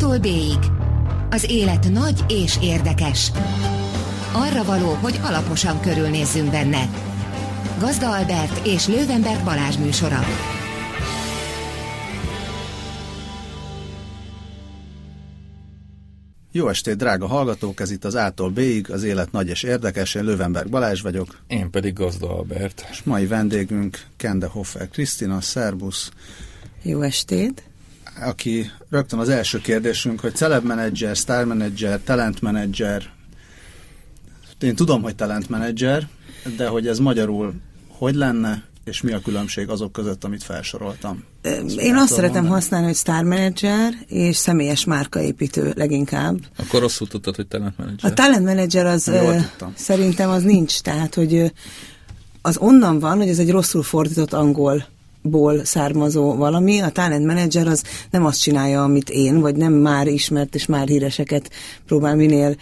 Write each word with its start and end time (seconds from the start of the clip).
A-tól 0.00 0.18
B-ig. 0.18 0.58
Az 1.30 1.50
élet 1.50 1.90
nagy 1.90 2.24
és 2.28 2.58
érdekes. 2.62 3.30
Arra 4.32 4.64
való, 4.64 4.92
hogy 4.92 5.20
alaposan 5.22 5.80
körülnézzünk 5.80 6.50
benne. 6.50 6.90
Gazda 7.78 8.10
Albert 8.10 8.66
és 8.66 8.86
Lővenberg 8.86 9.44
Balázs 9.44 9.76
műsora. 9.76 10.20
Jó 16.52 16.68
estét, 16.68 16.96
drága 16.96 17.26
hallgatók! 17.26 17.80
Ez 17.80 17.90
itt 17.90 18.04
az 18.04 18.14
A-tól 18.14 18.50
B-ig, 18.50 18.90
az 18.90 19.02
élet 19.02 19.32
nagy 19.32 19.48
és 19.48 19.62
érdekes. 19.62 20.14
Én 20.14 20.24
Lővenberg 20.24 20.70
Balázs 20.70 21.00
vagyok. 21.00 21.38
Én 21.46 21.70
pedig 21.70 21.92
Gazda 21.92 22.36
Albert. 22.36 22.86
És 22.90 23.02
mai 23.02 23.26
vendégünk 23.26 23.98
Kende 24.16 24.46
Hoffer 24.46 24.88
Krisztina, 24.88 25.40
szerbusz. 25.40 26.10
Jó 26.82 27.00
estét! 27.02 27.69
Aki 28.20 28.70
rögtön 28.90 29.18
az 29.18 29.28
első 29.28 29.58
kérdésünk, 29.58 30.20
hogy 30.20 30.34
celeb 30.34 30.64
manager, 30.64 31.16
star 31.16 31.44
manager, 31.44 32.00
talent 32.04 32.40
manager. 32.40 33.02
Én 34.60 34.74
tudom, 34.74 35.02
hogy 35.02 35.14
talent 35.14 35.48
manager, 35.48 36.08
de 36.56 36.68
hogy 36.68 36.86
ez 36.86 36.98
magyarul 36.98 37.54
hogy 37.88 38.14
lenne, 38.14 38.62
és 38.84 39.00
mi 39.00 39.12
a 39.12 39.20
különbség 39.20 39.68
azok 39.68 39.92
között, 39.92 40.24
amit 40.24 40.42
felsoroltam? 40.42 41.24
Ezt 41.42 41.76
Én 41.76 41.96
azt 41.96 42.12
szeretem 42.12 42.32
mondani? 42.32 42.54
használni, 42.54 42.86
hogy 42.86 42.96
star 42.96 43.24
manager 43.24 43.92
és 44.06 44.36
személyes 44.36 44.84
márkaépítő 44.84 45.72
leginkább. 45.76 46.38
Akkor 46.56 46.80
rosszul 46.80 47.08
tudtad, 47.08 47.36
hogy 47.36 47.46
talent 47.46 47.78
manager. 47.78 48.10
A 48.10 48.14
talent 48.14 48.44
manager 48.44 48.86
az 48.86 49.08
ö, 49.08 49.36
szerintem 49.74 50.30
az 50.30 50.42
nincs, 50.42 50.80
tehát 50.80 51.14
hogy 51.14 51.52
az 52.42 52.56
onnan 52.56 52.98
van, 52.98 53.16
hogy 53.16 53.28
ez 53.28 53.38
egy 53.38 53.50
rosszul 53.50 53.82
fordított 53.82 54.32
angol 54.32 54.86
ból 55.22 55.64
származó 55.64 56.34
valami, 56.34 56.80
a 56.80 56.90
talent 56.90 57.26
manager 57.26 57.66
az 57.66 57.84
nem 58.10 58.24
azt 58.24 58.40
csinálja, 58.40 58.82
amit 58.82 59.10
én, 59.10 59.40
vagy 59.40 59.56
nem 59.56 59.72
már 59.72 60.06
ismert 60.06 60.54
és 60.54 60.66
már 60.66 60.88
híreseket 60.88 61.50
próbál 61.86 62.16
minél 62.16 62.56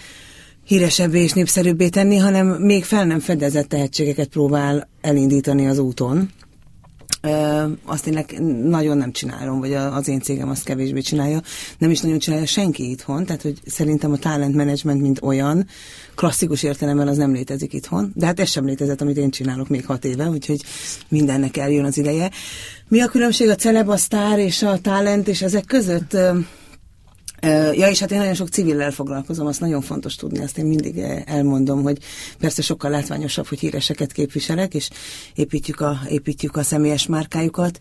híresebbé 0.65 1.23
és 1.23 1.33
népszerűbbé 1.33 1.89
tenni, 1.89 2.17
hanem 2.17 2.47
még 2.47 2.84
fel 2.84 3.05
nem 3.05 3.20
fedezett 3.20 3.69
tehetségeket 3.69 4.28
próbál 4.28 4.89
elindítani 5.00 5.67
az 5.67 5.78
úton. 5.78 6.31
Azt 7.85 8.07
én 8.07 8.25
nagyon 8.63 8.97
nem 8.97 9.13
csinálom, 9.13 9.61
vagy 9.61 9.75
az 9.75 10.09
én 10.09 10.21
cégem 10.21 10.49
azt 10.49 10.65
kevésbé 10.65 11.01
csinálja. 11.01 11.41
Nem 11.79 11.91
is 11.91 12.01
nagyon 12.01 12.19
csinálja 12.19 12.47
senki 12.47 12.91
itthon, 12.91 13.25
tehát 13.25 13.43
hogy 13.43 13.61
szerintem 13.67 14.13
a 14.13 14.17
talent 14.17 14.55
management, 14.55 15.01
mint 15.01 15.23
olyan, 15.23 15.67
klasszikus 16.15 16.63
értelemben 16.63 17.09
az 17.09 17.17
nem 17.17 17.33
létezik 17.33 17.73
itthon, 17.73 18.13
de 18.15 18.27
hát 18.27 18.41
ez 18.41 18.49
sem 18.49 18.65
létezett, 18.65 19.01
amit 19.01 19.17
én 19.17 19.31
csinálok 19.31 19.69
még 19.69 19.87
hat 19.87 20.05
éve, 20.05 20.29
úgyhogy 20.29 20.63
mindennek 21.09 21.57
eljön 21.57 21.85
az 21.85 21.99
ideje. 21.99 22.31
Mi 22.89 23.01
a 23.01 23.07
különbség 23.07 23.49
a 23.49 23.55
celeb, 23.55 23.89
a 23.89 23.97
sztár 23.97 24.39
és 24.39 24.63
a 24.63 24.79
talent 24.79 25.29
és 25.29 25.43
ezek 25.43 25.65
között? 25.65 26.17
Ja, 27.75 27.89
és 27.89 27.99
hát 27.99 28.11
én 28.11 28.19
nagyon 28.19 28.35
sok 28.35 28.49
civillel 28.49 28.91
foglalkozom, 28.91 29.47
azt 29.47 29.61
nagyon 29.61 29.81
fontos 29.81 30.15
tudni, 30.15 30.39
azt 30.39 30.59
én 30.59 30.67
mindig 30.67 30.99
elmondom, 31.25 31.83
hogy 31.83 31.99
persze 32.39 32.63
sokkal 32.63 32.91
látványosabb, 32.91 33.47
hogy 33.47 33.59
híreseket 33.59 34.13
képviselek, 34.13 34.75
és 34.75 34.91
építjük 35.35 35.81
a, 35.81 35.99
építjük 36.09 36.57
a 36.57 36.63
személyes 36.63 37.07
márkájukat, 37.07 37.79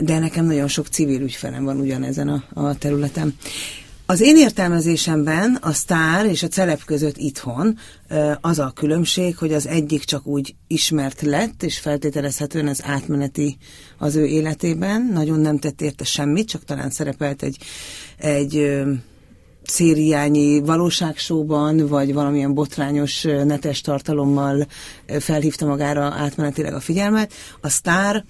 de 0.00 0.18
nekem 0.18 0.44
nagyon 0.44 0.68
sok 0.68 0.86
civil 0.86 1.20
ügyfelem 1.20 1.64
van 1.64 1.80
ugyanezen 1.80 2.28
a, 2.28 2.44
a 2.54 2.74
területen. 2.74 3.34
Az 4.10 4.20
én 4.20 4.36
értelmezésemben 4.36 5.58
a 5.60 5.72
sztár 5.72 6.26
és 6.26 6.42
a 6.42 6.48
celeb 6.48 6.84
között 6.84 7.16
itthon 7.16 7.78
az 8.40 8.58
a 8.58 8.72
különbség, 8.74 9.36
hogy 9.36 9.52
az 9.52 9.66
egyik 9.66 10.04
csak 10.04 10.26
úgy 10.26 10.54
ismert 10.66 11.22
lett, 11.22 11.62
és 11.62 11.78
feltételezhetően 11.78 12.68
ez 12.68 12.78
átmeneti 12.82 13.56
az 13.98 14.16
ő 14.16 14.26
életében. 14.26 15.10
Nagyon 15.12 15.40
nem 15.40 15.58
tett 15.58 15.80
érte 15.80 16.04
semmit, 16.04 16.48
csak 16.48 16.64
talán 16.64 16.90
szerepelt 16.90 17.42
egy, 17.42 17.58
egy 18.18 18.82
szériányi 19.62 20.60
valóságsóban, 20.60 21.86
vagy 21.88 22.12
valamilyen 22.14 22.54
botrányos 22.54 23.22
netes 23.22 23.80
tartalommal 23.80 24.66
felhívta 25.18 25.66
magára 25.66 26.04
átmenetileg 26.04 26.74
a 26.74 26.80
figyelmet. 26.80 27.32
A 27.60 27.68
sztár 27.68 28.24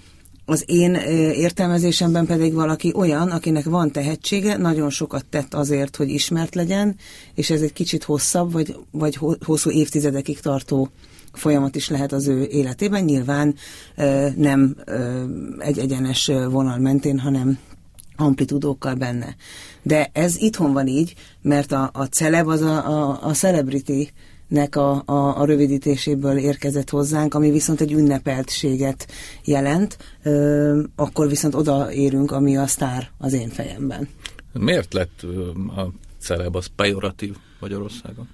az 0.50 0.64
én 0.66 0.94
értelmezésemben 1.34 2.26
pedig 2.26 2.54
valaki 2.54 2.92
olyan, 2.96 3.30
akinek 3.30 3.64
van 3.64 3.90
tehetsége, 3.90 4.56
nagyon 4.56 4.90
sokat 4.90 5.24
tett 5.26 5.54
azért, 5.54 5.96
hogy 5.96 6.08
ismert 6.08 6.54
legyen, 6.54 6.96
és 7.34 7.50
ez 7.50 7.60
egy 7.60 7.72
kicsit 7.72 8.04
hosszabb, 8.04 8.52
vagy, 8.52 8.76
vagy 8.90 9.18
hosszú 9.44 9.70
évtizedekig 9.70 10.40
tartó 10.40 10.88
folyamat 11.32 11.76
is 11.76 11.88
lehet 11.88 12.12
az 12.12 12.26
ő 12.26 12.44
életében. 12.44 13.04
Nyilván 13.04 13.54
nem 14.36 14.76
egy 15.58 15.78
egyenes 15.78 16.26
vonal 16.26 16.78
mentén, 16.78 17.18
hanem 17.18 17.58
amplitudókkal 18.16 18.94
benne. 18.94 19.36
De 19.82 20.10
ez 20.12 20.36
itthon 20.36 20.72
van 20.72 20.86
így, 20.86 21.14
mert 21.42 21.72
a, 21.72 21.90
a 21.92 22.04
celeb 22.04 22.48
az 22.48 22.60
a, 22.60 22.86
a, 22.88 23.18
a 23.22 23.32
celebrity 23.32 24.12
nek 24.50 24.76
a, 24.76 25.02
a, 25.06 25.40
a 25.40 25.44
rövidítéséből 25.44 26.36
érkezett 26.36 26.90
hozzánk, 26.90 27.34
ami 27.34 27.50
viszont 27.50 27.80
egy 27.80 27.92
ünnepeltséget 27.92 29.06
jelent, 29.44 29.98
ö, 30.22 30.82
akkor 30.96 31.28
viszont 31.28 31.54
odaérünk, 31.54 32.30
ami 32.30 32.56
a 32.56 32.66
sztár 32.66 33.10
az 33.18 33.32
én 33.32 33.48
fejemben. 33.48 34.08
Miért 34.52 34.92
lett 34.92 35.22
a 35.76 35.92
celeb 36.18 36.56
az 36.56 36.66
pejoratív 36.76 37.36
Magyarországon? 37.60 38.28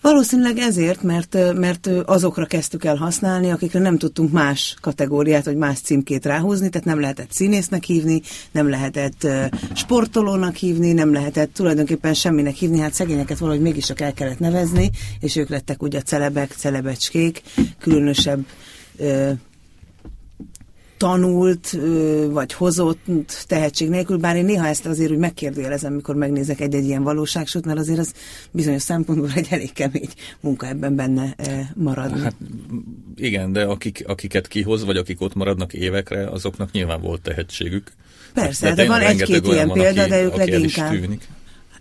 Valószínűleg 0.00 0.58
ezért, 0.58 1.02
mert, 1.02 1.54
mert 1.54 1.86
azokra 2.04 2.46
kezdtük 2.46 2.84
el 2.84 2.96
használni, 2.96 3.50
akikre 3.50 3.78
nem 3.78 3.98
tudtunk 3.98 4.32
más 4.32 4.76
kategóriát, 4.80 5.44
vagy 5.44 5.56
más 5.56 5.80
címkét 5.80 6.24
ráhúzni, 6.24 6.68
tehát 6.68 6.86
nem 6.86 7.00
lehetett 7.00 7.32
színésznek 7.32 7.84
hívni, 7.84 8.22
nem 8.52 8.68
lehetett 8.68 9.26
sportolónak 9.74 10.54
hívni, 10.54 10.92
nem 10.92 11.12
lehetett 11.12 11.54
tulajdonképpen 11.54 12.14
semminek 12.14 12.54
hívni, 12.54 12.78
hát 12.78 12.94
szegényeket 12.94 13.38
valahogy 13.38 13.62
mégis 13.62 13.86
csak 13.86 14.00
el 14.00 14.12
kellett 14.12 14.38
nevezni, 14.38 14.90
és 15.20 15.36
ők 15.36 15.48
lettek 15.48 15.82
ugye 15.82 15.98
a 15.98 16.02
celebek, 16.02 16.52
celebecskék, 16.52 17.42
különösebb 17.80 18.44
tanult, 20.96 21.78
vagy 22.30 22.52
hozott 22.52 23.44
tehetség 23.46 23.88
nélkül, 23.88 24.16
bár 24.16 24.36
én 24.36 24.44
néha 24.44 24.66
ezt 24.66 24.86
azért 24.86 25.10
úgy 25.10 25.18
megkérdőjelezem, 25.18 25.92
mikor 25.92 26.14
megnézek 26.14 26.60
egy-egy 26.60 26.84
ilyen 26.84 27.02
valóságsot, 27.02 27.64
mert 27.64 27.78
azért 27.78 27.98
az 27.98 28.12
bizonyos 28.50 28.82
szempontból 28.82 29.30
egy 29.34 29.46
elég 29.50 29.72
kemény 29.72 30.08
munka 30.40 30.66
ebben 30.66 30.96
benne 30.96 31.36
maradni. 31.74 32.20
Hát 32.20 32.34
igen, 33.16 33.52
de 33.52 33.64
akik, 33.64 34.04
akiket 34.06 34.48
kihoz, 34.48 34.84
vagy 34.84 34.96
akik 34.96 35.20
ott 35.20 35.34
maradnak 35.34 35.72
évekre, 35.72 36.28
azoknak 36.28 36.70
nyilván 36.70 37.00
volt 37.00 37.20
tehetségük. 37.20 37.92
Persze, 38.34 38.68
de, 38.68 38.74
de 38.74 38.86
van 38.86 39.00
egy-két 39.00 39.46
ilyen 39.46 39.68
van, 39.68 39.78
példa, 39.78 40.00
aki, 40.00 40.10
de 40.10 40.22
ők 40.22 40.36
leginkább... 40.36 40.94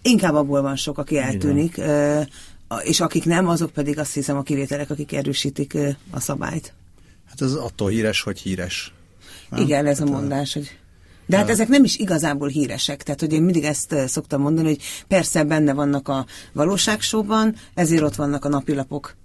Inkább 0.01 0.33
abból 0.33 0.61
van 0.61 0.75
sok, 0.75 0.97
aki 0.97 1.17
eltűnik, 1.17 1.77
igen. 1.77 2.29
és 2.83 2.99
akik 2.99 3.25
nem, 3.25 3.47
azok 3.47 3.71
pedig 3.71 3.99
azt 3.99 4.13
hiszem 4.13 4.37
a 4.37 4.41
kivételek, 4.41 4.89
akik 4.89 5.13
erősítik 5.13 5.77
a 6.09 6.19
szabályt. 6.19 6.73
Hát 7.29 7.41
ez 7.41 7.53
attól 7.53 7.89
híres, 7.89 8.21
hogy 8.21 8.39
híres. 8.39 8.93
Nem? 9.50 9.61
Igen, 9.61 9.85
ez 9.85 10.00
a 10.00 10.03
hát, 10.03 10.13
mondás, 10.13 10.53
hogy... 10.53 10.78
De 11.25 11.38
hát 11.38 11.50
ezek 11.50 11.67
nem 11.67 11.83
is 11.83 11.97
igazából 11.97 12.47
híresek, 12.47 13.03
tehát 13.03 13.19
hogy 13.19 13.33
én 13.33 13.41
mindig 13.41 13.63
ezt 13.63 13.95
szoktam 14.07 14.41
mondani, 14.41 14.67
hogy 14.67 14.81
persze 15.07 15.44
benne 15.44 15.73
vannak 15.73 16.07
a 16.07 16.25
valóságsóban, 16.53 17.55
ezért 17.73 18.01
ott 18.01 18.16
vannak 18.16 18.45
a 18.45 18.50
napilapok 18.50 19.16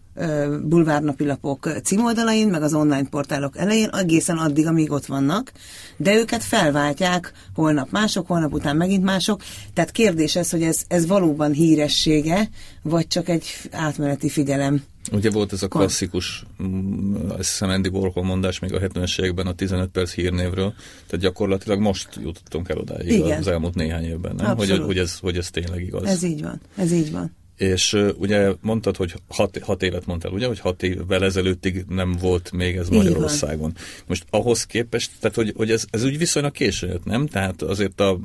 bulvárnapilapok 0.63 1.71
címoldalain, 1.83 2.49
meg 2.49 2.63
az 2.63 2.75
online 2.75 3.09
portálok 3.09 3.57
elején, 3.57 3.89
egészen 3.89 4.37
addig, 4.37 4.67
amíg 4.67 4.91
ott 4.91 5.07
vannak, 5.07 5.53
de 5.97 6.15
őket 6.15 6.45
felváltják, 6.45 7.33
holnap 7.55 7.91
mások, 7.91 8.27
holnap 8.27 8.53
után 8.53 8.77
megint 8.77 9.05
mások, 9.05 9.43
tehát 9.75 9.91
kérdés 9.91 10.37
ez, 10.37 10.51
hogy 10.51 10.63
ez, 10.63 10.83
ez 10.89 11.07
valóban 11.07 11.53
híressége, 11.53 12.49
vagy 12.83 13.07
csak 13.07 13.29
egy 13.29 13.47
átmeneti 13.71 14.29
figyelem. 14.29 14.83
Ugye 15.13 15.31
volt 15.31 15.53
ez 15.53 15.63
a 15.63 15.69
klasszikus, 15.69 16.45
mm, 16.63 17.15
azt 17.29 17.37
hiszem 17.37 17.69
Andy 17.69 17.89
Warhol 17.89 18.25
mondás 18.25 18.59
még 18.59 18.75
a 18.75 18.81
70-es 18.81 19.21
években 19.21 19.47
a 19.47 19.55
15 19.55 19.89
perc 19.91 20.13
hírnévről, 20.13 20.75
tehát 21.07 21.25
gyakorlatilag 21.25 21.81
most 21.81 22.09
jutottunk 22.23 22.69
el 22.69 22.79
odáig 22.79 23.11
Igen. 23.11 23.39
az 23.39 23.47
elmúlt 23.47 23.75
néhány 23.75 24.05
évben, 24.05 24.35
nem? 24.35 24.57
Hogy, 24.57 24.79
hogy, 24.79 24.99
ez, 24.99 25.19
hogy 25.19 25.37
ez 25.37 25.51
tényleg 25.51 25.83
igaz. 25.83 26.05
Ez 26.05 26.23
így 26.23 26.43
van, 26.43 26.61
ez 26.77 26.93
így 26.93 27.13
van. 27.13 27.39
És 27.57 27.93
uh, 27.93 28.11
ugye 28.19 28.53
mondtad, 28.61 28.97
hogy 28.97 29.15
hat, 29.29 29.59
hat 29.59 29.83
évet 29.83 30.07
mondtál, 30.07 30.33
ugye, 30.33 30.47
hogy 30.47 30.61
hat 30.61 30.83
évvel 30.83 31.25
ezelőttig 31.25 31.85
nem 31.89 32.13
volt 32.21 32.53
még 32.53 32.77
ez 32.77 32.89
Magyarországon. 32.89 33.75
Most 34.07 34.25
ahhoz 34.31 34.65
képest, 34.65 35.11
tehát 35.21 35.37
hogy, 35.37 35.53
hogy 35.57 35.71
ez, 35.71 35.85
ez 35.91 36.05
úgy 36.05 36.19
viszonylag 36.19 36.53
későn 36.53 36.91
jött, 36.91 37.05
nem? 37.05 37.27
Tehát 37.27 37.63
azért 37.63 38.01
a 38.01 38.19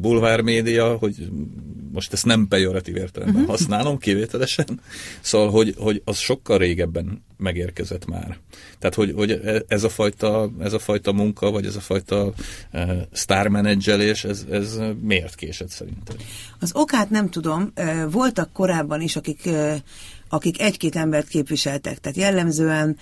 bulvár 0.00 0.40
média, 0.40 0.96
hogy 0.96 1.28
most 1.92 2.12
ezt 2.12 2.24
nem 2.24 2.48
pejoratív 2.48 2.96
értelemben 2.96 3.42
uh-huh. 3.42 3.56
használom, 3.56 3.98
kivételesen, 3.98 4.80
szóval, 5.20 5.50
hogy, 5.50 5.74
hogy 5.78 6.02
az 6.04 6.18
sokkal 6.18 6.58
régebben 6.58 7.24
megérkezett 7.36 8.06
már. 8.06 8.38
Tehát, 8.78 8.94
hogy, 8.94 9.12
hogy 9.16 9.30
e, 9.30 9.62
ez, 9.68 9.84
a 9.84 9.88
fajta, 9.88 10.50
ez 10.60 10.72
a 10.72 10.78
fajta 10.78 11.12
munka, 11.12 11.50
vagy 11.50 11.66
ez 11.66 11.76
a 11.76 11.80
fajta 11.80 12.32
uh, 12.72 12.90
sztármenedzselés, 13.12 14.24
ez, 14.24 14.44
ez 14.50 14.78
miért 15.00 15.34
késett 15.34 15.70
szerintem? 15.70 16.16
Az 16.60 16.70
okát 16.74 17.10
nem 17.10 17.28
tudom. 17.28 17.72
Voltak 18.10 18.52
korábban 18.52 19.00
is, 19.00 19.16
akik, 19.16 19.48
akik 20.28 20.60
egy-két 20.60 20.96
embert 20.96 21.28
képviseltek. 21.28 21.98
Tehát 21.98 22.18
jellemzően 22.18 22.96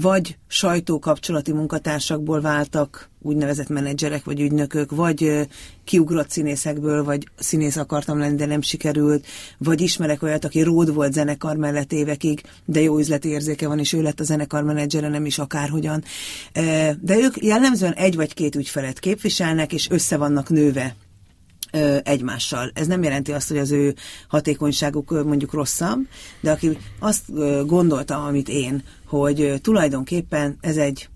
vagy 0.00 0.36
sajtókapcsolati 0.46 1.52
munkatársakból 1.52 2.40
váltak 2.40 3.08
úgynevezett 3.22 3.68
menedzserek 3.68 4.24
vagy 4.24 4.40
ügynökök, 4.40 4.90
vagy 4.90 5.48
kiugrott 5.84 6.30
színészekből, 6.30 7.04
vagy 7.04 7.28
színész 7.38 7.76
akartam 7.76 8.18
lenni, 8.18 8.36
de 8.36 8.46
nem 8.46 8.62
sikerült, 8.62 9.26
vagy 9.58 9.80
ismerek 9.80 10.22
olyat, 10.22 10.44
aki 10.44 10.62
ród 10.62 10.94
volt 10.94 11.12
zenekar 11.12 11.56
mellett 11.56 11.92
évekig, 11.92 12.42
de 12.64 12.80
jó 12.80 12.98
üzleti 12.98 13.28
érzéke 13.28 13.68
van, 13.68 13.78
és 13.78 13.92
ő 13.92 14.02
lett 14.02 14.20
a 14.20 14.24
zenekar 14.24 14.62
menedzsere, 14.62 15.08
nem 15.08 15.26
is 15.26 15.38
akárhogyan. 15.38 16.04
De 17.00 17.16
ők 17.16 17.42
jellemzően 17.42 17.92
egy 17.92 18.16
vagy 18.16 18.34
két 18.34 18.54
ügyfelet 18.54 18.98
képviselnek, 18.98 19.72
és 19.72 19.90
össze 19.90 20.16
vannak 20.16 20.48
nőve 20.48 20.96
egymással. 22.02 22.70
Ez 22.74 22.86
nem 22.86 23.02
jelenti 23.02 23.32
azt, 23.32 23.48
hogy 23.48 23.58
az 23.58 23.70
ő 23.70 23.94
hatékonyságuk 24.28 25.24
mondjuk 25.24 25.52
rosszabb, 25.52 25.98
de 26.40 26.50
aki 26.50 26.78
azt 26.98 27.24
gondolta, 27.66 28.24
amit 28.24 28.48
én, 28.48 28.82
hogy 29.06 29.54
tulajdonképpen 29.62 30.56
ez 30.60 30.76
egy 30.76 31.08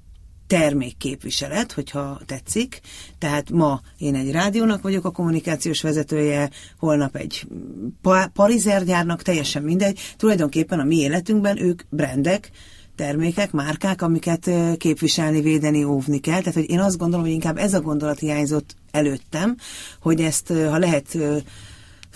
termékképviselet, 0.47 1.73
hogyha 1.73 2.21
tetszik. 2.27 2.81
Tehát 3.19 3.51
ma 3.51 3.81
én 3.99 4.15
egy 4.15 4.31
rádiónak 4.31 4.83
vagyok 4.83 5.05
a 5.05 5.11
kommunikációs 5.11 5.83
vezetője, 5.83 6.51
holnap 6.79 7.17
egy 7.17 7.47
parizergyárnak, 8.33 9.23
teljesen 9.23 9.63
mindegy. 9.63 9.99
Tulajdonképpen 10.17 10.81
a 10.81 10.85
mi 10.85 10.97
életünkben 10.97 11.63
ők 11.63 11.83
brandek, 11.89 12.51
termékek, 12.97 13.53
márkák, 13.53 14.03
amiket 14.03 14.51
képviselni, 14.77 15.41
védeni, 15.41 15.85
óvni 15.85 16.19
kell. 16.19 16.39
Tehát, 16.39 16.55
hogy 16.55 16.71
én 16.71 16.81
azt 16.81 16.99
gondolom, 16.99 17.25
hogy 17.25 17.35
inkább 17.35 17.57
ez 17.59 17.75
a 17.75 17.81
gondolat 17.81 18.19
hiányzott 18.19 18.77
előttem, 18.91 19.57
hogy 20.01 20.21
ezt, 20.21 20.49
ha 20.49 20.79
lehet 20.79 21.19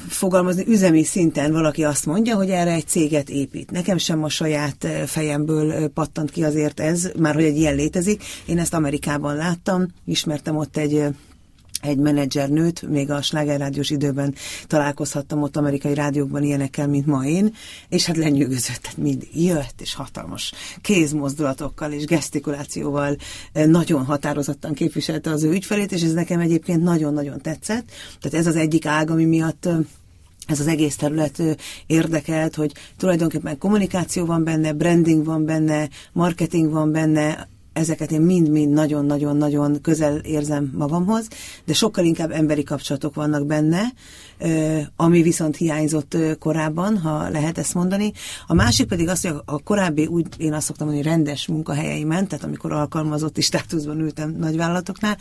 fogalmazni, 0.08 0.64
üzemi 0.66 1.04
szinten 1.04 1.52
valaki 1.52 1.84
azt 1.84 2.06
mondja, 2.06 2.36
hogy 2.36 2.50
erre 2.50 2.72
egy 2.72 2.86
céget 2.86 3.28
épít. 3.28 3.70
Nekem 3.70 3.98
sem 3.98 4.24
a 4.24 4.28
saját 4.28 4.86
fejemből 5.06 5.88
pattant 5.88 6.30
ki 6.30 6.44
azért 6.44 6.80
ez, 6.80 7.10
már 7.18 7.34
hogy 7.34 7.44
egy 7.44 7.56
ilyen 7.56 7.74
létezik. 7.74 8.22
Én 8.46 8.58
ezt 8.58 8.74
Amerikában 8.74 9.36
láttam, 9.36 9.86
ismertem 10.04 10.56
ott 10.56 10.76
egy 10.76 11.04
egy 11.82 11.98
menedzsernőt, 11.98 12.82
még 12.88 13.10
a 13.10 13.22
Sláger 13.22 13.58
rádiós 13.58 13.90
időben 13.90 14.34
találkozhattam 14.66 15.42
ott 15.42 15.56
amerikai 15.56 15.94
rádiókban 15.94 16.42
ilyenekkel, 16.42 16.88
mint 16.88 17.06
ma 17.06 17.24
én, 17.24 17.54
és 17.88 18.06
hát 18.06 18.16
lenyűgözött, 18.16 18.76
tehát 18.76 18.96
mind 18.96 19.28
jött, 19.32 19.80
és 19.80 19.94
hatalmas 19.94 20.52
kézmozdulatokkal 20.80 21.92
és 21.92 22.04
gesztikulációval 22.04 23.16
eh, 23.52 23.66
nagyon 23.66 24.04
határozottan 24.04 24.74
képviselte 24.74 25.30
az 25.30 25.42
ő 25.42 25.50
ügyfelét, 25.50 25.92
és 25.92 26.02
ez 26.02 26.12
nekem 26.12 26.40
egyébként 26.40 26.82
nagyon-nagyon 26.82 27.40
tetszett. 27.40 27.84
Tehát 28.20 28.38
ez 28.38 28.46
az 28.46 28.56
egyik 28.56 28.86
ág, 28.86 29.10
ami 29.10 29.24
miatt 29.24 29.66
eh, 29.66 29.76
ez 30.46 30.60
az 30.60 30.66
egész 30.66 30.96
terület 30.96 31.40
eh, 31.40 31.54
érdekelt, 31.86 32.54
hogy 32.54 32.72
tulajdonképpen 32.96 33.58
kommunikáció 33.58 34.24
van 34.24 34.44
benne, 34.44 34.72
branding 34.72 35.24
van 35.24 35.44
benne, 35.44 35.88
marketing 36.12 36.72
van 36.72 36.92
benne, 36.92 37.48
ezeket 37.76 38.10
én 38.10 38.20
mind-mind 38.20 38.72
nagyon-nagyon-nagyon 38.72 39.80
közel 39.80 40.16
érzem 40.16 40.72
magamhoz, 40.74 41.28
de 41.64 41.72
sokkal 41.72 42.04
inkább 42.04 42.30
emberi 42.30 42.62
kapcsolatok 42.62 43.14
vannak 43.14 43.46
benne, 43.46 43.82
ami 44.96 45.22
viszont 45.22 45.56
hiányzott 45.56 46.16
korábban, 46.38 46.98
ha 46.98 47.28
lehet 47.28 47.58
ezt 47.58 47.74
mondani. 47.74 48.12
A 48.46 48.54
másik 48.54 48.86
pedig 48.86 49.08
az, 49.08 49.20
hogy 49.20 49.34
a 49.44 49.62
korábbi, 49.62 50.06
úgy 50.06 50.26
én 50.36 50.52
azt 50.52 50.66
szoktam 50.66 50.86
mondani, 50.86 51.08
rendes 51.08 51.46
munkahelyeimen, 51.46 52.28
tehát 52.28 52.44
amikor 52.44 52.72
alkalmazotti 52.72 53.40
státuszban 53.40 54.00
ültem 54.00 54.34
nagyvállalatoknál, 54.38 55.16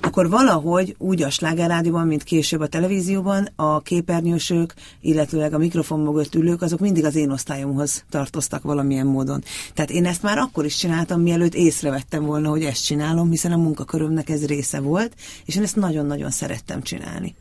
akkor 0.00 0.28
valahogy 0.28 0.94
úgy 0.98 1.22
a 1.22 1.30
slágerrádióban, 1.30 2.06
mint 2.06 2.22
később 2.22 2.60
a 2.60 2.66
televízióban, 2.66 3.48
a 3.56 3.80
képernyősök, 3.80 4.74
illetőleg 5.00 5.54
a 5.54 5.58
mikrofon 5.58 6.00
mögött 6.00 6.34
ülők, 6.34 6.62
azok 6.62 6.80
mindig 6.80 7.04
az 7.04 7.14
én 7.14 7.30
osztályomhoz 7.30 8.04
tartoztak 8.10 8.62
valamilyen 8.62 9.06
módon. 9.06 9.42
Tehát 9.74 9.90
én 9.90 10.06
ezt 10.06 10.22
már 10.22 10.38
akkor 10.38 10.64
is 10.64 10.76
csináltam, 10.76 11.20
mielőtt 11.20 11.54
észrevettem 11.54 12.24
volna, 12.24 12.48
hogy 12.48 12.64
ezt 12.64 12.84
csinálom, 12.84 13.30
hiszen 13.30 13.52
a 13.52 13.56
munkakörömnek 13.56 14.28
ez 14.28 14.46
része 14.46 14.80
volt, 14.80 15.14
és 15.44 15.56
én 15.56 15.62
ezt 15.62 15.76
nagyon-nagyon 15.76 16.30
szerettem 16.30 16.82
csinálni. 16.82 17.34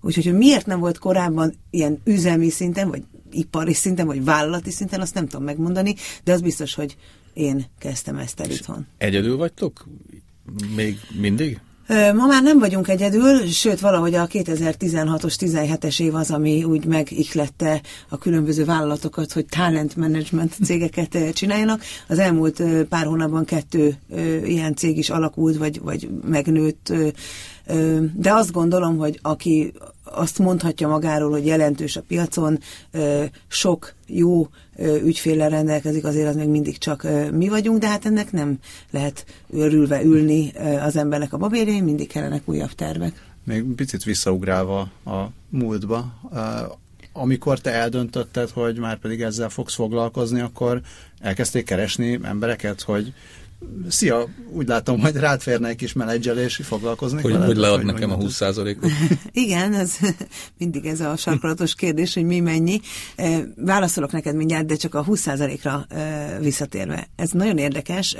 Úgyhogy, 0.00 0.24
hogy 0.24 0.34
miért 0.34 0.66
nem 0.66 0.80
volt 0.80 0.98
korábban 0.98 1.54
ilyen 1.70 2.00
üzemi 2.04 2.50
szinten, 2.50 2.88
vagy 2.88 3.02
ipari 3.30 3.72
szinten, 3.72 4.06
vagy 4.06 4.24
vállalati 4.24 4.70
szinten, 4.70 5.00
azt 5.00 5.14
nem 5.14 5.26
tudom 5.26 5.44
megmondani, 5.44 5.94
de 6.24 6.32
az 6.32 6.40
biztos, 6.40 6.74
hogy 6.74 6.96
én 7.32 7.64
kezdtem 7.78 8.16
ezt 8.16 8.40
el 8.40 8.50
itthon. 8.50 8.86
Egyedül 8.98 9.36
vagytok? 9.36 9.86
Még 10.74 10.98
mindig? 11.20 11.60
Ma 11.88 12.26
már 12.26 12.42
nem 12.42 12.58
vagyunk 12.58 12.88
egyedül, 12.88 13.46
sőt 13.46 13.80
valahogy 13.80 14.14
a 14.14 14.26
2016-os, 14.26 15.34
17-es 15.40 16.00
év 16.00 16.14
az, 16.14 16.30
ami 16.30 16.64
úgy 16.64 16.84
megihlette 16.84 17.80
a 18.08 18.18
különböző 18.18 18.64
vállalatokat, 18.64 19.32
hogy 19.32 19.46
talent 19.46 19.96
management 19.96 20.56
cégeket 20.66 21.32
csináljanak. 21.32 21.82
Az 22.08 22.18
elmúlt 22.18 22.62
pár 22.88 23.06
hónapban 23.06 23.44
kettő 23.44 23.96
ilyen 24.44 24.74
cég 24.74 24.98
is 24.98 25.10
alakult, 25.10 25.56
vagy, 25.56 25.80
vagy 25.80 26.08
megnőtt, 26.24 26.92
de 28.14 28.32
azt 28.32 28.52
gondolom, 28.52 28.96
hogy 28.96 29.18
aki 29.22 29.72
azt 30.14 30.38
mondhatja 30.38 30.88
magáról, 30.88 31.30
hogy 31.30 31.46
jelentős 31.46 31.96
a 31.96 32.02
piacon, 32.02 32.58
sok 33.48 33.94
jó 34.06 34.48
ügyféllel 35.04 35.48
rendelkezik, 35.48 36.04
azért 36.04 36.28
az 36.28 36.36
még 36.36 36.48
mindig 36.48 36.78
csak 36.78 37.06
mi 37.32 37.48
vagyunk, 37.48 37.78
de 37.78 37.88
hát 37.88 38.06
ennek 38.06 38.32
nem 38.32 38.58
lehet 38.90 39.24
örülve 39.50 40.02
ülni 40.02 40.52
az 40.80 40.96
embernek 40.96 41.32
a 41.32 41.36
babérjén, 41.36 41.84
mindig 41.84 42.08
kellenek 42.08 42.42
újabb 42.44 42.72
tervek. 42.72 43.22
Még 43.44 43.64
picit 43.64 44.04
visszaugrálva 44.04 44.80
a 45.04 45.24
múltba, 45.48 46.20
amikor 47.12 47.58
te 47.58 47.70
eldöntötted, 47.70 48.50
hogy 48.50 48.78
már 48.78 48.98
pedig 48.98 49.22
ezzel 49.22 49.48
fogsz 49.48 49.74
foglalkozni, 49.74 50.40
akkor 50.40 50.80
elkezdték 51.20 51.64
keresni 51.64 52.18
embereket, 52.22 52.80
hogy 52.82 53.12
Szia, 53.88 54.28
úgy 54.50 54.68
látom, 54.68 55.00
hogy 55.00 55.16
rád 55.16 55.40
férne 55.40 55.68
egy 55.68 55.76
kis 55.76 55.92
menedzselés, 55.92 56.60
foglalkozni. 56.62 57.22
Hogy, 57.22 57.32
veled, 57.32 57.46
hogy 57.46 57.56
lead 57.56 57.76
hogy 57.76 57.84
nekem 57.84 58.10
a 58.10 58.16
20%-ot? 58.16 58.90
Igen, 59.44 59.74
ez 59.74 59.96
mindig 60.58 60.84
ez 60.86 61.00
a 61.00 61.16
sarkalatos 61.16 61.74
kérdés, 61.74 62.14
hogy 62.14 62.24
mi 62.24 62.40
mennyi. 62.40 62.80
Válaszolok 63.56 64.12
neked 64.12 64.36
mindjárt, 64.36 64.66
de 64.66 64.76
csak 64.76 64.94
a 64.94 65.04
20%-ra 65.04 65.86
visszatérve. 66.40 67.08
Ez 67.16 67.30
nagyon 67.30 67.58
érdekes. 67.58 68.16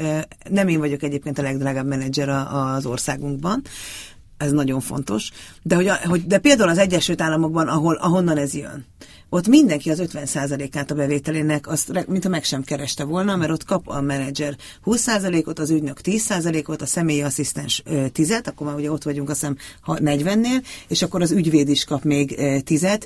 Nem 0.51 0.69
én 0.69 0.79
vagyok 0.79 1.03
egyébként 1.03 1.39
a 1.39 1.43
legdrágább 1.43 1.87
menedzser 1.87 2.29
az 2.29 2.87
országunkban, 2.87 3.63
ez 4.37 4.51
nagyon 4.51 4.81
fontos, 4.81 5.31
de, 5.63 5.75
hogy, 5.75 5.89
hogy, 5.89 6.27
de 6.27 6.39
például 6.39 6.69
az 6.69 6.79
Egyesült 6.79 7.21
Államokban, 7.21 7.69
ahol, 7.69 7.95
ahonnan 7.95 8.37
ez 8.37 8.55
jön, 8.55 8.85
ott 9.35 9.49
mindenki 9.49 9.91
az 9.91 10.03
50%-át 10.13 10.91
a 10.91 10.95
bevételének, 10.95 11.69
azt, 11.69 12.07
mintha 12.07 12.29
meg 12.29 12.45
sem 12.45 12.63
kereste 12.63 13.05
volna, 13.05 13.37
mert 13.37 13.51
ott 13.51 13.65
kap 13.65 13.89
a 13.89 14.01
menedzser 14.01 14.57
20%-ot, 14.85 15.59
az 15.59 15.71
ügynök 15.71 15.99
10%-ot, 16.03 16.83
a 16.83 16.87
személyi 16.87 17.23
asszisztens 17.23 17.83
10-et, 17.87 18.47
akkor 18.47 18.67
már 18.67 18.77
ugye 18.77 18.91
ott 18.91 19.03
vagyunk 19.03 19.31
azt 19.31 19.41
hiszem 19.41 19.57
40-nél, 19.87 20.65
és 20.89 21.03
akkor 21.03 21.23
az 21.23 21.31
ügyvéd 21.31 21.69
is 21.69 21.85
kap 21.85 22.05
még 22.05 22.35
10-et, 22.39 23.03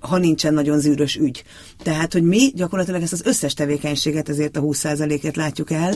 ha 0.00 0.18
nincsen 0.18 0.54
nagyon 0.54 0.80
zűrös 0.80 1.16
ügy. 1.16 1.44
Tehát, 1.82 2.12
hogy 2.12 2.22
mi 2.22 2.52
gyakorlatilag 2.54 3.02
ezt 3.02 3.12
az 3.12 3.22
összes 3.24 3.54
tevékenységet 3.54 4.28
ezért 4.28 4.56
a 4.56 4.60
20%-et 4.62 5.36
látjuk 5.36 5.70
el, 5.70 5.94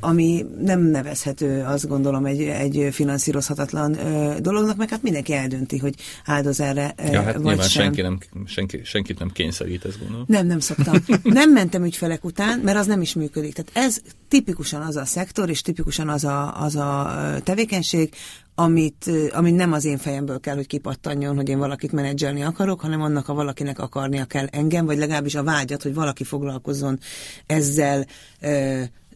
ami 0.00 0.46
nem 0.60 0.80
nevezhető, 0.80 1.62
azt 1.62 1.88
gondolom, 1.88 2.24
egy, 2.24 2.40
egy 2.40 2.88
finanszírozhatatlan 2.92 3.96
dolognak, 4.40 4.76
meg 4.76 4.88
hát 4.88 5.02
mindenki 5.02 5.32
eldönti, 5.32 5.78
hogy 5.78 5.94
áldoz 6.24 6.60
erre 6.60 6.94
ja, 7.10 7.22
hát 7.22 7.36
vagy 7.36 7.60
sem. 7.60 7.68
senki 7.68 8.00
nem, 8.00 8.18
senki, 8.46 8.80
senkit 8.96 9.18
nem 9.18 9.30
kényszerít, 9.30 9.84
ezt 9.84 9.98
gondolom. 9.98 10.24
Nem, 10.28 10.46
nem 10.46 10.60
szoktam. 10.60 10.94
Nem 11.22 11.52
mentem 11.52 11.84
ügyfelek 11.84 12.24
után, 12.24 12.58
mert 12.58 12.78
az 12.78 12.86
nem 12.86 13.00
is 13.00 13.14
működik. 13.14 13.54
Tehát 13.54 13.86
ez 13.88 14.00
tipikusan 14.28 14.82
az 14.82 14.96
a 14.96 15.04
szektor, 15.04 15.50
és 15.50 15.60
tipikusan 15.60 16.08
az 16.08 16.24
a, 16.24 16.62
az 16.62 16.76
a 16.76 17.16
tevékenység, 17.44 18.14
amit, 18.54 19.10
amit 19.32 19.54
nem 19.54 19.72
az 19.72 19.84
én 19.84 19.98
fejemből 19.98 20.40
kell, 20.40 20.54
hogy 20.54 20.66
kipattanjon, 20.66 21.36
hogy 21.36 21.48
én 21.48 21.58
valakit 21.58 21.92
menedzselni 21.92 22.42
akarok, 22.42 22.80
hanem 22.80 23.02
annak 23.02 23.28
a 23.28 23.34
valakinek 23.34 23.78
akarnia 23.78 24.24
kell 24.24 24.46
engem, 24.46 24.86
vagy 24.86 24.98
legalábbis 24.98 25.34
a 25.34 25.42
vágyat, 25.42 25.82
hogy 25.82 25.94
valaki 25.94 26.24
foglalkozzon 26.24 26.98
ezzel 27.46 28.06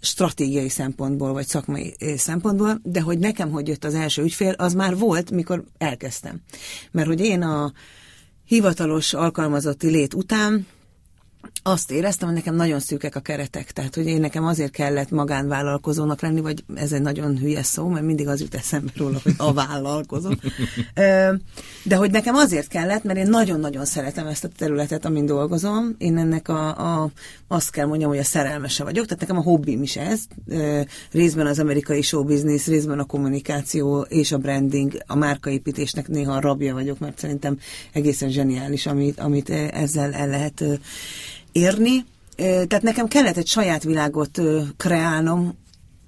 stratégiai 0.00 0.68
szempontból, 0.68 1.32
vagy 1.32 1.46
szakmai 1.46 1.94
szempontból, 2.16 2.80
de 2.82 3.00
hogy 3.00 3.18
nekem 3.18 3.50
hogy 3.50 3.68
jött 3.68 3.84
az 3.84 3.94
első 3.94 4.22
ügyfél, 4.22 4.52
az 4.52 4.74
már 4.74 4.96
volt, 4.96 5.30
mikor 5.30 5.64
elkezdtem. 5.78 6.40
Mert 6.90 7.08
hogy 7.08 7.20
én 7.20 7.42
a 7.42 7.72
hivatalos 8.50 9.14
alkalmazotti 9.14 9.88
lét 9.88 10.14
után 10.14 10.66
azt 11.62 11.90
éreztem, 11.90 12.28
hogy 12.28 12.36
nekem 12.36 12.54
nagyon 12.54 12.80
szűkek 12.80 13.16
a 13.16 13.20
keretek, 13.20 13.70
tehát 13.70 13.94
hogy 13.94 14.06
én 14.06 14.20
nekem 14.20 14.44
azért 14.44 14.72
kellett 14.72 15.10
magánvállalkozónak 15.10 16.20
lenni, 16.20 16.40
vagy 16.40 16.64
ez 16.74 16.92
egy 16.92 17.02
nagyon 17.02 17.38
hülyes 17.38 17.66
szó, 17.66 17.88
mert 17.88 18.04
mindig 18.04 18.28
az 18.28 18.40
jut 18.40 18.54
eszembe 18.54 18.92
róla, 18.96 19.18
hogy 19.22 19.34
a 19.36 19.52
vállalkozó. 19.52 20.30
De 21.84 21.96
hogy 21.96 22.10
nekem 22.10 22.34
azért 22.34 22.68
kellett, 22.68 23.04
mert 23.04 23.18
én 23.18 23.28
nagyon-nagyon 23.28 23.84
szeretem 23.84 24.26
ezt 24.26 24.44
a 24.44 24.48
területet, 24.48 25.04
amin 25.04 25.26
dolgozom. 25.26 25.94
Én 25.98 26.18
ennek 26.18 26.48
a, 26.48 26.68
a 27.02 27.10
azt 27.48 27.70
kell 27.70 27.86
mondjam, 27.86 28.10
hogy 28.10 28.18
a 28.18 28.24
szerelmese 28.24 28.84
vagyok, 28.84 29.04
tehát 29.04 29.20
nekem 29.20 29.36
a 29.36 29.42
hobbim 29.42 29.82
is 29.82 29.96
ez. 29.96 30.20
Részben 31.12 31.46
az 31.46 31.58
amerikai 31.58 32.02
showbiznisz, 32.02 32.66
részben 32.66 32.98
a 32.98 33.04
kommunikáció 33.04 34.00
és 34.00 34.32
a 34.32 34.38
branding, 34.38 35.02
a 35.06 35.16
márkaépítésnek 35.16 36.08
néha 36.08 36.32
a 36.32 36.40
rabja 36.40 36.74
vagyok, 36.74 36.98
mert 36.98 37.18
szerintem 37.18 37.58
egészen 37.92 38.30
zseniális, 38.30 38.86
amit, 38.86 39.20
amit 39.20 39.50
ezzel 39.50 40.12
el 40.12 40.28
lehet 40.28 40.64
érni, 41.52 42.04
tehát 42.36 42.82
nekem 42.82 43.08
kellett 43.08 43.36
egy 43.36 43.46
saját 43.46 43.82
világot 43.82 44.40
kreálnom, 44.76 45.58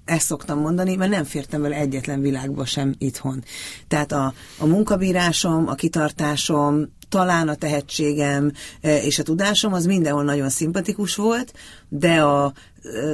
ezt 0.05 0.25
szoktam 0.25 0.59
mondani, 0.59 0.95
mert 0.95 1.11
nem 1.11 1.23
fértem 1.23 1.61
vele 1.61 1.75
egyetlen 1.75 2.21
világba 2.21 2.65
sem 2.65 2.95
itthon. 2.97 3.43
Tehát 3.87 4.11
a, 4.11 4.33
a 4.57 4.65
munkabírásom, 4.65 5.67
a 5.67 5.73
kitartásom, 5.73 6.89
talán 7.09 7.47
a 7.47 7.55
tehetségem 7.55 8.51
és 8.81 9.19
a 9.19 9.23
tudásom 9.23 9.73
az 9.73 9.85
mindenhol 9.85 10.23
nagyon 10.23 10.49
szimpatikus 10.49 11.15
volt, 11.15 11.53
de 11.89 12.21
a, 12.21 12.53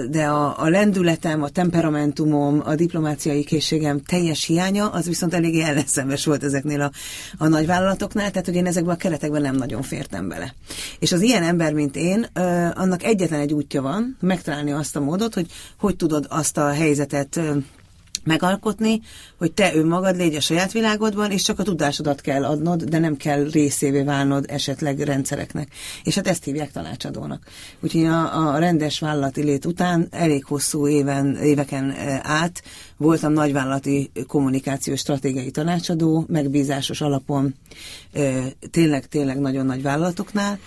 de 0.09 0.25
a, 0.25 0.61
a 0.61 0.69
lendületem, 0.69 1.43
a 1.43 1.49
temperamentumom, 1.49 2.61
a 2.65 2.75
diplomáciai 2.75 3.43
készségem 3.43 4.01
teljes 4.01 4.45
hiánya, 4.45 4.89
az 4.89 5.05
viszont 5.05 5.33
eléggé 5.33 5.61
ellenszemes 5.61 6.25
volt 6.25 6.43
ezeknél 6.43 6.81
a, 6.81 6.91
a 7.37 7.47
nagyvállalatoknál, 7.47 8.31
tehát 8.31 8.45
hogy 8.45 8.55
én 8.55 8.65
ezekben 8.65 8.93
a 8.93 8.97
keretekben 8.97 9.41
nem 9.41 9.55
nagyon 9.55 9.81
fértem 9.81 10.27
bele. 10.27 10.53
És 10.99 11.11
az 11.11 11.21
ilyen 11.21 11.43
ember, 11.43 11.73
mint 11.73 11.95
én, 11.95 12.27
annak 12.73 13.03
egyetlen 13.03 13.39
egy 13.39 13.53
útja 13.53 13.81
van, 13.81 14.17
megtalálni 14.19 14.71
azt 14.71 14.95
a 14.95 14.99
módot, 14.99 15.33
hogy 15.33 15.47
hogy 15.79 15.95
tudod 15.95 16.25
azt 16.29 16.57
a 16.57 16.69
helyzetet 16.69 17.39
megalkotni, 18.23 19.01
hogy 19.37 19.51
te 19.51 19.75
önmagad 19.75 20.15
légy 20.15 20.35
a 20.35 20.39
saját 20.39 20.71
világodban, 20.71 21.31
és 21.31 21.41
csak 21.41 21.59
a 21.59 21.63
tudásodat 21.63 22.21
kell 22.21 22.45
adnod, 22.45 22.83
de 22.83 22.99
nem 22.99 23.17
kell 23.17 23.49
részévé 23.51 24.01
válnod 24.01 24.45
esetleg 24.47 24.99
rendszereknek. 24.99 25.67
És 26.03 26.15
hát 26.15 26.27
ezt 26.27 26.43
hívják 26.43 26.71
tanácsadónak. 26.71 27.43
Úgyhogy 27.79 28.05
a, 28.05 28.53
a 28.53 28.57
rendes 28.57 28.99
vállalati 28.99 29.43
lét 29.43 29.65
után 29.65 30.07
elég 30.11 30.45
hosszú 30.45 30.87
éven, 30.87 31.35
éveken 31.35 31.89
e, 31.89 32.19
át 32.23 32.63
voltam 32.97 33.33
nagyvállalati 33.33 34.11
kommunikációs 34.27 34.99
stratégiai 34.99 35.51
tanácsadó, 35.51 36.25
megbízásos 36.27 37.01
alapon, 37.01 37.55
e, 38.13 38.43
tényleg, 38.71 39.07
tényleg 39.07 39.39
nagyon 39.39 39.65
nagy 39.65 39.81
vállalatoknál, 39.81 40.59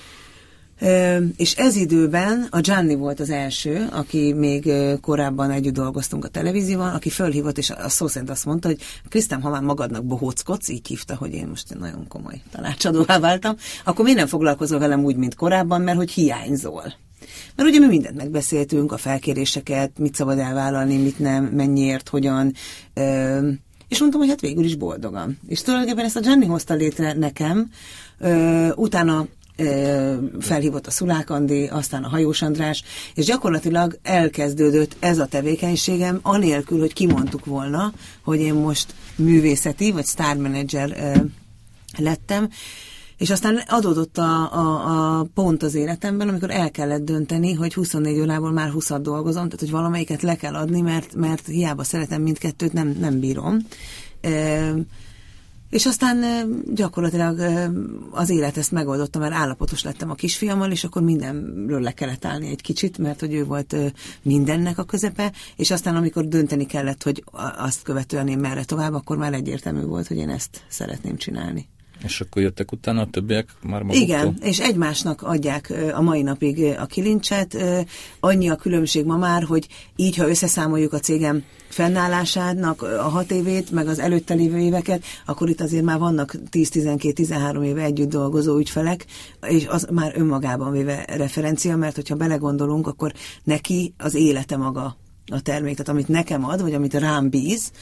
és 1.37 1.55
ez 1.55 1.77
időben 1.77 2.47
a 2.51 2.61
Gianni 2.61 2.95
volt 2.95 3.21
az 3.21 3.31
első, 3.31 3.89
aki 3.91 4.33
még 4.33 4.73
korábban 5.01 5.51
együtt 5.51 5.75
dolgoztunk 5.75 6.25
a 6.25 6.29
televízióban, 6.29 6.95
aki 6.95 7.11
fölhívott, 7.11 7.59
és 7.59 7.71
a 7.71 7.89
szó 7.89 8.07
szerint 8.07 8.31
azt 8.31 8.45
mondta, 8.45 8.69
hogy 8.69 8.81
Krisztám, 9.09 9.41
ha 9.41 9.51
már 9.51 9.63
magadnak 9.63 10.05
bohóckodsz, 10.05 10.69
így 10.69 10.87
hívta, 10.87 11.17
hogy 11.17 11.33
én 11.33 11.47
most 11.47 11.79
nagyon 11.79 12.07
komoly 12.09 12.41
tanácsadóvá 12.51 13.19
váltam, 13.19 13.57
akkor 13.85 14.05
miért 14.05 14.19
nem 14.19 14.29
foglalkozol 14.29 14.79
velem 14.79 15.05
úgy, 15.05 15.17
mint 15.17 15.35
korábban, 15.35 15.81
mert 15.81 15.97
hogy 15.97 16.11
hiányzol. 16.11 16.95
Mert 17.57 17.69
ugye 17.69 17.79
mi 17.79 17.87
mindent 17.87 18.17
megbeszéltünk, 18.17 18.93
a 18.93 18.97
felkéréseket, 18.97 19.99
mit 19.99 20.15
szabad 20.15 20.39
elvállalni, 20.39 20.97
mit 20.97 21.19
nem, 21.19 21.45
mennyiért, 21.45 22.09
hogyan, 22.09 22.53
és 23.89 23.99
mondtam, 23.99 24.21
hogy 24.21 24.29
hát 24.29 24.41
végül 24.41 24.65
is 24.65 24.75
boldogam. 24.75 25.39
És 25.49 25.63
tulajdonképpen 25.63 26.05
ezt 26.05 26.17
a 26.17 26.21
Gianni 26.21 26.47
hozta 26.47 26.75
létre 26.75 27.13
nekem, 27.13 27.71
utána 28.75 29.27
felhívott 30.41 30.87
a 30.87 30.91
Szulák 30.91 31.31
Andi, 31.31 31.67
aztán 31.67 32.05
a 32.05 32.09
Hajós 32.09 32.43
András, 32.43 32.85
és 33.15 33.25
gyakorlatilag 33.25 33.99
elkezdődött 34.03 34.97
ez 34.99 35.19
a 35.19 35.27
tevékenységem, 35.27 36.19
anélkül, 36.23 36.79
hogy 36.79 36.93
kimondtuk 36.93 37.45
volna, 37.45 37.93
hogy 38.25 38.41
én 38.41 38.55
most 38.55 38.95
művészeti 39.17 39.93
vagy 39.93 40.05
sztármenedzser 40.05 41.21
lettem, 41.99 42.49
és 43.23 43.31
aztán 43.31 43.63
adódott 43.67 44.19
a, 44.19 44.53
a, 44.53 45.19
a 45.19 45.27
pont 45.35 45.63
az 45.63 45.75
életemben, 45.75 46.29
amikor 46.29 46.51
el 46.51 46.71
kellett 46.71 47.05
dönteni, 47.05 47.53
hogy 47.53 47.75
24 47.75 48.21
órából 48.21 48.51
már 48.51 48.71
20 48.71 48.89
dolgozom, 48.89 49.45
tehát 49.45 49.61
hogy 49.61 49.71
valamelyiket 49.71 50.23
le 50.23 50.37
kell 50.37 50.55
adni, 50.55 50.81
mert, 50.81 51.15
mert 51.15 51.47
hiába 51.47 51.85
szeretem 51.85 52.23
mindkettőt, 52.23 52.73
nem, 52.73 52.97
nem 53.01 53.21
bírom. 53.21 53.57
És 55.73 55.87
aztán 55.87 56.47
gyakorlatilag 56.75 57.39
az 58.11 58.31
élet 58.31 58.57
ezt 58.57 58.73
megoldotta, 58.73 59.19
mert 59.19 59.33
állapotos 59.33 59.83
lettem 59.83 60.11
a 60.11 60.15
kisfiammal, 60.15 60.71
és 60.71 60.85
akkor 60.85 61.03
mindenről 61.03 61.81
le 61.81 61.93
kellett 61.93 62.25
állni 62.25 62.49
egy 62.49 62.61
kicsit, 62.61 62.99
mert 62.99 63.21
hogy 63.21 63.35
ő 63.35 63.45
volt 63.45 63.77
mindennek 64.23 64.79
a 64.79 64.85
közepe, 64.85 65.33
és 65.57 65.71
aztán 65.71 65.97
amikor 65.97 66.25
dönteni 66.25 66.67
kellett, 66.67 67.03
hogy 67.03 67.25
azt 67.57 67.83
követően 67.83 68.29
én 68.29 68.39
merre 68.39 68.65
tovább, 68.65 68.95
akkor 68.95 69.17
már 69.17 69.33
egyértelmű 69.33 69.83
volt, 69.83 70.07
hogy 70.07 70.17
én 70.17 70.31
ezt 70.31 70.65
szeretném 70.69 71.17
csinálni. 71.17 71.69
És 72.05 72.21
akkor 72.21 72.43
jöttek 72.43 72.73
utána 72.73 73.01
a 73.01 73.09
többiek 73.11 73.49
már 73.63 73.83
maguktól? 73.83 74.03
Igen, 74.03 74.37
és 74.43 74.61
egymásnak 74.61 75.23
adják 75.23 75.73
a 75.95 76.01
mai 76.01 76.23
napig 76.23 76.65
a 76.79 76.87
kilincset. 76.87 77.57
Annyi 78.21 78.49
a 78.49 78.57
különbség 78.57 79.05
ma 79.05 79.17
már, 79.17 79.43
hogy 79.43 79.69
így, 79.97 80.17
ha 80.17 80.29
összeszámoljuk 80.29 80.93
a 80.93 80.99
cégem 80.99 81.43
fennállásának 81.69 82.83
a 82.83 83.09
hat 83.09 83.31
évét, 83.31 83.71
meg 83.71 83.87
az 83.87 83.99
előtte 83.99 84.35
lévő 84.35 84.59
éveket, 84.59 85.05
akkor 85.27 85.49
itt 85.49 85.61
azért 85.61 85.85
már 85.85 85.99
vannak 85.99 86.35
10-12-13 86.51 87.65
éve 87.65 87.83
együtt 87.83 88.09
dolgozó 88.09 88.57
ügyfelek, 88.57 89.07
és 89.49 89.67
az 89.67 89.89
már 89.93 90.13
önmagában 90.17 90.73
véve 90.73 91.05
referencia, 91.09 91.77
mert 91.77 91.95
hogyha 91.95 92.15
belegondolunk, 92.15 92.87
akkor 92.87 93.13
neki 93.45 93.95
az 93.99 94.15
élete 94.15 94.57
maga 94.57 94.97
a 95.27 95.41
termék, 95.41 95.73
tehát 95.73 95.89
amit 95.89 96.09
nekem 96.09 96.45
ad, 96.45 96.63
vagy 96.63 96.75
amit 96.75 96.95
rám 96.95 97.31
bíz, 97.31 97.73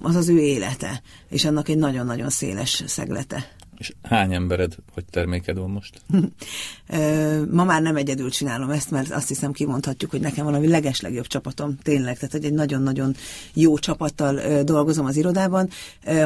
az 0.00 0.14
az 0.14 0.28
ő 0.28 0.38
élete, 0.38 1.02
és 1.28 1.44
annak 1.44 1.68
egy 1.68 1.78
nagyon-nagyon 1.78 2.30
széles 2.30 2.82
szeglete. 2.86 3.56
És 3.78 3.92
hány 4.02 4.34
embered, 4.34 4.74
hogy 4.92 5.04
terméked 5.10 5.58
van 5.58 5.70
most? 5.70 6.02
Ma 7.50 7.64
már 7.64 7.82
nem 7.82 7.96
egyedül 7.96 8.30
csinálom 8.30 8.70
ezt, 8.70 8.90
mert 8.90 9.10
azt 9.10 9.28
hiszem 9.28 9.52
kimondhatjuk, 9.52 10.10
hogy 10.10 10.20
nekem 10.20 10.44
valami 10.44 10.68
legeslegjobb 10.68 11.26
csapatom, 11.26 11.76
tényleg, 11.82 12.18
tehát 12.18 12.34
egy 12.44 12.52
nagyon-nagyon 12.52 13.14
jó 13.54 13.78
csapattal 13.78 14.62
dolgozom 14.62 15.06
az 15.06 15.16
irodában. 15.16 15.68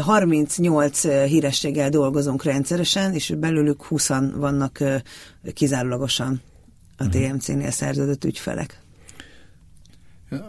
38 0.01 1.07
hírességgel 1.27 1.89
dolgozunk 1.91 2.43
rendszeresen, 2.43 3.15
és 3.15 3.35
belőlük 3.39 3.85
20 3.85 4.09
vannak 4.35 4.79
kizárólagosan 5.55 6.41
a 6.97 7.05
mhm. 7.05 7.11
TMC-nél 7.11 7.71
szerződött 7.71 8.25
ügyfelek. 8.25 8.82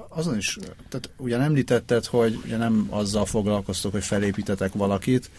Azon 0.09 0.37
is, 0.37 0.57
tehát 0.89 1.09
ugyan 1.17 1.41
említetted, 1.41 2.05
hogy 2.05 2.39
ugye 2.45 2.57
nem 2.57 2.87
azzal 2.89 3.25
foglalkoztok, 3.25 3.91
hogy 3.91 4.03
felépítetek 4.03 4.73
valakit, 4.73 5.29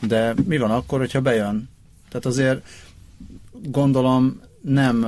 de 0.00 0.34
mi 0.44 0.58
van 0.58 0.70
akkor, 0.70 0.98
hogyha 0.98 1.20
bejön? 1.20 1.68
Tehát 2.08 2.26
azért 2.26 2.66
gondolom 3.62 4.40
nem 4.60 5.06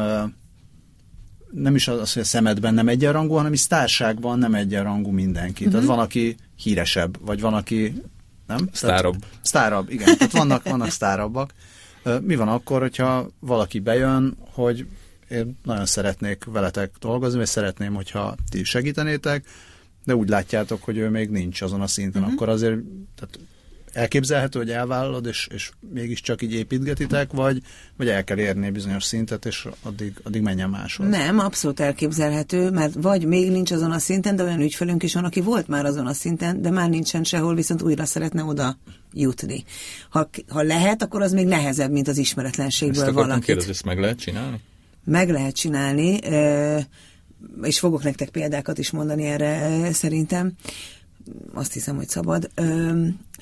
nem 1.51 1.75
is 1.75 1.89
az, 1.89 2.13
hogy 2.13 2.23
a 2.23 2.25
szemedben 2.25 2.75
nem 2.75 2.89
egyenrangú, 2.89 3.35
hanem 3.35 3.53
is 3.53 3.67
társágban 3.67 4.39
nem 4.39 4.55
egyenrangú 4.55 5.11
mindenki. 5.11 5.65
Uh-huh. 5.65 5.71
Tehát 5.71 5.97
van, 5.97 6.05
aki 6.05 6.37
híresebb, 6.57 7.17
vagy 7.21 7.41
van, 7.41 7.55
aki 7.55 8.03
nem? 8.47 8.69
Sztárabb. 8.73 9.19
Tehát, 9.19 9.37
sztárabb, 9.43 9.91
igen. 9.91 10.17
Tehát 10.19 10.33
vannak, 10.33 10.63
vannak 10.63 10.91
sztárabbak. 10.91 11.55
Mi 12.21 12.37
van 12.37 12.49
akkor, 12.49 12.81
hogyha 12.81 13.29
valaki 13.41 13.79
bejön, 13.79 14.37
hogy 14.53 14.87
én 15.31 15.59
nagyon 15.65 15.87
szeretnék 15.87 16.45
veletek 16.45 16.91
dolgozni, 17.01 17.41
és 17.41 17.49
szeretném, 17.49 17.95
hogyha 17.95 18.35
ti 18.51 18.65
segítenétek, 18.65 19.45
de 20.05 20.17
úgy 20.17 20.29
látjátok, 20.29 20.83
hogy 20.83 20.97
ő 20.97 21.09
még 21.09 21.31
nincs 21.31 21.63
azon 21.63 21.81
a 21.81 21.87
szinten, 21.87 22.23
uh-huh. 22.23 22.37
akkor 22.37 22.49
azért 22.49 22.79
tehát 23.15 23.39
elképzelhető, 23.97 24.59
hogy 24.59 24.71
elvállalod, 24.71 25.27
és, 25.27 25.49
és 25.55 25.71
mégiscsak 25.93 26.43
így 26.43 26.53
építgetitek, 26.53 27.33
vagy, 27.33 27.63
vagy 27.97 28.09
el 28.09 28.25
kell 28.25 28.39
érni 28.39 28.71
bizonyos 28.71 29.05
szintet, 29.05 29.45
és 29.45 29.69
addig, 29.83 30.13
addig 30.23 30.43
menjen 30.43 30.71
máshoz? 30.71 31.09
Nem, 31.09 31.39
abszolút 31.39 31.81
elképzelhető, 31.81 32.71
mert 32.71 32.95
vagy 32.95 33.27
még 33.27 33.51
nincs 33.51 33.71
azon 33.71 33.91
a 33.91 33.99
szinten, 33.99 34.37
de 34.37 34.43
olyan 34.43 34.61
ügyfelünk 34.61 35.03
is 35.03 35.15
van, 35.15 35.25
aki 35.25 35.41
volt 35.41 35.69
már 35.69 35.85
azon 35.85 36.07
a 36.07 36.13
szinten, 36.13 36.63
de 36.63 36.71
már 36.71 36.89
nincsen 36.89 37.25
sehol, 37.25 37.55
viszont 37.55 37.83
újra 37.83 38.05
szeretne 38.05 38.45
oda 38.45 38.79
jutni. 39.13 39.65
Ha, 40.11 40.29
ha 40.49 40.63
lehet, 40.63 41.03
akkor 41.03 41.23
az 41.23 41.33
még 41.33 41.47
nehezebb, 41.47 41.91
mint 41.91 42.09
az 42.09 42.19
ismeretlenségből 42.19 43.05
ezt 43.05 43.13
valakit. 43.13 43.45
Kérdezni, 43.45 43.71
ezt 43.71 43.85
meg 43.85 43.99
lehet 43.99 44.19
csinálni? 44.19 44.61
Meg 45.07 45.31
lehet 45.31 45.55
csinálni, 45.55 46.19
és 47.63 47.79
fogok 47.79 48.03
nektek 48.03 48.29
példákat 48.29 48.79
is 48.79 48.91
mondani 48.91 49.25
erre 49.25 49.93
szerintem 49.93 50.53
azt 51.55 51.73
hiszem, 51.73 51.97
hogy 51.97 52.09
szabad. 52.09 52.51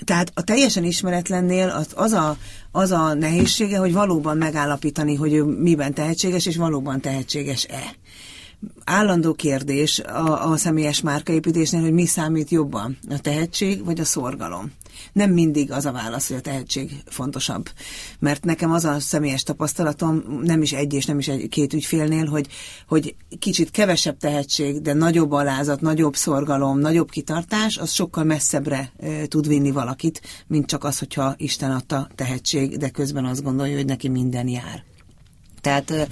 Tehát 0.04 0.30
a 0.34 0.42
teljesen 0.42 0.84
ismeretlennél 0.84 1.68
az, 1.68 1.88
az, 1.94 2.12
a, 2.12 2.36
az 2.70 2.90
a 2.90 3.14
nehézsége, 3.14 3.78
hogy 3.78 3.92
valóban 3.92 4.36
megállapítani, 4.36 5.14
hogy 5.14 5.32
ő 5.32 5.42
miben 5.42 5.94
tehetséges, 5.94 6.46
és 6.46 6.56
valóban 6.56 7.00
tehetséges-e 7.00 7.94
állandó 8.84 9.32
kérdés 9.32 9.98
a, 9.98 10.50
a 10.50 10.56
személyes 10.56 11.00
márkaépítésnél, 11.00 11.80
hogy 11.80 11.92
mi 11.92 12.06
számít 12.06 12.50
jobban, 12.50 12.98
a 13.10 13.18
tehetség 13.20 13.84
vagy 13.84 14.00
a 14.00 14.04
szorgalom. 14.04 14.72
Nem 15.12 15.30
mindig 15.30 15.72
az 15.72 15.86
a 15.86 15.92
válasz, 15.92 16.28
hogy 16.28 16.36
a 16.36 16.40
tehetség 16.40 17.02
fontosabb. 17.06 17.68
Mert 18.18 18.44
nekem 18.44 18.72
az 18.72 18.84
a 18.84 19.00
személyes 19.00 19.42
tapasztalatom, 19.42 20.40
nem 20.42 20.62
is 20.62 20.72
egy 20.72 20.92
és 20.92 21.04
nem 21.04 21.18
is 21.18 21.28
egy, 21.28 21.48
két 21.48 21.72
ügyfélnél, 21.72 22.26
hogy, 22.26 22.48
hogy 22.88 23.14
kicsit 23.38 23.70
kevesebb 23.70 24.16
tehetség, 24.16 24.80
de 24.80 24.92
nagyobb 24.92 25.32
alázat, 25.32 25.80
nagyobb 25.80 26.16
szorgalom, 26.16 26.78
nagyobb 26.78 27.10
kitartás, 27.10 27.76
az 27.76 27.92
sokkal 27.92 28.24
messzebbre 28.24 28.92
e, 28.98 29.26
tud 29.26 29.48
vinni 29.48 29.70
valakit, 29.70 30.20
mint 30.46 30.66
csak 30.66 30.84
az, 30.84 30.98
hogyha 30.98 31.34
Isten 31.36 31.70
adta 31.70 32.08
tehetség, 32.14 32.76
de 32.76 32.88
közben 32.88 33.24
azt 33.24 33.42
gondolja, 33.42 33.76
hogy 33.76 33.86
neki 33.86 34.08
minden 34.08 34.48
jár. 34.48 34.84
Tehát 35.60 36.08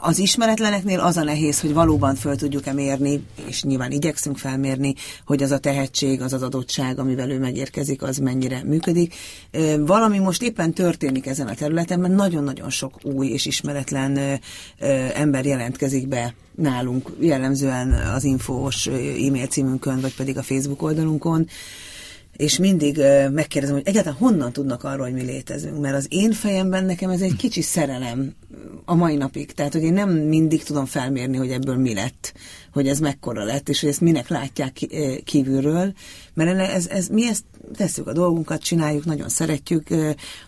az 0.00 0.18
ismeretleneknél 0.18 1.00
az 1.00 1.16
a 1.16 1.22
nehéz, 1.24 1.60
hogy 1.60 1.72
valóban 1.72 2.14
föl 2.14 2.36
tudjuk-e 2.36 2.72
mérni, 2.72 3.26
és 3.46 3.62
nyilván 3.62 3.90
igyekszünk 3.90 4.38
felmérni, 4.38 4.94
hogy 5.26 5.42
az 5.42 5.50
a 5.50 5.58
tehetség, 5.58 6.20
az 6.20 6.32
az 6.32 6.42
adottság, 6.42 6.98
amivel 6.98 7.30
ő 7.30 7.38
megérkezik, 7.38 8.02
az 8.02 8.16
mennyire 8.18 8.62
működik. 8.64 9.14
Valami 9.78 10.18
most 10.18 10.42
éppen 10.42 10.72
történik 10.72 11.26
ezen 11.26 11.46
a 11.46 11.54
területen, 11.54 12.00
mert 12.00 12.14
nagyon-nagyon 12.14 12.70
sok 12.70 12.98
új 13.02 13.26
és 13.26 13.46
ismeretlen 13.46 14.40
ember 15.14 15.44
jelentkezik 15.44 16.08
be 16.08 16.34
nálunk, 16.54 17.10
jellemzően 17.20 17.92
az 17.92 18.24
infós 18.24 18.86
e-mail 19.26 19.46
címünkön, 19.46 20.00
vagy 20.00 20.14
pedig 20.14 20.38
a 20.38 20.42
Facebook 20.42 20.82
oldalunkon, 20.82 21.48
és 22.36 22.58
mindig 22.58 23.00
megkérdezem, 23.32 23.76
hogy 23.76 23.86
egyáltalán 23.86 24.18
honnan 24.18 24.52
tudnak 24.52 24.84
arról, 24.84 25.04
hogy 25.04 25.14
mi 25.14 25.22
létezünk, 25.22 25.80
mert 25.80 25.96
az 25.96 26.06
én 26.08 26.32
fejemben 26.32 26.84
nekem 26.84 27.10
ez 27.10 27.20
egy 27.20 27.36
kicsi 27.36 27.62
szerelem 27.62 28.34
a 28.90 28.94
mai 28.94 29.16
napig, 29.16 29.52
tehát 29.52 29.72
hogy 29.72 29.82
én 29.82 29.92
nem 29.92 30.10
mindig 30.10 30.62
tudom 30.62 30.84
felmérni, 30.84 31.36
hogy 31.36 31.50
ebből 31.50 31.76
mi 31.76 31.94
lett, 31.94 32.32
hogy 32.72 32.88
ez 32.88 32.98
mekkora 32.98 33.44
lett, 33.44 33.68
és 33.68 33.80
hogy 33.80 33.88
ezt 33.88 34.00
minek 34.00 34.28
látják 34.28 34.86
kívülről, 35.24 35.92
mert 36.34 36.58
ez, 36.58 36.86
ez, 36.86 37.08
mi 37.08 37.26
ezt 37.26 37.44
tesszük 37.76 38.06
a 38.06 38.12
dolgunkat, 38.12 38.62
csináljuk, 38.62 39.04
nagyon 39.04 39.28
szeretjük, 39.28 39.88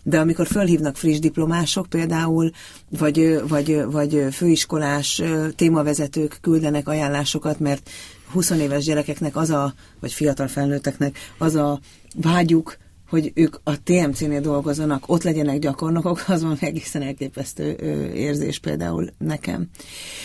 de 0.03 0.21
amikor 0.21 0.47
fölhívnak 0.47 0.97
friss 0.97 1.19
diplomások 1.19 1.87
például, 1.89 2.51
vagy, 2.99 3.41
vagy, 3.49 3.85
vagy 3.91 4.27
főiskolás 4.33 5.23
témavezetők 5.57 6.39
küldenek 6.41 6.89
ajánlásokat, 6.89 7.59
mert 7.59 7.91
20 8.33 8.51
éves 8.51 8.85
gyerekeknek 8.85 9.37
az 9.37 9.51
a, 9.51 9.75
vagy 10.01 10.13
fiatal 10.13 10.49
felnőtteknek 10.49 11.19
az 11.39 11.55
a 11.55 11.81
vágyuk, 12.17 12.77
hogy 13.13 13.33
ők 13.35 13.57
a 13.65 13.83
TMC-nél 13.83 14.41
dolgozzanak, 14.41 15.05
ott 15.07 15.23
legyenek 15.23 15.59
gyakornokok, 15.59 16.25
az 16.29 16.43
van 16.43 16.57
egészen 16.61 17.03
elképesztő 17.03 17.77
érzés 18.15 18.59
például 18.59 19.11
nekem. 19.19 19.69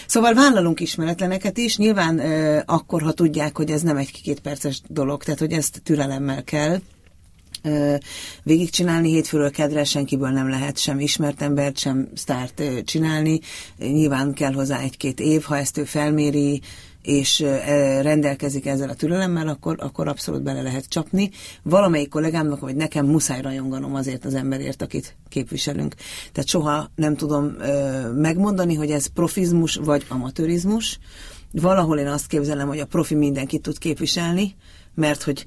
Szóval 0.06 0.34
vállalunk 0.34 0.80
ismeretleneket 0.80 1.58
is, 1.58 1.78
nyilván 1.78 2.20
akkor, 2.66 3.02
ha 3.02 3.12
tudják, 3.12 3.58
hogy 3.58 3.72
ez 3.72 3.82
nem 3.82 3.98
egy 3.98 4.22
két 4.22 4.40
perces 4.40 4.82
dolog, 4.88 5.24
tehát 5.24 5.40
hogy 5.40 5.52
ezt 5.52 5.82
türelemmel 5.84 6.44
kell, 6.44 6.80
végigcsinálni 8.44 9.10
hétfőről 9.10 9.52
kedre 9.52 9.84
senkiből 9.84 10.30
nem 10.30 10.50
lehet 10.50 10.78
sem 10.78 11.00
ismert 11.00 11.42
embert, 11.42 11.78
sem 11.78 12.10
sztárt 12.14 12.64
csinálni. 12.84 13.40
Nyilván 13.78 14.34
kell 14.34 14.54
hozzá 14.54 14.80
egy-két 14.80 15.20
év, 15.20 15.42
ha 15.42 15.58
ezt 15.58 15.78
ő 15.78 15.84
felméri, 15.84 16.62
és 17.02 17.40
e, 17.40 18.02
rendelkezik 18.02 18.66
ezzel 18.66 18.90
a 18.90 18.96
türelemmel, 18.96 19.48
akkor, 19.48 19.76
akkor 19.80 20.08
abszolút 20.08 20.44
bele 20.44 20.62
lehet 20.62 20.88
csapni. 20.88 21.30
Valamelyik 21.64 22.10
kollégámnak, 22.10 22.60
vagy 22.60 22.76
nekem 22.76 23.06
muszáj 23.06 23.42
rajonganom 23.42 23.96
azért 23.96 24.26
az 24.26 24.34
emberért, 24.34 24.82
akit 24.82 25.16
képviselünk. 25.30 25.96
Tehát 26.32 26.50
soha 26.50 26.92
nem 26.96 27.16
tudom 27.16 27.56
megmondani, 28.16 28.76
hogy 28.76 28.92
ez 28.92 29.06
profizmus 29.06 29.76
vagy 29.76 30.06
amatőrizmus. 30.10 31.00
Valahol 31.52 31.98
én 31.98 32.08
azt 32.08 32.28
képzelem, 32.28 32.68
hogy 32.68 32.80
a 32.80 32.86
profi 32.86 33.16
mindenkit 33.16 33.62
tud 33.62 33.78
képviselni, 33.78 34.56
mert 34.96 35.24
hogy 35.24 35.46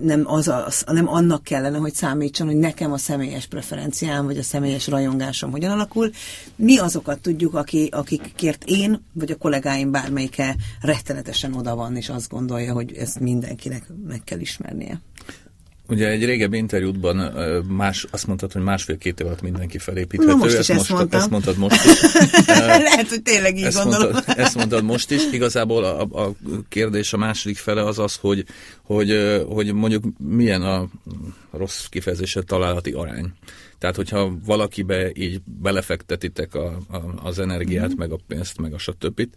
nem, 0.00 0.22
az 0.26 0.48
a, 0.48 0.68
nem 0.86 1.08
annak 1.08 1.42
kellene, 1.42 1.78
hogy 1.78 1.94
számítson, 1.94 2.46
hogy 2.46 2.56
nekem 2.56 2.92
a 2.92 2.98
személyes 2.98 3.46
preferenciám, 3.46 4.24
vagy 4.24 4.38
a 4.38 4.42
személyes 4.42 4.86
rajongásom 4.86 5.50
hogyan 5.50 5.70
alakul. 5.70 6.10
Mi 6.56 6.78
azokat 6.78 7.20
tudjuk, 7.20 7.54
aki, 7.54 7.88
akikért 7.92 8.64
én, 8.66 9.04
vagy 9.12 9.30
a 9.30 9.36
kollégáim 9.36 9.90
bármelyike 9.90 10.56
rettenetesen 10.80 11.54
oda 11.54 11.74
van, 11.74 11.96
és 11.96 12.08
azt 12.08 12.28
gondolja, 12.28 12.72
hogy 12.72 12.96
ezt 12.96 13.20
mindenkinek 13.20 13.86
meg 14.06 14.22
kell 14.24 14.38
ismernie. 14.38 15.00
Ugye 15.88 16.08
egy 16.08 16.24
régebbi 16.24 16.56
interjútban 16.56 17.16
más, 17.68 18.06
azt 18.10 18.26
mondtad, 18.26 18.52
hogy 18.52 18.62
másfél-két 18.62 19.20
év 19.20 19.26
alatt 19.26 19.42
mindenki 19.42 19.78
felépíthető. 19.78 20.32
Na 20.32 20.36
most 20.36 20.52
is 20.52 20.58
ezt, 20.58 20.70
ezt, 20.70 20.90
most, 20.90 21.14
ezt 21.14 21.30
mondtad 21.30 21.56
most 21.56 21.84
is. 21.84 22.00
Lehet, 22.88 23.08
hogy 23.08 23.22
tényleg 23.22 23.56
így 23.56 23.64
ezt 23.64 23.82
gondolom. 23.82 24.12
Mondtad, 24.12 24.38
ezt 24.38 24.54
mondtad 24.54 24.84
most 24.84 25.10
is. 25.10 25.22
Igazából 25.32 25.84
a, 25.84 26.00
a 26.24 26.34
kérdés 26.68 27.12
a 27.12 27.16
második 27.16 27.56
fele 27.56 27.84
az 27.84 27.98
az, 27.98 28.16
hogy, 28.16 28.44
hogy, 28.82 29.42
hogy 29.48 29.74
mondjuk 29.74 30.04
milyen 30.18 30.62
a 30.62 30.88
rossz 31.50 31.86
kifejezése 31.86 32.42
találati 32.42 32.90
arány. 32.90 33.32
Tehát, 33.78 33.96
hogyha 33.96 34.32
valakibe 34.44 35.10
így 35.14 35.40
belefektetitek 35.44 36.54
a, 36.54 36.66
a, 36.90 36.98
az 37.22 37.38
energiát, 37.38 37.94
mm. 37.94 37.98
meg 37.98 38.12
a 38.12 38.18
pénzt, 38.26 38.60
meg 38.60 38.72
a 38.72 38.78
stb. 38.78 39.28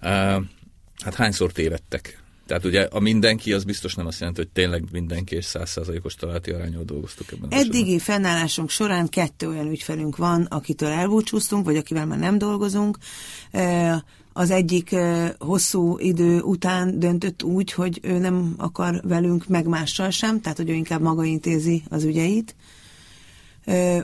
Hát 0.00 1.14
hányszor 1.14 1.52
tévedtek? 1.52 2.23
Tehát 2.46 2.64
ugye 2.64 2.82
a 2.82 3.00
mindenki 3.00 3.52
az 3.52 3.64
biztos 3.64 3.94
nem 3.94 4.06
azt 4.06 4.18
jelenti, 4.20 4.40
hogy 4.40 4.50
tényleg 4.50 4.84
mindenki 4.92 5.36
és 5.36 5.44
százszázalékos 5.44 6.14
találati 6.14 6.50
arányol 6.50 6.84
dolgoztuk 6.84 7.32
ebben. 7.32 7.50
Eddigi 7.50 7.98
fennállásunk 7.98 8.70
során 8.70 9.08
kettő 9.08 9.48
olyan 9.48 9.70
ügyfelünk 9.70 10.16
van, 10.16 10.42
akitől 10.42 10.90
elbúcsúztunk, 10.90 11.64
vagy 11.64 11.76
akivel 11.76 12.06
már 12.06 12.18
nem 12.18 12.38
dolgozunk. 12.38 12.98
Az 14.32 14.50
egyik 14.50 14.96
hosszú 15.38 15.98
idő 15.98 16.40
után 16.40 16.98
döntött 16.98 17.42
úgy, 17.42 17.72
hogy 17.72 17.98
ő 18.02 18.18
nem 18.18 18.54
akar 18.56 19.00
velünk, 19.04 19.46
meg 19.48 19.66
mással 19.66 20.10
sem, 20.10 20.40
tehát 20.40 20.56
hogy 20.56 20.70
ő 20.70 20.72
inkább 20.72 21.00
maga 21.00 21.24
intézi 21.24 21.82
az 21.88 22.04
ügyeit 22.04 22.54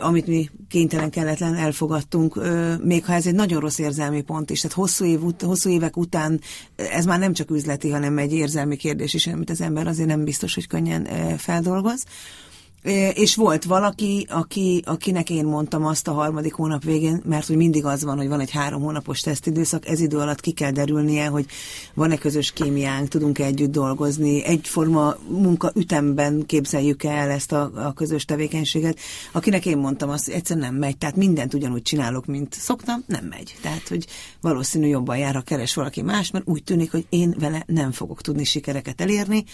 amit 0.01 0.27
mi 0.27 0.51
kénytelen 0.69 1.11
kelletlen 1.11 1.55
elfogadtunk, 1.55 2.41
még 2.85 3.05
ha 3.05 3.13
ez 3.13 3.27
egy 3.27 3.35
nagyon 3.35 3.61
rossz 3.61 3.79
érzelmi 3.79 4.21
pont 4.21 4.51
is. 4.51 4.61
Tehát 4.61 4.77
hosszú, 4.77 5.05
év, 5.05 5.21
hosszú 5.41 5.71
évek 5.71 5.97
után 5.97 6.41
ez 6.77 7.05
már 7.05 7.19
nem 7.19 7.33
csak 7.33 7.51
üzleti, 7.51 7.91
hanem 7.91 8.19
egy 8.19 8.33
érzelmi 8.33 8.77
kérdés 8.77 9.15
is, 9.15 9.27
amit 9.27 9.51
az 9.51 9.61
ember 9.61 9.87
azért 9.87 10.09
nem 10.09 10.25
biztos, 10.25 10.55
hogy 10.55 10.67
könnyen 10.67 11.09
feldolgoz. 11.39 12.05
És 13.15 13.35
volt 13.35 13.65
valaki, 13.65 14.27
aki, 14.31 14.83
akinek 14.87 15.31
én 15.31 15.45
mondtam 15.45 15.87
azt 15.87 16.09
a 16.09 16.13
harmadik 16.13 16.53
hónap 16.53 16.85
végén, 16.85 17.23
mert 17.25 17.47
hogy 17.47 17.57
mindig 17.57 17.85
az 17.85 18.05
van, 18.05 18.17
hogy 18.17 18.29
van 18.29 18.41
egy 18.41 18.51
három 18.51 18.83
hónapos 18.83 19.21
tesztidőszak, 19.21 19.89
ez 19.89 20.01
idő 20.01 20.19
alatt 20.19 20.41
ki 20.41 20.53
kell 20.53 20.71
derülnie, 20.71 21.27
hogy 21.27 21.47
van-e 21.95 22.17
közös 22.17 22.53
kémiánk, 22.53 23.09
tudunk-e 23.09 23.45
együtt 23.45 23.71
dolgozni, 23.71 24.45
egyforma 24.45 25.17
munka 25.29 25.73
ütemben 25.75 26.47
képzeljük 26.47 27.03
el 27.03 27.31
ezt 27.31 27.53
a, 27.53 27.71
a 27.75 27.93
közös 27.93 28.25
tevékenységet. 28.25 28.99
Akinek 29.33 29.67
én 29.67 29.79
mondtam 29.79 30.11
azt, 30.11 30.29
egyszerűen 30.29 30.67
nem 30.67 30.75
megy, 30.75 30.99
tehát 30.99 31.17
mindent 31.17 31.55
ugyanúgy 31.55 31.83
csinálok, 31.83 32.27
mint 32.27 32.55
szoktam, 32.55 33.05
nem 33.07 33.25
megy. 33.25 33.57
Tehát, 33.63 33.89
hogy 33.89 34.07
valószínű 34.41 34.87
jobban 34.87 35.19
jár, 35.19 35.35
ha 35.35 35.41
keres 35.41 35.75
valaki 35.75 36.03
más, 36.03 36.31
mert 36.31 36.49
úgy 36.49 36.65
tűnik, 36.65 36.91
hogy 36.91 37.07
én 37.09 37.35
vele 37.39 37.63
nem 37.67 37.93
fogok 37.93 38.21
tudni 38.21 38.45
sikereket 38.45 39.01
elérni, 39.01 39.45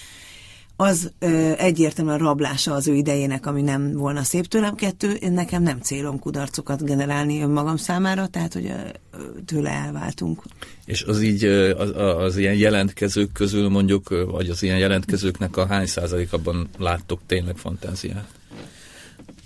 az 0.77 1.11
ö, 1.19 1.53
egyértelműen 1.57 2.19
rablása 2.19 2.75
az 2.75 2.89
ő 2.89 2.95
idejének, 2.95 3.47
ami 3.47 3.63
nem 3.63 3.93
volna 3.93 4.23
szép 4.23 4.47
tőlem. 4.47 4.75
Kettő, 4.75 5.19
nekem 5.21 5.63
nem 5.63 5.81
célom 5.81 6.19
kudarcokat 6.19 6.85
generálni 6.85 7.43
önmagam 7.43 7.77
számára, 7.77 8.27
tehát 8.27 8.53
hogy 8.53 8.67
ö, 8.67 9.19
tőle 9.45 9.71
elváltunk. 9.71 10.43
És 10.85 11.03
az 11.03 11.23
így 11.23 11.45
az, 11.45 11.91
az 11.97 12.37
ilyen 12.37 12.55
jelentkezők 12.55 13.33
közül 13.33 13.69
mondjuk, 13.69 14.09
vagy 14.31 14.49
az 14.49 14.63
ilyen 14.63 14.79
jelentkezőknek 14.79 15.57
a 15.57 15.67
hány 15.67 15.87
százalékabban 15.87 16.69
láttok 16.79 17.21
tényleg 17.27 17.57
fantáziát? 17.57 18.29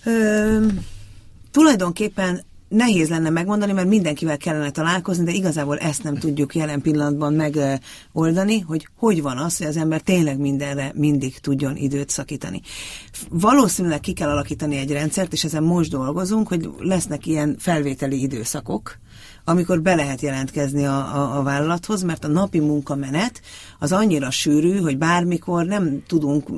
Ö, 0.04 0.66
tulajdonképpen 1.50 2.44
nehéz 2.70 3.08
lenne 3.08 3.30
megmondani, 3.30 3.72
mert 3.72 3.88
mindenkivel 3.88 4.36
kellene 4.36 4.70
találkozni, 4.70 5.24
de 5.24 5.32
igazából 5.32 5.78
ezt 5.78 6.02
nem 6.02 6.16
tudjuk 6.16 6.54
jelen 6.54 6.80
pillanatban 6.80 7.34
megoldani, 7.34 8.60
hogy 8.60 8.88
hogy 8.96 9.22
van 9.22 9.38
az, 9.38 9.56
hogy 9.56 9.66
az 9.66 9.76
ember 9.76 10.00
tényleg 10.00 10.38
mindenre 10.38 10.92
mindig 10.94 11.38
tudjon 11.38 11.76
időt 11.76 12.08
szakítani. 12.08 12.60
Valószínűleg 13.28 14.00
ki 14.00 14.12
kell 14.12 14.28
alakítani 14.28 14.76
egy 14.76 14.92
rendszert, 14.92 15.32
és 15.32 15.44
ezen 15.44 15.62
most 15.62 15.90
dolgozunk, 15.90 16.48
hogy 16.48 16.70
lesznek 16.78 17.26
ilyen 17.26 17.56
felvételi 17.58 18.22
időszakok, 18.22 18.98
amikor 19.50 19.82
be 19.82 19.94
lehet 19.94 20.20
jelentkezni 20.20 20.84
a, 20.84 20.96
a, 20.96 21.38
a 21.38 21.42
vállalathoz, 21.42 22.02
mert 22.02 22.24
a 22.24 22.28
napi 22.28 22.58
munkamenet 22.58 23.40
az 23.78 23.92
annyira 23.92 24.30
sűrű, 24.30 24.76
hogy 24.76 24.98
bármikor 24.98 25.64
nem 25.64 26.02
tudunk 26.06 26.48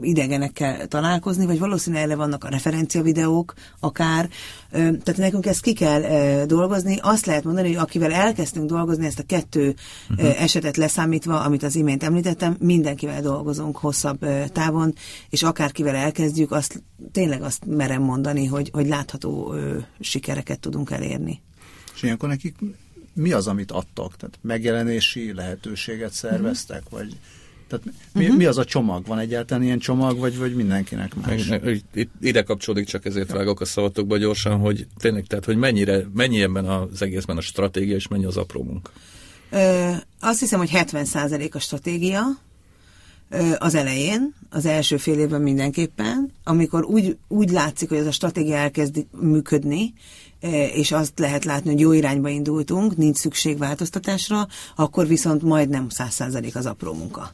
idegenekkel 0.00 0.86
találkozni, 0.86 1.46
vagy 1.46 1.58
valószínűleg 1.58 2.04
erre 2.04 2.16
vannak 2.16 2.44
a 2.44 2.48
referencia 2.48 3.02
videók, 3.02 3.54
akár. 3.80 4.28
Tehát 4.70 5.16
nekünk 5.16 5.46
ezt 5.46 5.60
ki 5.60 5.72
kell 5.72 6.00
dolgozni. 6.46 6.98
Azt 7.02 7.26
lehet 7.26 7.44
mondani, 7.44 7.66
hogy 7.66 7.82
akivel 7.82 8.12
elkezdtünk 8.12 8.68
dolgozni, 8.68 9.06
ezt 9.06 9.18
a 9.18 9.26
kettő 9.26 9.74
uh-huh. 10.10 10.42
esetet 10.42 10.76
leszámítva, 10.76 11.40
amit 11.40 11.62
az 11.62 11.76
imént 11.76 12.02
említettem, 12.02 12.56
mindenkivel 12.58 13.22
dolgozunk 13.22 13.76
hosszabb 13.76 14.26
távon, 14.52 14.94
és 15.30 15.42
akárkivel 15.42 15.94
elkezdjük, 15.94 16.52
azt 16.52 16.82
tényleg 17.12 17.42
azt 17.42 17.64
merem 17.66 18.02
mondani, 18.02 18.46
hogy, 18.46 18.70
hogy 18.72 18.86
látható 18.86 19.54
sikereket 20.00 20.60
tudunk 20.60 20.90
elérni. 20.90 21.40
És 22.02 22.08
ilyenkor 22.08 22.28
nekik 22.28 22.56
mi 23.12 23.32
az, 23.32 23.46
amit 23.46 23.70
adtak? 23.70 24.16
Tehát 24.16 24.38
megjelenési 24.40 25.32
lehetőséget 25.32 26.12
szerveztek, 26.12 26.82
uh-huh. 26.84 26.98
vagy 26.98 27.16
tehát 27.68 27.84
mi, 28.12 28.22
uh-huh. 28.22 28.36
mi 28.36 28.44
az 28.44 28.58
a 28.58 28.64
csomag? 28.64 29.06
Van 29.06 29.18
egyáltalán 29.18 29.62
ilyen 29.62 29.78
csomag, 29.78 30.18
vagy, 30.18 30.38
vagy 30.38 30.54
mindenkinek 30.54 31.14
más? 31.14 31.50
Itt, 31.94 32.10
ide 32.20 32.42
kapcsolódik, 32.42 32.86
csak 32.86 33.04
ezért 33.04 33.32
vágok 33.32 33.60
a 33.60 33.64
szavatokba 33.64 34.16
gyorsan, 34.16 34.58
hogy 34.58 34.86
tényleg, 34.98 35.26
tehát, 35.26 35.44
hogy 35.44 35.56
mennyire, 35.56 36.06
mennyi 36.14 36.42
ebben 36.42 36.64
az 36.64 37.02
egészben 37.02 37.36
a 37.36 37.40
stratégia, 37.40 37.94
és 37.94 38.08
mennyi 38.08 38.24
az 38.24 38.36
apró 38.36 38.62
munka? 38.62 38.90
Ö, 39.50 39.90
azt 40.20 40.40
hiszem, 40.40 40.58
hogy 40.58 40.70
70% 40.72 41.52
a 41.52 41.58
stratégia, 41.58 42.24
Az 43.58 43.74
elején, 43.74 44.34
az 44.50 44.66
első 44.66 44.96
fél 44.96 45.18
évben 45.18 45.40
mindenképpen, 45.40 46.32
amikor 46.44 46.84
úgy, 46.84 47.16
úgy 47.28 47.50
látszik, 47.50 47.88
hogy 47.88 47.98
ez 47.98 48.06
a 48.06 48.12
stratégia 48.12 48.56
elkezd 48.56 49.06
működni, 49.20 49.94
és 50.74 50.92
azt 50.92 51.18
lehet 51.18 51.44
látni, 51.44 51.70
hogy 51.70 51.80
jó 51.80 51.92
irányba 51.92 52.28
indultunk, 52.28 52.96
nincs 52.96 53.16
szükség 53.16 53.58
változtatásra, 53.58 54.48
akkor 54.76 55.06
viszont 55.06 55.42
majdnem 55.42 55.88
száz 55.88 56.12
százalék 56.12 56.56
az 56.56 56.66
apró 56.66 56.94
munka. 56.94 57.32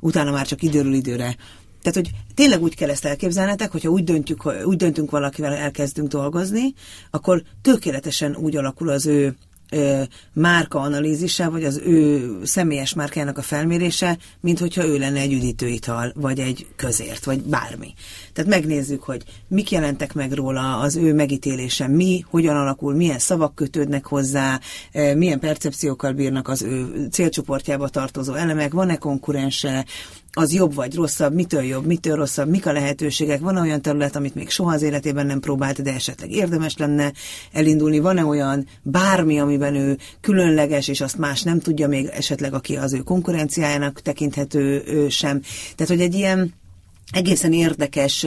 Utána 0.00 0.30
már 0.30 0.46
csak 0.46 0.62
időről 0.62 0.94
időre 0.94 1.36
tehát, 1.82 1.98
hogy 1.98 2.10
tényleg 2.34 2.62
úgy 2.62 2.74
kell 2.74 2.90
ezt 2.90 3.04
elképzelnetek, 3.04 3.72
hogyha 3.72 3.88
úgy, 3.88 4.04
döntjük, 4.04 4.52
úgy 4.64 4.76
döntünk 4.76 5.10
valakivel, 5.10 5.52
elkezdünk 5.52 6.08
dolgozni, 6.08 6.74
akkor 7.10 7.42
tökéletesen 7.62 8.36
úgy 8.36 8.56
alakul 8.56 8.88
az 8.88 9.06
ő 9.06 9.36
márka 10.32 10.80
analízise, 10.80 11.48
vagy 11.48 11.64
az 11.64 11.80
ő 11.84 12.30
személyes 12.44 12.94
márkájának 12.94 13.38
a 13.38 13.42
felmérése, 13.42 14.18
mint 14.40 14.58
hogyha 14.58 14.86
ő 14.86 14.98
lenne 14.98 15.20
egy 15.20 15.32
üdítőital, 15.32 16.12
vagy 16.14 16.38
egy 16.38 16.66
közért, 16.76 17.24
vagy 17.24 17.42
bármi. 17.42 17.94
Tehát 18.32 18.50
megnézzük, 18.50 19.02
hogy 19.02 19.22
mik 19.48 19.70
jelentek 19.70 20.14
meg 20.14 20.32
róla, 20.32 20.78
az 20.78 20.96
ő 20.96 21.14
megítélése 21.14 21.88
mi, 21.88 22.24
hogyan 22.30 22.56
alakul, 22.56 22.94
milyen 22.94 23.18
szavak 23.18 23.54
kötődnek 23.54 24.06
hozzá, 24.06 24.60
milyen 25.16 25.40
percepciókkal 25.40 26.12
bírnak 26.12 26.48
az 26.48 26.62
ő 26.62 27.08
célcsoportjába 27.10 27.88
tartozó 27.88 28.34
elemek, 28.34 28.72
van-e 28.72 28.96
konkurense, 28.96 29.84
az 30.32 30.52
jobb 30.52 30.74
vagy 30.74 30.94
rosszabb, 30.94 31.34
mitől 31.34 31.62
jobb, 31.62 31.86
mitől 31.86 32.16
rosszabb, 32.16 32.48
mik 32.48 32.66
a 32.66 32.72
lehetőségek, 32.72 33.40
van 33.40 33.56
olyan 33.56 33.82
terület, 33.82 34.16
amit 34.16 34.34
még 34.34 34.50
soha 34.50 34.72
az 34.72 34.82
életében 34.82 35.26
nem 35.26 35.40
próbált, 35.40 35.82
de 35.82 35.94
esetleg 35.94 36.30
érdemes 36.30 36.76
lenne 36.76 37.12
elindulni, 37.52 37.98
van-e 37.98 38.24
olyan 38.24 38.66
bármi, 38.82 39.38
amiben 39.38 39.74
ő 39.74 39.98
különleges, 40.20 40.88
és 40.88 41.00
azt 41.00 41.18
más 41.18 41.42
nem 41.42 41.60
tudja 41.60 41.88
még 41.88 42.06
esetleg, 42.06 42.54
aki 42.54 42.76
az 42.76 42.92
ő 42.92 42.98
konkurenciájának 42.98 44.00
tekinthető 44.00 44.82
sem. 45.08 45.40
Tehát, 45.74 45.92
hogy 45.92 46.00
egy 46.00 46.14
ilyen 46.14 46.54
egészen 47.12 47.52
érdekes 47.52 48.26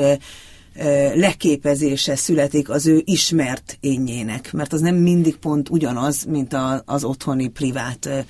leképezése 1.13 2.15
születik 2.15 2.69
az 2.69 2.87
ő 2.87 3.01
ismert 3.05 3.77
énjének, 3.79 4.53
mert 4.53 4.73
az 4.73 4.81
nem 4.81 4.95
mindig 4.95 5.35
pont 5.35 5.69
ugyanaz, 5.69 6.23
mint 6.23 6.53
a, 6.53 6.81
az 6.85 7.03
otthoni 7.03 7.47
privát 7.47 8.25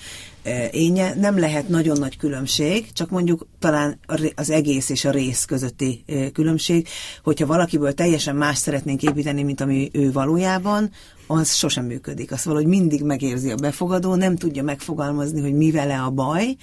énje. 0.72 1.16
Nem 1.16 1.40
lehet 1.40 1.68
nagyon 1.68 1.98
nagy 2.00 2.18
különbség, 2.18 2.92
csak 2.92 3.10
mondjuk 3.10 3.48
talán 3.60 4.00
az 4.36 4.50
egész 4.50 4.90
és 4.90 5.06
a 5.06 5.12
rész 5.12 5.46
közötti 5.46 6.04
különbség, 6.34 6.88
hogyha 7.24 7.46
valakiből 7.46 7.94
teljesen 7.94 8.36
más 8.36 8.58
szeretnénk 8.58 9.04
építeni, 9.04 9.44
mint 9.44 9.62
ami 9.62 9.90
ő 9.94 10.12
valójában, 10.12 10.92
az 11.28 11.56
sosem 11.56 11.86
működik. 11.86 12.32
Azt 12.32 12.44
valahogy 12.44 12.68
mindig 12.68 13.04
megérzi 13.04 13.52
a 13.52 13.56
befogadó, 13.56 14.16
nem 14.16 14.36
tudja 14.36 14.64
megfogalmazni, 14.64 15.42
hogy 15.42 15.54
mi 15.54 15.72
vele 15.72 16.02
a 16.02 16.10
baj, 16.10 16.56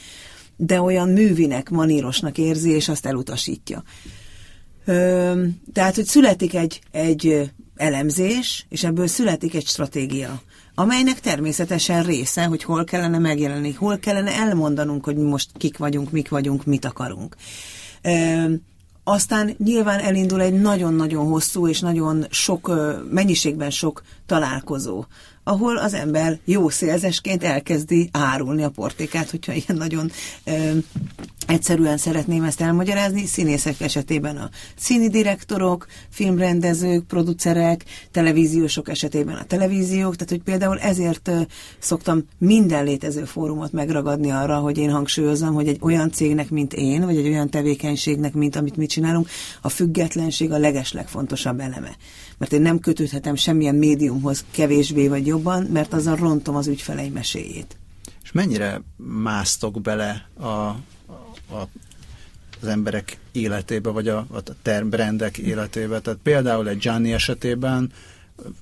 de 0.57 0.81
olyan 0.81 1.09
művinek, 1.09 1.71
manírosnak 1.71 2.39
érzi, 2.39 2.71
és 2.71 2.89
azt 2.89 3.07
elutasítja. 3.07 3.83
Tehát, 5.73 5.95
hogy 5.95 6.05
születik 6.05 6.55
egy, 6.55 6.81
egy 6.91 7.51
elemzés, 7.77 8.67
és 8.69 8.85
ebből 8.85 9.07
születik 9.07 9.55
egy 9.55 9.67
stratégia, 9.67 10.43
amelynek 10.75 11.21
természetesen 11.21 12.03
része, 12.03 12.45
hogy 12.45 12.63
hol 12.63 12.85
kellene 12.85 13.19
megjelenni, 13.19 13.73
hol 13.73 13.99
kellene 13.99 14.33
elmondanunk, 14.33 15.05
hogy 15.05 15.17
most 15.17 15.51
kik 15.57 15.79
vagyunk, 15.79 16.11
mik 16.11 16.29
vagyunk, 16.29 16.65
mit 16.65 16.85
akarunk. 16.85 17.37
Aztán 19.05 19.55
nyilván 19.59 19.99
elindul 19.99 20.41
egy 20.41 20.61
nagyon-nagyon 20.61 21.27
hosszú 21.27 21.69
és 21.69 21.81
nagyon 21.81 22.27
sok, 22.31 22.73
mennyiségben 23.11 23.71
sok 23.71 24.03
találkozó, 24.27 25.05
ahol 25.45 25.77
az 25.77 25.95
ember 25.95 26.39
jó 26.45 26.69
szélzesként 26.69 27.45
elkezdi 27.45 28.09
árulni 28.13 28.63
a 28.63 28.71
portékát, 28.71 29.31
hogyha 29.31 29.53
ilyen 29.53 29.77
nagyon 29.77 30.11
ö, 30.45 30.71
egyszerűen 31.47 31.97
szeretném 31.97 32.43
ezt 32.45 32.61
elmagyarázni. 32.61 33.27
Színészek 33.27 33.81
esetében 33.81 34.37
a 34.37 34.51
színi 34.77 35.09
direktorok, 35.09 35.87
filmrendezők, 36.11 37.07
producerek, 37.07 37.85
televíziósok 38.11 38.89
esetében 38.89 39.37
a 39.37 39.45
televíziók, 39.45 40.17
tehát 40.17 40.31
hogy 40.31 40.43
például 40.43 40.79
ezért 40.79 41.29
ö, 41.29 41.41
szoktam 41.79 42.25
minden 42.39 42.85
létező 42.85 43.25
fórumot 43.25 43.73
megragadni 43.73 44.31
arra, 44.31 44.59
hogy 44.59 44.79
én 44.79 44.91
hangsúlyozom, 44.91 45.55
hogy 45.55 45.69
egy 45.69 45.79
olyan 45.81 46.11
cégnek, 46.11 46.51
mint 46.51 46.73
én, 46.73 47.05
vagy 47.05 47.17
egy 47.17 47.29
olyan 47.29 47.51
tevékenységnek, 47.51 48.35
mint 48.35 48.57
amit 48.57 48.77
mi 48.77 48.87
csinálunk, 48.87 49.29
a 49.61 49.69
függetlenség 49.69 50.53
a 50.53 50.59
legeslegfontosabb 50.59 51.61
eleme 51.61 51.97
mert 52.43 52.55
én 52.55 52.63
nem 52.63 52.79
kötődhetem 52.79 53.35
semmilyen 53.35 53.75
médiumhoz 53.75 54.45
kevésbé 54.51 55.09
vagy 55.09 55.27
jobban, 55.27 55.63
mert 55.63 55.93
azzal 55.93 56.17
rontom 56.17 56.57
az 56.57 56.67
ügyfeleim 56.67 57.13
meséjét. 57.13 57.77
És 58.23 58.33
mennyire 58.33 58.81
másztok 58.97 59.81
bele 59.81 60.29
a, 60.35 60.47
a, 60.47 60.79
az 62.61 62.69
emberek 62.69 63.19
életébe, 63.33 63.91
vagy 63.91 64.09
a, 64.09 64.19
a 64.19 64.43
termbrendek 64.63 65.39
életébe? 65.39 66.01
Tehát 66.01 66.19
például 66.23 66.69
egy 66.69 66.79
Gianni 66.79 67.13
esetében 67.13 67.93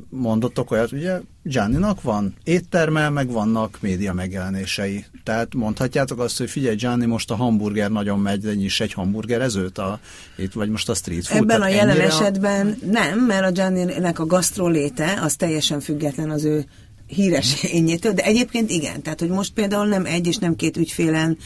mondottok 0.09 0.71
olyat, 0.71 0.93
ugye 0.93 1.21
Gianninak 1.43 2.03
van 2.03 2.35
étterme, 2.45 3.09
meg 3.09 3.31
vannak 3.31 3.79
média 3.81 4.13
megjelenései. 4.13 5.05
Tehát 5.25 5.55
mondhatjátok 5.55 6.19
azt, 6.19 6.39
hogy 6.39 6.51
figyelj, 6.51 6.77
Gianni, 6.77 7.07
most 7.07 7.31
a 7.31 7.35
hamburger 7.35 7.91
nagyon 7.91 8.19
megy, 8.19 8.41
de 8.41 8.53
is 8.53 8.81
egy 8.81 8.93
hamburgerezőt, 8.93 9.79
a, 9.79 10.01
itt, 10.37 10.53
vagy 10.53 10.69
most 10.69 10.89
a 10.89 10.95
street 10.95 11.27
food. 11.27 11.43
Ebben 11.43 11.63
a 11.63 11.69
jelen 11.69 12.01
esetben 12.01 12.79
a... 12.83 12.87
nem, 12.87 13.19
mert 13.27 13.45
a 13.45 13.51
Gianni-nek 13.51 14.19
a 14.19 14.27
gasztroléte 14.27 15.19
az 15.23 15.37
teljesen 15.37 15.81
független 15.81 16.31
az 16.31 16.45
ő 16.45 16.65
híres 17.07 17.63
ényétől, 17.63 18.13
de 18.13 18.23
egyébként 18.23 18.71
igen. 18.71 19.03
Tehát, 19.03 19.21
hogy 19.21 19.29
most 19.29 19.53
például 19.53 19.87
nem 19.87 20.05
egy 20.05 20.27
és 20.27 20.37
nem 20.37 20.57
két 20.57 20.77
ügyfélen, 20.77 21.39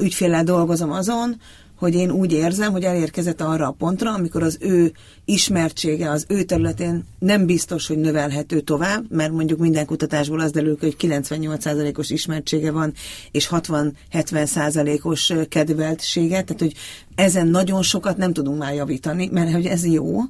ügyféllel 0.00 0.44
dolgozom 0.44 0.90
azon, 0.90 1.40
hogy 1.80 1.94
én 1.94 2.10
úgy 2.10 2.32
érzem, 2.32 2.72
hogy 2.72 2.84
elérkezett 2.84 3.40
arra 3.40 3.66
a 3.66 3.74
pontra, 3.78 4.12
amikor 4.12 4.42
az 4.42 4.58
ő 4.60 4.92
ismertsége 5.24 6.10
az 6.10 6.24
ő 6.28 6.42
területén 6.42 7.04
nem 7.18 7.46
biztos, 7.46 7.86
hogy 7.86 7.98
növelhető 7.98 8.60
tovább, 8.60 9.04
mert 9.08 9.32
mondjuk 9.32 9.58
minden 9.58 9.86
kutatásból 9.86 10.40
az 10.40 10.50
derül, 10.50 10.76
hogy 10.80 10.96
98%-os 11.00 12.10
ismertsége 12.10 12.70
van, 12.70 12.92
és 13.30 13.48
60-70%-os 13.50 15.32
kedveltsége, 15.48 16.42
tehát 16.42 16.58
hogy 16.58 16.74
ezen 17.14 17.46
nagyon 17.46 17.82
sokat 17.82 18.16
nem 18.16 18.32
tudunk 18.32 18.58
már 18.58 18.74
javítani, 18.74 19.28
mert 19.32 19.52
hogy 19.52 19.66
ez 19.66 19.86
jó. 19.86 20.20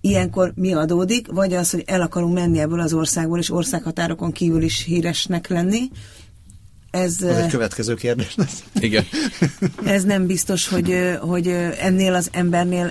Ilyenkor 0.00 0.52
mi 0.54 0.72
adódik? 0.72 1.26
Vagy 1.32 1.54
az, 1.54 1.70
hogy 1.70 1.82
el 1.86 2.00
akarunk 2.00 2.34
menni 2.34 2.58
ebből 2.58 2.80
az 2.80 2.92
országból, 2.92 3.38
és 3.38 3.50
országhatárokon 3.50 4.32
kívül 4.32 4.62
is 4.62 4.84
híresnek 4.84 5.48
lenni, 5.48 5.80
ez, 6.92 7.16
az 7.20 7.36
egy 7.36 7.50
következő 7.50 7.94
kérdés 7.94 8.34
lesz. 8.34 8.64
Igen. 8.74 9.04
Ez 9.84 10.04
nem 10.04 10.26
biztos, 10.26 10.68
hogy, 10.68 11.18
hogy 11.20 11.48
ennél 11.80 12.14
az 12.14 12.28
embernél 12.32 12.86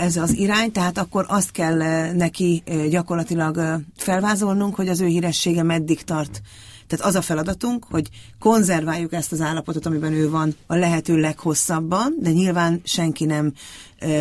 ez 0.00 0.16
az 0.16 0.32
irány, 0.36 0.72
tehát 0.72 0.98
akkor 0.98 1.24
azt 1.28 1.50
kell 1.50 1.76
neki 2.12 2.62
gyakorlatilag 2.88 3.80
felvázolnunk, 3.96 4.74
hogy 4.74 4.88
az 4.88 5.00
ő 5.00 5.06
híressége 5.06 5.62
meddig 5.62 6.02
tart. 6.02 6.42
Tehát 6.86 7.06
az 7.06 7.14
a 7.14 7.22
feladatunk, 7.22 7.84
hogy 7.90 8.08
konzerváljuk 8.38 9.12
ezt 9.12 9.32
az 9.32 9.40
állapotot, 9.40 9.86
amiben 9.86 10.12
ő 10.12 10.30
van 10.30 10.56
a 10.66 10.74
lehető 10.74 11.16
leghosszabban, 11.16 12.16
de 12.20 12.30
nyilván 12.30 12.80
senki 12.84 13.24
nem 13.24 13.52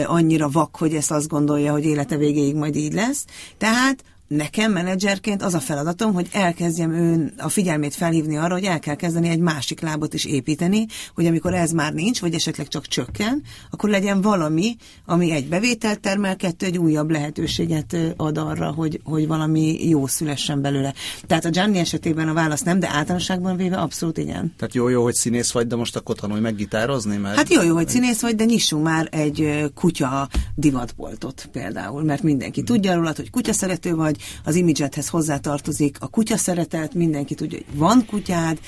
annyira 0.05 0.49
vak, 0.49 0.75
hogy 0.75 0.93
ezt 0.93 1.11
azt 1.11 1.27
gondolja, 1.27 1.71
hogy 1.71 1.85
élete 1.85 2.17
végéig 2.17 2.55
majd 2.55 2.75
így 2.75 2.93
lesz. 2.93 3.25
Tehát 3.57 4.03
nekem 4.29 4.71
menedzserként 4.71 5.41
az 5.43 5.53
a 5.53 5.59
feladatom, 5.59 6.13
hogy 6.13 6.27
elkezdjem 6.31 6.91
ön 6.91 7.33
a 7.37 7.49
figyelmét 7.49 7.95
felhívni 7.95 8.37
arra, 8.37 8.53
hogy 8.53 8.63
el 8.63 8.79
kell 8.79 8.95
kezdeni 8.95 9.29
egy 9.29 9.39
másik 9.39 9.79
lábot 9.79 10.13
is 10.13 10.25
építeni, 10.25 10.85
hogy 11.15 11.25
amikor 11.25 11.53
ez 11.53 11.71
már 11.71 11.93
nincs, 11.93 12.21
vagy 12.21 12.33
esetleg 12.33 12.67
csak 12.67 12.87
csökken, 12.87 13.43
akkor 13.69 13.89
legyen 13.89 14.21
valami, 14.21 14.75
ami 15.05 15.31
egy 15.31 15.47
bevételt 15.47 15.99
termel, 15.99 16.35
kettő 16.35 16.65
egy 16.65 16.77
újabb 16.77 17.09
lehetőséget 17.09 17.97
ad 18.17 18.37
arra, 18.37 18.71
hogy, 18.71 19.01
hogy 19.03 19.27
valami 19.27 19.87
jó 19.87 20.07
szülessen 20.07 20.61
belőle. 20.61 20.93
Tehát 21.27 21.45
a 21.45 21.49
Gianni 21.49 21.77
esetében 21.77 22.27
a 22.27 22.33
válasz 22.33 22.61
nem, 22.61 22.79
de 22.79 22.87
általánosságban 22.87 23.55
véve 23.55 23.77
abszolút 23.77 24.17
igen. 24.17 24.53
Tehát 24.57 24.73
jó, 24.73 24.87
jó, 24.87 25.03
hogy 25.03 25.13
színész 25.13 25.51
vagy, 25.51 25.67
de 25.67 25.75
most 25.75 25.95
akkor 25.95 26.15
tanulj 26.15 26.41
meg 26.41 26.55
gitározni? 26.55 27.17
Mert... 27.17 27.35
Hát 27.35 27.53
jó, 27.53 27.61
jó, 27.61 27.73
hogy 27.73 27.89
színész 27.89 28.21
vagy, 28.21 28.35
de 28.35 28.43
nyissunk 28.43 28.83
már 28.83 29.07
egy 29.11 29.69
kutya 29.75 30.29
divatboltot 30.55 31.49
például, 31.51 32.03
mert 32.03 32.23
mindenki 32.23 32.59
hmm. 32.59 32.75
tudja 32.75 32.95
róla, 32.95 33.11
hogy 33.15 33.29
kutya 33.29 33.53
szerető 33.53 33.95
vagy, 33.95 34.17
az 34.43 34.55
imidzsethez 34.55 35.07
hozzátartozik 35.07 35.97
a 35.99 36.07
kutya 36.07 36.37
szeretet, 36.37 36.93
mindenki 36.93 37.35
tudja, 37.35 37.57
hogy 37.57 37.77
van 37.77 38.05
kutyád, 38.05 38.59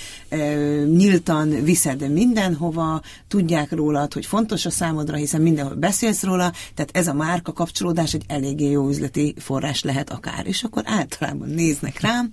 nyíltan 0.86 1.64
viszed 1.64 2.12
mindenhova, 2.12 3.02
tudják 3.28 3.72
rólad, 3.72 4.14
hogy 4.14 4.26
fontos 4.26 4.66
a 4.66 4.70
számodra, 4.70 5.16
hiszen 5.16 5.42
mindenhol 5.42 5.76
beszélsz 5.76 6.24
róla, 6.24 6.52
tehát 6.74 6.92
ez 6.94 7.08
a 7.08 7.14
márka 7.14 7.54
kapcsolódás 7.54 8.14
egy 8.14 8.26
eléggé 8.28 8.70
jó 8.70 8.90
üzleti 8.90 9.34
forrás 9.38 9.84
lehet 9.84 10.10
akár. 10.10 10.48
És 10.48 10.64
akkor 10.64 10.84
általában 10.86 11.50
néznek 11.50 12.00
rám, 12.00 12.30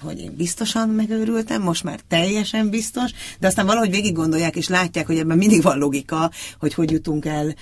hogy 0.00 0.18
én 0.18 0.34
biztosan 0.36 0.88
megőrültem, 0.88 1.62
most 1.62 1.84
már 1.84 2.00
teljesen 2.08 2.70
biztos, 2.70 3.10
de 3.40 3.46
aztán 3.46 3.66
valahogy 3.66 3.90
végig 3.90 4.14
gondolják 4.14 4.56
és 4.56 4.68
látják, 4.68 5.06
hogy 5.06 5.18
ebben 5.18 5.38
mindig 5.38 5.62
van 5.62 5.78
logika, 5.78 6.30
hogy 6.58 6.74
hogy 6.74 6.90
jutunk 6.90 7.24
el 7.24 7.54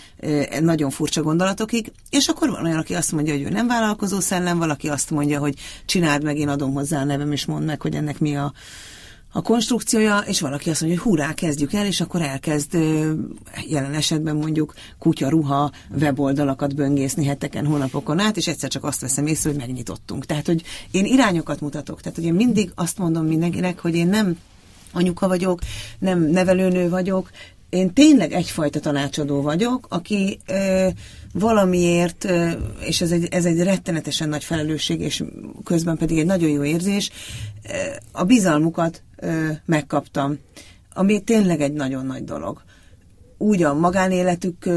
nagyon 0.60 0.90
furcsa 0.90 1.22
gondolatokig, 1.22 1.92
és 2.10 2.28
akkor 2.28 2.50
van 2.50 2.64
olyan, 2.64 2.78
aki 2.78 2.94
azt 2.94 3.12
mondja, 3.12 3.32
hogy 3.32 3.42
ő 3.42 3.48
nem 3.48 3.66
vállalkozó 3.66 4.20
szellem, 4.20 4.58
valaki 4.58 4.88
azt 4.88 5.10
mondja, 5.10 5.38
hogy 5.38 5.54
csináld 5.84 6.22
meg, 6.22 6.38
én 6.38 6.48
adom 6.48 6.72
hozzá 6.72 7.00
a 7.00 7.04
nevem, 7.04 7.32
és 7.32 7.44
mondd 7.44 7.64
meg, 7.64 7.80
hogy 7.80 7.94
ennek 7.94 8.18
mi 8.18 8.36
a 8.36 8.52
a 9.32 9.42
konstrukciója, 9.42 10.18
és 10.18 10.40
valaki 10.40 10.70
azt 10.70 10.80
mondja, 10.80 11.00
hogy 11.00 11.10
hurrá, 11.10 11.34
kezdjük 11.34 11.72
el, 11.72 11.86
és 11.86 12.00
akkor 12.00 12.22
elkezd 12.22 12.74
jelen 13.68 13.94
esetben 13.94 14.36
mondjuk 14.36 14.74
kutya, 14.98 15.28
ruha, 15.28 15.70
weboldalakat 16.00 16.74
böngészni 16.74 17.24
heteken, 17.24 17.66
hónapokon 17.66 18.18
át, 18.18 18.36
és 18.36 18.46
egyszer 18.46 18.70
csak 18.70 18.84
azt 18.84 19.00
veszem 19.00 19.26
észre, 19.26 19.50
hogy 19.50 19.58
megnyitottunk. 19.58 20.26
Tehát, 20.26 20.46
hogy 20.46 20.62
én 20.90 21.04
irányokat 21.04 21.60
mutatok. 21.60 22.00
Tehát, 22.00 22.18
hogy 22.18 22.26
én 22.26 22.34
mindig 22.34 22.72
azt 22.74 22.98
mondom 22.98 23.26
mindenkinek, 23.26 23.78
hogy 23.78 23.94
én 23.94 24.08
nem 24.08 24.38
anyuka 24.92 25.28
vagyok, 25.28 25.60
nem 25.98 26.20
nevelőnő 26.20 26.88
vagyok, 26.88 27.30
én 27.70 27.92
tényleg 27.92 28.32
egyfajta 28.32 28.80
tanácsadó 28.80 29.42
vagyok, 29.42 29.86
aki 29.88 30.38
ö, 30.46 30.88
valamiért, 31.32 32.24
ö, 32.24 32.50
és 32.80 33.00
ez 33.00 33.10
egy, 33.10 33.28
ez 33.30 33.44
egy 33.44 33.62
rettenetesen 33.62 34.28
nagy 34.28 34.44
felelősség, 34.44 35.00
és 35.00 35.24
közben 35.64 35.96
pedig 35.96 36.18
egy 36.18 36.26
nagyon 36.26 36.50
jó 36.50 36.64
érzés, 36.64 37.10
ö, 37.68 37.70
a 38.12 38.24
bizalmukat 38.24 39.02
ö, 39.16 39.48
megkaptam, 39.64 40.38
ami 40.94 41.20
tényleg 41.20 41.60
egy 41.60 41.72
nagyon 41.72 42.06
nagy 42.06 42.24
dolog. 42.24 42.62
Úgy 43.38 43.62
a 43.62 43.74
magánéletük 43.74 44.68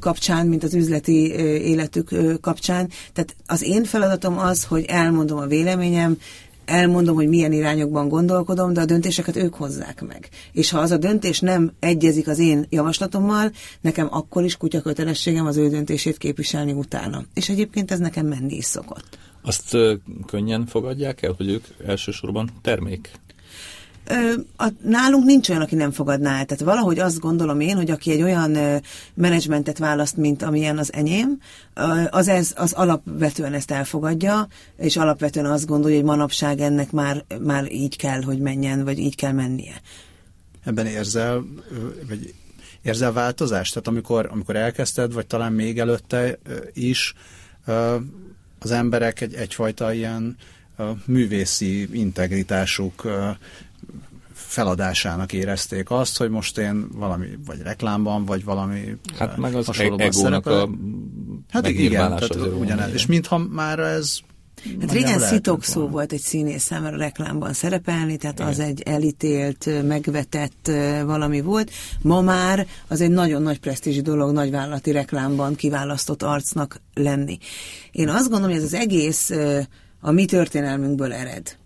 kapcsán, 0.00 0.46
mint 0.46 0.64
az 0.64 0.74
üzleti 0.74 1.32
életük 1.62 2.10
kapcsán. 2.40 2.88
Tehát 3.12 3.36
az 3.46 3.62
én 3.62 3.84
feladatom 3.84 4.38
az, 4.38 4.64
hogy 4.64 4.84
elmondom 4.84 5.38
a 5.38 5.46
véleményem, 5.46 6.18
elmondom, 6.64 7.14
hogy 7.14 7.28
milyen 7.28 7.52
irányokban 7.52 8.08
gondolkodom, 8.08 8.72
de 8.72 8.80
a 8.80 8.84
döntéseket 8.84 9.36
ők 9.36 9.54
hozzák 9.54 10.02
meg. 10.06 10.28
És 10.52 10.70
ha 10.70 10.78
az 10.78 10.90
a 10.90 10.96
döntés 10.96 11.40
nem 11.40 11.72
egyezik 11.78 12.28
az 12.28 12.38
én 12.38 12.66
javaslatommal, 12.68 13.50
nekem 13.80 14.08
akkor 14.10 14.44
is 14.44 14.56
kutya 14.56 14.80
kötelességem 14.80 15.46
az 15.46 15.56
ő 15.56 15.68
döntését 15.68 16.18
képviselni 16.18 16.72
utána. 16.72 17.24
És 17.34 17.48
egyébként 17.48 17.90
ez 17.90 17.98
nekem 17.98 18.26
menni 18.26 18.54
is 18.54 18.64
szokott. 18.64 19.18
Azt 19.42 19.76
könnyen 20.26 20.66
fogadják 20.66 21.22
el, 21.22 21.34
hogy 21.36 21.48
ők 21.48 21.64
elsősorban 21.86 22.50
termék 22.62 23.10
Ö, 24.06 24.32
a, 24.56 24.68
nálunk 24.82 25.24
nincs 25.24 25.48
olyan, 25.48 25.62
aki 25.62 25.74
nem 25.74 25.90
fogadná 25.90 26.38
el. 26.38 26.44
Tehát 26.44 26.64
valahogy 26.64 26.98
azt 26.98 27.20
gondolom 27.20 27.60
én, 27.60 27.76
hogy 27.76 27.90
aki 27.90 28.10
egy 28.10 28.22
olyan 28.22 28.54
ö, 28.54 28.76
menedzsmentet 29.14 29.78
választ, 29.78 30.16
mint 30.16 30.42
amilyen 30.42 30.78
az 30.78 30.92
enyém, 30.92 31.38
ö, 31.74 32.02
az, 32.10 32.28
ez, 32.28 32.52
az 32.56 32.72
alapvetően 32.72 33.52
ezt 33.52 33.70
elfogadja, 33.70 34.48
és 34.76 34.96
alapvetően 34.96 35.46
azt 35.46 35.66
gondolja, 35.66 35.96
hogy 35.96 36.06
manapság 36.06 36.60
ennek 36.60 36.90
már, 36.90 37.24
már 37.40 37.72
így 37.72 37.96
kell, 37.96 38.22
hogy 38.22 38.38
menjen, 38.38 38.84
vagy 38.84 38.98
így 38.98 39.16
kell 39.16 39.32
mennie. 39.32 39.80
Ebben 40.64 40.86
érzel, 40.86 41.44
vagy 42.08 42.34
érzel 42.82 43.12
változást? 43.12 43.72
Tehát 43.72 43.88
amikor, 43.88 44.28
amikor 44.30 44.56
elkezdted, 44.56 45.12
vagy 45.12 45.26
talán 45.26 45.52
még 45.52 45.78
előtte 45.78 46.38
is, 46.72 47.14
az 48.58 48.70
emberek 48.70 49.20
egy, 49.20 49.34
egyfajta 49.34 49.92
ilyen 49.92 50.36
művészi 51.04 51.88
integritásuk 51.92 53.02
feladásának 54.34 55.32
érezték 55.32 55.90
azt, 55.90 56.16
hogy 56.16 56.30
most 56.30 56.58
én 56.58 56.88
valami, 56.92 57.26
vagy 57.46 57.60
reklámban, 57.62 58.24
vagy 58.24 58.44
valami 58.44 58.96
Hát 59.18 59.36
meg 59.36 59.54
az 59.54 59.80
egónak 59.96 60.46
a 60.46 60.68
Hát 61.48 61.68
igen, 61.68 61.90
tehát 61.90 62.36
ugyanez. 62.60 62.92
És 62.92 63.06
mintha 63.06 63.38
már 63.38 63.78
ez 63.78 64.18
Hát 64.80 64.92
régen 64.92 65.18
szitok 65.18 65.64
szó 65.64 65.88
volt 65.88 66.12
egy 66.12 66.20
színész 66.20 66.62
számára 66.62 66.96
reklámban 66.96 67.52
szerepelni, 67.52 68.16
tehát 68.16 68.38
Igen. 68.38 68.50
az 68.50 68.58
egy 68.58 68.82
elítélt, 68.82 69.82
megvetett 69.86 70.70
valami 71.04 71.40
volt. 71.40 71.70
Ma 72.02 72.20
már 72.20 72.66
az 72.88 73.00
egy 73.00 73.10
nagyon 73.10 73.42
nagy 73.42 73.60
presztízsi 73.60 74.00
dolog 74.00 74.32
nagyvállalati 74.32 74.90
reklámban 74.90 75.54
kiválasztott 75.54 76.22
arcnak 76.22 76.80
lenni. 76.94 77.38
Én 77.90 78.08
azt 78.08 78.28
gondolom, 78.30 78.48
hogy 78.48 78.56
ez 78.56 78.64
az 78.64 78.74
egész 78.74 79.30
a 80.00 80.10
mi 80.10 80.24
történelmünkből 80.24 81.12
ered. 81.12 81.56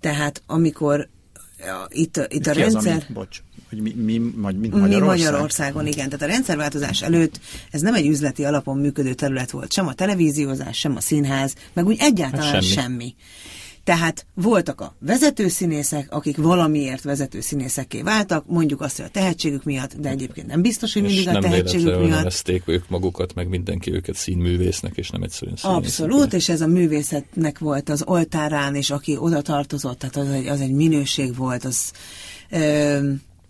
Tehát 0.00 0.42
amikor 0.46 1.08
itt, 1.88 2.26
itt 2.28 2.46
a 2.46 2.52
rendszer... 2.52 2.76
Az, 2.76 2.86
ami, 2.86 3.14
bocs, 3.14 3.42
hogy 3.68 3.80
mi, 3.80 3.90
mi, 3.90 4.32
vagy 4.34 4.58
mint 4.58 4.74
Magyarország? 4.74 5.16
Mi 5.16 5.22
Magyarországon, 5.22 5.86
igen. 5.86 6.08
Tehát 6.08 6.22
a 6.22 6.26
rendszerváltozás 6.26 7.02
előtt 7.02 7.40
ez 7.70 7.80
nem 7.80 7.94
egy 7.94 8.06
üzleti 8.06 8.44
alapon 8.44 8.78
működő 8.78 9.14
terület 9.14 9.50
volt. 9.50 9.72
Sem 9.72 9.86
a 9.86 9.92
televíziózás, 9.92 10.78
sem 10.78 10.96
a 10.96 11.00
színház, 11.00 11.54
meg 11.72 11.86
úgy 11.86 11.96
egyáltalán 12.00 12.52
hát 12.52 12.62
semmi. 12.62 12.82
semmi. 12.82 13.14
Tehát 13.90 14.26
voltak 14.34 14.80
a 14.80 14.94
vezetőszínészek, 14.98 16.06
akik 16.10 16.36
valamiért 16.36 17.02
vezetőszínészekké 17.02 18.02
váltak, 18.02 18.44
mondjuk 18.46 18.80
azt, 18.80 18.96
hogy 18.96 19.04
a 19.04 19.08
tehetségük 19.08 19.64
miatt, 19.64 19.94
de 19.94 20.08
egyébként 20.08 20.46
nem 20.46 20.62
biztos, 20.62 20.92
hogy 20.92 21.02
mindig 21.02 21.20
és 21.20 21.26
a 21.26 21.38
tehetségük 21.38 21.98
miatt. 21.98 22.08
nevezték 22.08 22.62
ők 22.66 22.88
magukat, 22.88 23.34
meg 23.34 23.48
mindenki 23.48 23.92
őket 23.92 24.14
színművésznek, 24.14 24.96
és 24.96 25.10
nem 25.10 25.22
egyszerűen 25.22 25.56
színészek. 25.56 25.82
Abszolút, 25.82 26.32
és 26.32 26.48
ez 26.48 26.60
a 26.60 26.66
művészetnek 26.66 27.58
volt 27.58 27.88
az 27.88 28.02
oltárán, 28.06 28.74
és 28.74 28.90
aki 28.90 29.16
oda 29.16 29.42
tartozott, 29.42 29.98
tehát 29.98 30.16
az 30.16 30.28
egy, 30.28 30.46
az 30.46 30.60
egy 30.60 30.72
minőség 30.72 31.36
volt, 31.36 31.64
az... 31.64 31.92
Ö, 32.50 32.98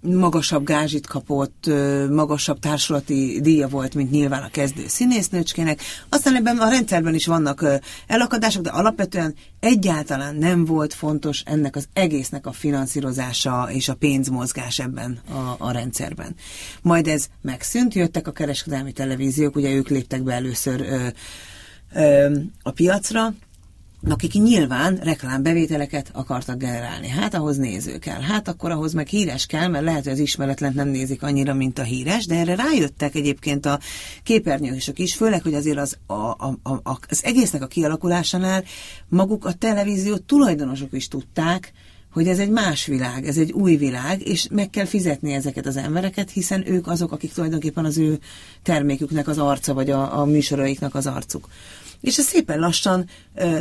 magasabb 0.00 0.64
gázsit 0.64 1.06
kapott, 1.06 1.70
magasabb 2.10 2.58
társulati 2.58 3.40
díja 3.42 3.68
volt, 3.68 3.94
mint 3.94 4.10
nyilván 4.10 4.42
a 4.42 4.48
kezdő 4.48 4.84
színésznőcskének. 4.86 5.80
Aztán 6.08 6.36
ebben 6.36 6.58
a 6.58 6.68
rendszerben 6.68 7.14
is 7.14 7.26
vannak 7.26 7.64
elakadások, 8.06 8.62
de 8.62 8.70
alapvetően 8.70 9.34
egyáltalán 9.60 10.36
nem 10.36 10.64
volt 10.64 10.94
fontos 10.94 11.42
ennek 11.46 11.76
az 11.76 11.88
egésznek 11.92 12.46
a 12.46 12.52
finanszírozása 12.52 13.68
és 13.70 13.88
a 13.88 13.94
pénzmozgás 13.94 14.78
ebben 14.78 15.20
a, 15.28 15.54
a 15.58 15.70
rendszerben. 15.70 16.34
Majd 16.82 17.06
ez 17.06 17.26
megszűnt, 17.42 17.94
jöttek 17.94 18.26
a 18.26 18.32
kereskedelmi 18.32 18.92
televíziók, 18.92 19.56
ugye 19.56 19.70
ők 19.70 19.88
léptek 19.88 20.22
be 20.22 20.32
először 20.32 20.80
ö, 20.80 21.06
ö, 21.94 22.36
a 22.62 22.70
piacra, 22.70 23.34
akik 24.08 24.32
nyilván 24.32 24.96
reklámbevételeket 24.96 26.10
akartak 26.12 26.58
generálni. 26.58 27.08
Hát 27.08 27.34
ahhoz 27.34 27.56
néző 27.56 27.98
kell. 27.98 28.20
Hát 28.20 28.48
akkor 28.48 28.70
ahhoz 28.70 28.92
meg 28.92 29.06
híres 29.06 29.46
kell, 29.46 29.68
mert 29.68 29.84
lehet, 29.84 30.04
hogy 30.04 30.12
az 30.12 30.18
ismeretlen 30.18 30.72
nem 30.74 30.88
nézik 30.88 31.22
annyira, 31.22 31.54
mint 31.54 31.78
a 31.78 31.82
híres, 31.82 32.26
de 32.26 32.34
erre 32.34 32.54
rájöttek 32.54 33.14
egyébként 33.14 33.66
a 33.66 33.78
képernyősök 34.22 34.98
is, 34.98 35.14
főleg, 35.14 35.42
hogy 35.42 35.54
azért 35.54 35.78
az, 35.78 35.98
a, 36.06 36.14
a, 36.14 36.58
a, 36.62 36.98
az 37.08 37.24
egésznek 37.24 37.62
a 37.62 37.66
kialakulásánál 37.66 38.64
maguk 39.08 39.44
a 39.44 39.52
televízió 39.52 40.16
tulajdonosok 40.16 40.92
is 40.92 41.08
tudták, 41.08 41.72
hogy 42.12 42.28
ez 42.28 42.38
egy 42.38 42.50
más 42.50 42.86
világ, 42.86 43.26
ez 43.26 43.36
egy 43.36 43.52
új 43.52 43.76
világ, 43.76 44.26
és 44.26 44.46
meg 44.50 44.70
kell 44.70 44.84
fizetni 44.84 45.32
ezeket 45.32 45.66
az 45.66 45.76
embereket, 45.76 46.30
hiszen 46.30 46.62
ők 46.66 46.86
azok, 46.86 47.12
akik 47.12 47.32
tulajdonképpen 47.32 47.84
az 47.84 47.98
ő 47.98 48.18
terméküknek 48.62 49.28
az 49.28 49.38
arca, 49.38 49.74
vagy 49.74 49.90
a, 49.90 50.18
a 50.18 50.24
műsoraiknak 50.24 50.94
az 50.94 51.06
arcuk. 51.06 51.48
És 52.00 52.18
ez 52.18 52.24
szépen 52.24 52.58
lassan, 52.58 53.08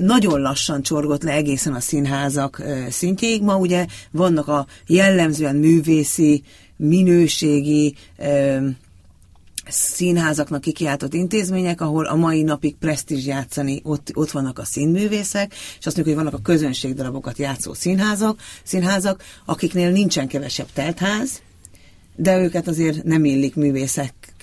nagyon 0.02 0.42
lassan 0.42 0.82
csorgott 0.82 1.24
le 1.24 1.32
egészen 1.32 1.74
a 1.74 1.80
színházak 1.80 2.64
szintjéig. 2.90 3.42
Ma 3.42 3.58
ugye 3.58 3.86
vannak 4.12 4.48
a 4.48 4.68
jellemzően 4.88 5.56
művészi, 5.56 6.44
minőségi 6.76 7.96
színházaknak 9.68 10.62
kikiáltott 10.62 11.14
intézmények, 11.14 11.82
ahol 11.82 12.06
a 12.06 12.16
mai 12.16 12.42
napig 12.42 12.76
presztízs 12.76 13.26
játszani, 13.26 13.82
ott, 13.84 14.12
ott 14.14 14.32
vannak 14.32 14.60
a 14.60 14.66
színművészek, 14.66 15.54
és 15.80 15.86
azt 15.86 15.96
mondjuk, 15.96 16.06
hogy 16.06 16.26
vannak 16.26 16.40
a 16.40 16.44
közönségdarabokat 16.44 17.38
játszó 17.38 17.74
színházak, 17.74 18.40
színházak, 18.64 19.24
akiknél 19.46 19.92
nincsen 19.92 20.28
kevesebb 20.28 20.68
teltház, 20.74 21.42
de 22.16 22.38
őket 22.38 22.68
azért 22.68 23.04
nem 23.04 23.26
illik 23.26 23.56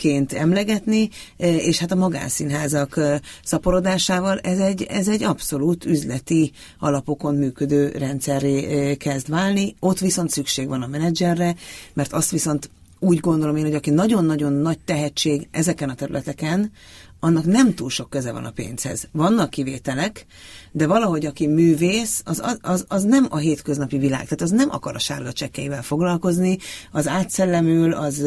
művészekként 0.03 0.33
emlegetni, 0.33 1.09
e, 1.37 1.57
és 1.57 1.79
hát 1.79 1.93
a 1.93 1.95
magánszínházak 1.95 2.97
e, 2.97 3.21
szaporodásával 3.45 4.39
ez 4.39 4.59
egy, 4.59 4.83
ez 4.83 5.09
egy 5.09 5.23
abszolút 5.23 5.85
üzleti 5.85 6.53
alapokon 6.79 7.35
működő 7.35 7.89
rendszerré 7.89 8.91
e, 8.91 8.95
kezd 8.97 9.29
válni. 9.29 9.75
Ott 9.81 9.99
viszont 9.99 10.31
szükség 10.31 10.69
van 10.69 10.83
a 10.83 10.87
menedzserre, 10.87 11.55
mert 11.95 12.13
azt 12.13 12.31
viszont 12.31 12.71
úgy 12.99 13.21
gondolom 13.21 13.57
én, 13.57 13.65
hogy 13.65 13.75
aki 13.75 13.91
nagyon-nagyon 13.91 14.53
nagy 14.53 14.79
tehetség 14.79 15.49
ezeken 15.51 15.89
a 15.89 15.95
területeken, 15.95 16.73
annak 17.21 17.45
nem 17.45 17.75
túl 17.75 17.91
sok 17.91 18.11
köze 18.11 18.33
van 18.33 18.45
a 18.45 18.51
pénzhez. 18.51 19.09
Vannak 19.13 19.51
kivételek, 19.51 20.27
de 20.73 20.87
valahogy 20.87 21.27
aki 21.27 21.47
művész, 21.47 22.23
az, 22.25 22.59
az, 22.61 22.85
az 22.89 23.03
nem 23.03 23.27
a 23.31 23.37
hétköznapi 23.37 23.99
világ, 23.99 24.23
tehát 24.23 24.41
az 24.41 24.51
nem 24.51 24.69
akar 24.71 24.95
a 24.95 24.99
sárga 24.99 25.33
csekkeivel 25.33 25.83
foglalkozni, 25.83 26.59
az 26.93 27.09
átszellemül, 27.09 27.93
az, 27.93 28.25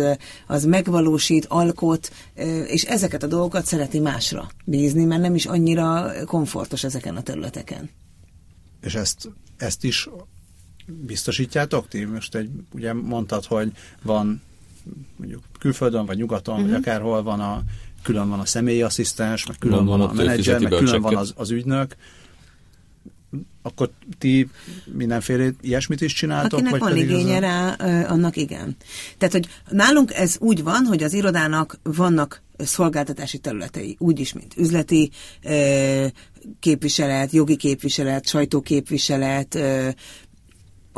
az 0.48 0.66
megvalósít, 0.66 1.46
alkot, 1.46 2.12
és 2.68 2.84
ezeket 2.84 3.24
a 3.24 3.28
dolgokat 3.28 3.66
szereti 3.66 4.00
másra 4.00 4.50
bízni, 4.66 5.04
mert 5.04 5.22
nem 5.22 5.36
is 5.36 5.46
annyira 5.46 6.12
komfortos 6.26 6.84
ezeken 6.84 7.16
a 7.16 7.22
területeken. 7.22 7.90
És 8.82 8.96
ezt, 8.96 9.30
ezt 9.58 9.84
is 9.84 10.10
biztosítjátok 10.86 11.88
ti? 11.88 12.04
Most 12.04 12.36
egy, 12.36 12.50
ugye 12.72 12.94
mondtad, 12.94 13.46
hogy 13.46 13.72
van 14.04 14.42
mondjuk 15.16 15.44
külföldön, 15.60 16.06
vagy 16.06 16.18
nyugaton, 16.18 16.54
uh-huh. 16.54 16.70
vagy 16.70 16.80
mhm. 16.80 16.90
akárhol 16.90 17.24
van 17.24 17.40
a 17.40 17.62
külön 18.02 18.30
van 18.30 18.40
a 18.40 18.46
személyi 18.46 18.82
asszisztens, 18.82 19.46
meg 19.46 19.58
külön 19.60 19.86
van, 19.86 20.00
van 20.00 20.10
a 20.10 20.14
menedzser, 20.14 20.60
meg 20.60 20.72
külön 20.72 21.02
van 21.02 21.16
az, 21.16 21.34
az 21.36 21.52
ügynök, 21.52 21.96
akkor 23.62 23.90
ti 24.18 24.50
mindenféle 24.86 25.50
ilyesmit 25.62 26.02
is 26.02 26.14
csináltok? 26.14 26.60
Akinek 26.60 26.80
vagy 26.80 26.80
van 26.80 26.98
igénye 26.98 27.38
a... 27.38 27.40
rá, 27.40 27.76
annak 28.04 28.38
igen. 28.38 28.76
Tehát, 29.18 29.34
hogy 29.34 29.48
nálunk 29.70 30.14
ez 30.14 30.36
úgy 30.40 30.64
van, 30.64 30.86
hogy 30.86 31.04
az 31.04 31.14
irodának 31.14 31.80
vannak 31.84 32.42
szolgáltatási 32.58 33.38
területei, 33.38 33.96
úgyis, 34.00 34.34
mint 34.34 34.54
üzleti 34.58 35.12
képviselet, 36.60 37.32
jogi 37.32 37.56
képviselet, 37.56 38.28
sajtóképviselet, 38.28 39.60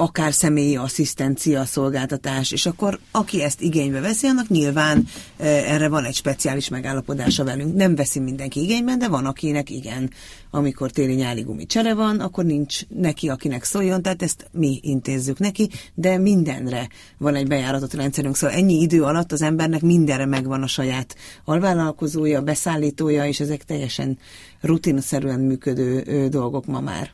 akár 0.01 0.33
személyi 0.33 0.75
asszisztencia 0.75 1.65
szolgáltatás, 1.65 2.51
és 2.51 2.65
akkor 2.65 2.99
aki 3.11 3.41
ezt 3.41 3.61
igénybe 3.61 3.99
veszi, 3.99 4.27
annak 4.27 4.47
nyilván 4.47 5.07
erre 5.37 5.89
van 5.89 6.05
egy 6.05 6.15
speciális 6.15 6.69
megállapodása 6.69 7.43
velünk. 7.43 7.75
Nem 7.75 7.95
veszi 7.95 8.19
mindenki 8.19 8.61
igényben, 8.61 8.99
de 8.99 9.07
van, 9.07 9.25
akinek 9.25 9.69
igen. 9.69 10.11
Amikor 10.51 10.91
téli-nyáli 10.91 11.65
csere 11.65 11.93
van, 11.93 12.19
akkor 12.19 12.45
nincs 12.45 12.87
neki, 12.87 13.29
akinek 13.29 13.63
szóljon, 13.63 14.01
tehát 14.01 14.21
ezt 14.21 14.49
mi 14.51 14.79
intézzük 14.81 15.39
neki, 15.39 15.69
de 15.93 16.17
mindenre 16.17 16.87
van 17.17 17.35
egy 17.35 17.47
bejáratott 17.47 17.93
rendszerünk, 17.93 18.35
szóval 18.35 18.55
ennyi 18.55 18.81
idő 18.81 19.03
alatt 19.03 19.31
az 19.31 19.41
embernek 19.41 19.81
mindenre 19.81 20.25
megvan 20.25 20.63
a 20.63 20.67
saját 20.67 21.15
alvállalkozója, 21.45 22.41
beszállítója, 22.41 23.25
és 23.25 23.39
ezek 23.39 23.63
teljesen 23.63 24.17
rutinszerűen 24.61 25.39
működő 25.39 26.27
dolgok 26.27 26.65
ma 26.65 26.79
már 26.79 27.11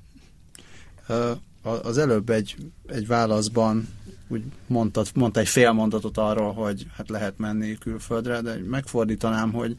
az 1.68 1.98
előbb 1.98 2.30
egy, 2.30 2.56
egy 2.88 3.08
válaszban 3.08 3.88
úgy 4.28 4.44
mondta, 4.68 5.04
mondta 5.14 5.40
egy 5.40 5.48
fél 5.48 5.72
mondatot 5.72 6.18
arról, 6.18 6.54
hogy 6.54 6.86
hát 6.96 7.10
lehet 7.10 7.38
menni 7.38 7.78
külföldre, 7.78 8.42
de 8.42 8.60
megfordítanám, 8.70 9.52
hogy 9.52 9.76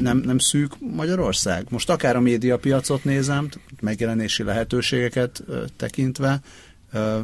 nem, 0.00 0.18
nem 0.18 0.38
szűk 0.38 0.80
Magyarország. 0.80 1.66
Most 1.70 1.90
akár 1.90 2.16
a 2.16 2.20
médiapiacot 2.20 3.04
nézem, 3.04 3.48
megjelenési 3.80 4.42
lehetőségeket 4.42 5.42
ö, 5.46 5.64
tekintve, 5.76 6.40
ö, 6.92 7.20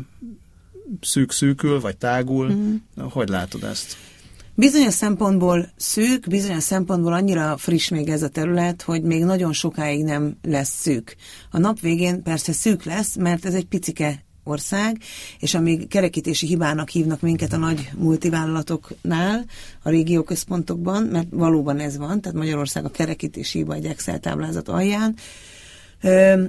szűk-szűkül, 1.00 1.80
vagy 1.80 1.96
tágul. 1.96 2.52
Mm. 2.52 2.74
Hogy 2.96 3.28
látod 3.28 3.64
ezt? 3.64 3.96
Bizonyos 4.60 4.94
szempontból 4.94 5.68
szűk, 5.76 6.28
bizonyos 6.28 6.62
szempontból 6.62 7.12
annyira 7.12 7.56
friss 7.56 7.88
még 7.88 8.08
ez 8.08 8.22
a 8.22 8.28
terület, 8.28 8.82
hogy 8.82 9.02
még 9.02 9.24
nagyon 9.24 9.52
sokáig 9.52 10.04
nem 10.04 10.36
lesz 10.42 10.80
szűk. 10.80 11.16
A 11.50 11.58
nap 11.58 11.80
végén 11.80 12.22
persze 12.22 12.52
szűk 12.52 12.84
lesz, 12.84 13.16
mert 13.16 13.44
ez 13.44 13.54
egy 13.54 13.64
picike 13.64 14.24
ország, 14.44 14.98
és 15.38 15.54
amíg 15.54 15.88
kerekítési 15.88 16.46
hibának 16.46 16.88
hívnak 16.88 17.20
minket 17.20 17.52
a 17.52 17.56
nagy 17.56 17.90
multivállalatoknál, 17.98 19.44
a 19.82 19.90
régióközpontokban, 19.90 21.02
mert 21.02 21.28
valóban 21.30 21.78
ez 21.78 21.96
van, 21.96 22.20
tehát 22.20 22.38
Magyarország 22.38 22.84
a 22.84 22.90
kerekítési 22.90 23.58
hiba 23.58 23.74
egy 23.74 23.86
Excel 23.86 24.18
táblázat 24.18 24.68
alján, 24.68 25.16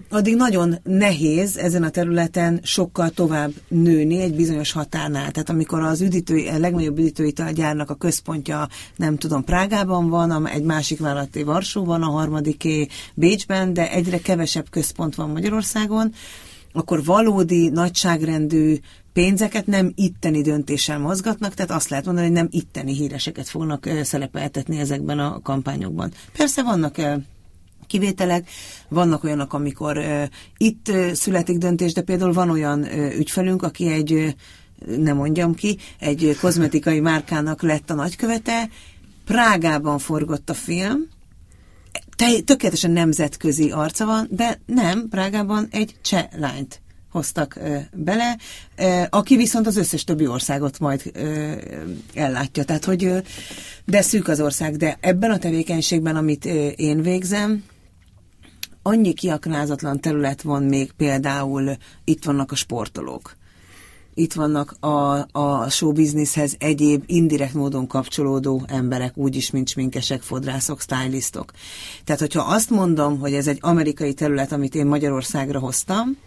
addig 0.10 0.36
nagyon 0.36 0.80
nehéz 0.84 1.58
ezen 1.58 1.84
a 1.84 1.90
területen 1.90 2.60
sokkal 2.64 3.10
tovább 3.10 3.52
nőni 3.68 4.22
egy 4.22 4.36
bizonyos 4.36 4.72
határnál. 4.72 5.32
Tehát 5.32 5.50
amikor 5.50 5.82
az 5.82 6.02
üdítői, 6.02 6.48
a 6.48 6.60
legnagyobb 6.60 6.98
üdítőitalgyárnak 6.98 7.90
a 7.90 7.96
központja, 7.96 8.68
nem 8.96 9.18
tudom, 9.18 9.44
Prágában 9.44 10.10
van, 10.10 10.48
egy 10.48 10.64
másik 10.64 11.00
vállalati 11.00 11.44
Varsóban, 11.44 12.02
a 12.02 12.10
harmadiké 12.10 12.88
Bécsben, 13.14 13.74
de 13.74 13.92
egyre 13.92 14.18
kevesebb 14.18 14.70
központ 14.70 15.16
van 15.16 15.30
Magyarországon, 15.30 16.14
akkor 16.74 17.04
valódi, 17.04 17.70
nagyságrendű 17.70 18.80
pénzeket 19.14 19.66
nem 19.66 19.92
itteni 19.96 20.42
döntéssel 20.42 21.00
mozgatnak, 21.00 21.54
tehát 21.54 21.72
azt 21.72 21.90
lehet 21.90 22.06
mondani, 22.06 22.28
hogy 22.28 22.36
nem 22.36 22.48
itteni 22.50 22.94
híreseket 22.94 23.50
fognak 23.50 23.90
szerepeltetni 24.04 24.80
ezekben 24.80 25.20
a 25.20 25.40
kampányokban. 25.42 26.12
Persze 26.38 26.64
vannak 26.64 26.98
kivételek, 27.91 28.49
vannak 28.89 29.23
olyanok, 29.23 29.54
amikor 29.54 29.99
itt 30.58 30.91
születik 31.13 31.58
döntés, 31.58 31.93
de 31.93 32.01
például 32.01 32.34
van 32.34 32.49
olyan 32.49 32.80
uh, 32.80 33.17
ügyfelünk, 33.17 33.63
aki 33.63 33.88
egy, 33.88 34.36
nem 34.97 35.15
mondjam 35.15 35.56
ki, 35.56 35.77
egy 35.99 36.38
kozmetikai 36.41 36.99
márkának 36.99 37.62
lett 37.62 37.89
a 37.89 37.93
nagykövete, 37.93 38.69
Prágában 39.25 39.99
forgott 39.99 40.49
a 40.49 40.54
film, 40.54 41.08
te, 42.15 42.41
tökéletesen 42.45 42.91
nemzetközi 42.91 43.71
arca 43.71 44.06
van, 44.06 44.27
de 44.30 44.60
nem, 44.65 45.08
Prágában 45.10 45.67
egy 45.71 45.95
cseh 46.01 46.25
lányt 46.38 46.82
hoztak 47.12 47.56
ö, 47.56 47.77
bele, 47.93 48.38
ö, 48.75 49.01
aki 49.10 49.36
viszont 49.36 49.67
az 49.67 49.77
összes 49.77 50.04
többi 50.04 50.27
országot 50.27 50.80
majd 50.80 51.12
ö, 51.13 51.51
ellátja. 52.13 52.63
Tehát, 52.63 52.86
hogy 52.86 53.04
ö, 53.04 53.17
de 53.86 54.01
szűk 54.01 54.27
az 54.27 54.41
ország, 54.41 54.75
de 54.75 54.97
ebben 54.99 55.32
a 55.32 55.38
tevékenységben, 55.38 56.15
amit 56.15 56.45
ö, 56.45 56.67
én 56.67 57.01
végzem, 57.01 57.63
annyi 58.82 59.13
kiaknázatlan 59.13 60.00
terület 60.00 60.41
van 60.41 60.63
még 60.63 60.91
például, 60.91 61.78
itt 62.04 62.24
vannak 62.24 62.52
a 62.52 62.56
sportolók. 62.56 63.36
Itt 64.13 64.34
vannak 64.34 64.76
a, 64.80 65.28
a 65.32 65.70
showbizniszhez 65.70 66.56
egyéb 66.60 67.04
indirekt 67.06 67.54
módon 67.54 67.88
kapcsolódó 67.88 68.63
emberek, 68.67 69.17
úgyis, 69.17 69.52
mint 69.52 69.70
sminkesek, 69.70 70.22
fodrászok, 70.22 70.82
stylistok. 70.82 71.52
Tehát, 72.04 72.22
hogyha 72.22 72.41
azt 72.41 72.70
mondom, 72.70 73.20
hogy 73.20 73.34
ez 73.34 73.48
egy 73.48 73.58
amerikai 73.62 74.13
terület, 74.13 74.52
amit 74.52 74.76
én 74.76 74.86
Magyarországra 74.86 75.60
hoztam, 75.60 76.17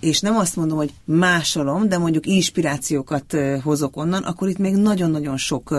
és 0.00 0.20
nem 0.20 0.36
azt 0.36 0.56
mondom, 0.56 0.76
hogy 0.76 0.92
másolom, 1.04 1.88
de 1.88 1.98
mondjuk 1.98 2.26
inspirációkat 2.26 3.36
hozok 3.62 3.96
onnan, 3.96 4.22
akkor 4.22 4.48
itt 4.48 4.58
még 4.58 4.74
nagyon-nagyon 4.74 5.36
sok 5.36 5.74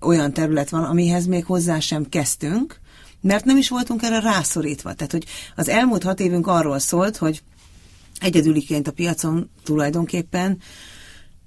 olyan 0.00 0.32
terület 0.32 0.70
van, 0.70 0.84
amihez 0.84 1.26
még 1.26 1.44
hozzá 1.44 1.78
sem 1.78 2.08
kezdtünk, 2.08 2.79
mert 3.20 3.44
nem 3.44 3.56
is 3.56 3.68
voltunk 3.68 4.02
erre 4.02 4.20
rászorítva. 4.20 4.92
Tehát, 4.92 5.12
hogy 5.12 5.24
az 5.56 5.68
elmúlt 5.68 6.02
hat 6.02 6.20
évünk 6.20 6.46
arról 6.46 6.78
szólt, 6.78 7.16
hogy 7.16 7.42
egyedüliként 8.20 8.88
a 8.88 8.92
piacon 8.92 9.50
tulajdonképpen, 9.64 10.58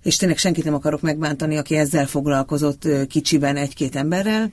és 0.04 0.16
tényleg 0.16 0.38
senkit 0.38 0.64
nem 0.64 0.74
akarok 0.74 1.02
megbántani, 1.02 1.58
aki 1.58 1.76
ezzel 1.76 2.08
foglalkozott 2.08 2.88
kicsiben 3.08 3.56
egy-két 3.56 3.96
emberrel, 3.96 4.52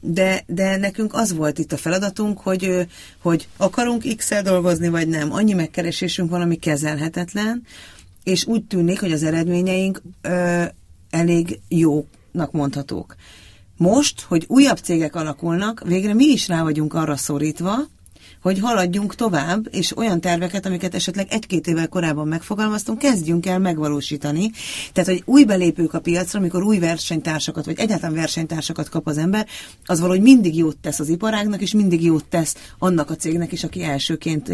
de, 0.00 0.44
de 0.46 0.76
nekünk 0.76 1.14
az 1.14 1.34
volt 1.34 1.58
itt 1.58 1.72
a 1.72 1.76
feladatunk, 1.76 2.40
hogy, 2.40 2.86
hogy 3.22 3.48
akarunk 3.56 4.14
X-el 4.16 4.42
dolgozni, 4.42 4.88
vagy 4.88 5.08
nem. 5.08 5.32
Annyi 5.32 5.52
megkeresésünk 5.52 6.30
van, 6.30 6.40
ami 6.40 6.56
kezelhetetlen, 6.56 7.62
és 8.24 8.46
úgy 8.46 8.64
tűnik, 8.64 9.00
hogy 9.00 9.12
az 9.12 9.22
eredményeink 9.22 10.02
ö, 10.22 10.62
elég 11.10 11.60
jóknak 11.68 12.52
mondhatók. 12.52 13.16
Most, 13.82 14.20
hogy 14.20 14.44
újabb 14.48 14.78
cégek 14.78 15.16
alakulnak, 15.16 15.82
végre 15.86 16.14
mi 16.14 16.24
is 16.24 16.48
rá 16.48 16.62
vagyunk 16.62 16.94
arra 16.94 17.16
szorítva, 17.16 17.76
hogy 18.42 18.58
haladjunk 18.58 19.14
tovább, 19.14 19.68
és 19.70 19.96
olyan 19.96 20.20
terveket, 20.20 20.66
amiket 20.66 20.94
esetleg 20.94 21.26
egy-két 21.30 21.66
évvel 21.66 21.88
korábban 21.88 22.28
megfogalmaztunk, 22.28 22.98
kezdjünk 22.98 23.46
el 23.46 23.58
megvalósítani. 23.58 24.50
Tehát, 24.92 25.10
hogy 25.10 25.22
új 25.24 25.44
belépők 25.44 25.94
a 25.94 26.00
piacra, 26.00 26.38
amikor 26.38 26.62
új 26.62 26.78
versenytársakat, 26.78 27.64
vagy 27.64 27.78
egyáltalán 27.78 28.14
versenytársakat 28.14 28.88
kap 28.88 29.06
az 29.06 29.18
ember, 29.18 29.46
az 29.84 30.00
valahogy 30.00 30.22
mindig 30.22 30.56
jót 30.56 30.76
tesz 30.76 31.00
az 31.00 31.08
iparágnak, 31.08 31.60
és 31.60 31.72
mindig 31.72 32.04
jót 32.04 32.24
tesz 32.24 32.56
annak 32.78 33.10
a 33.10 33.16
cégnek 33.16 33.52
is, 33.52 33.64
aki 33.64 33.82
elsőként 33.82 34.52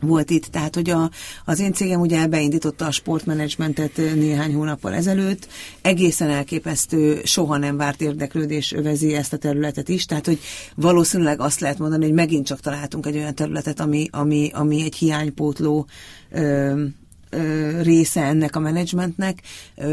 volt 0.00 0.30
itt, 0.30 0.44
tehát 0.44 0.74
hogy 0.74 0.90
a, 0.90 1.10
az 1.44 1.60
én 1.60 1.72
cégem 1.72 2.00
ugye 2.00 2.26
beindította 2.26 2.86
a 2.86 2.90
sportmenedzsmentet 2.90 3.96
néhány 3.96 4.54
hónappal 4.54 4.94
ezelőtt, 4.94 5.48
egészen 5.82 6.30
elképesztő, 6.30 7.20
soha 7.24 7.56
nem 7.56 7.76
várt 7.76 8.00
érdeklődés 8.00 8.72
övezi 8.72 9.14
ezt 9.14 9.32
a 9.32 9.36
területet 9.36 9.88
is, 9.88 10.04
tehát 10.04 10.26
hogy 10.26 10.38
valószínűleg 10.74 11.40
azt 11.40 11.60
lehet 11.60 11.78
mondani, 11.78 12.04
hogy 12.04 12.14
megint 12.14 12.46
csak 12.46 12.60
találtunk 12.60 13.06
egy 13.06 13.16
olyan 13.16 13.34
területet, 13.34 13.80
ami, 13.80 14.08
ami, 14.10 14.50
ami 14.54 14.82
egy 14.82 14.94
hiánypótló 14.94 15.86
ö, 16.30 16.84
része 17.82 18.22
ennek 18.22 18.56
a 18.56 18.60
menedzsmentnek, 18.60 19.42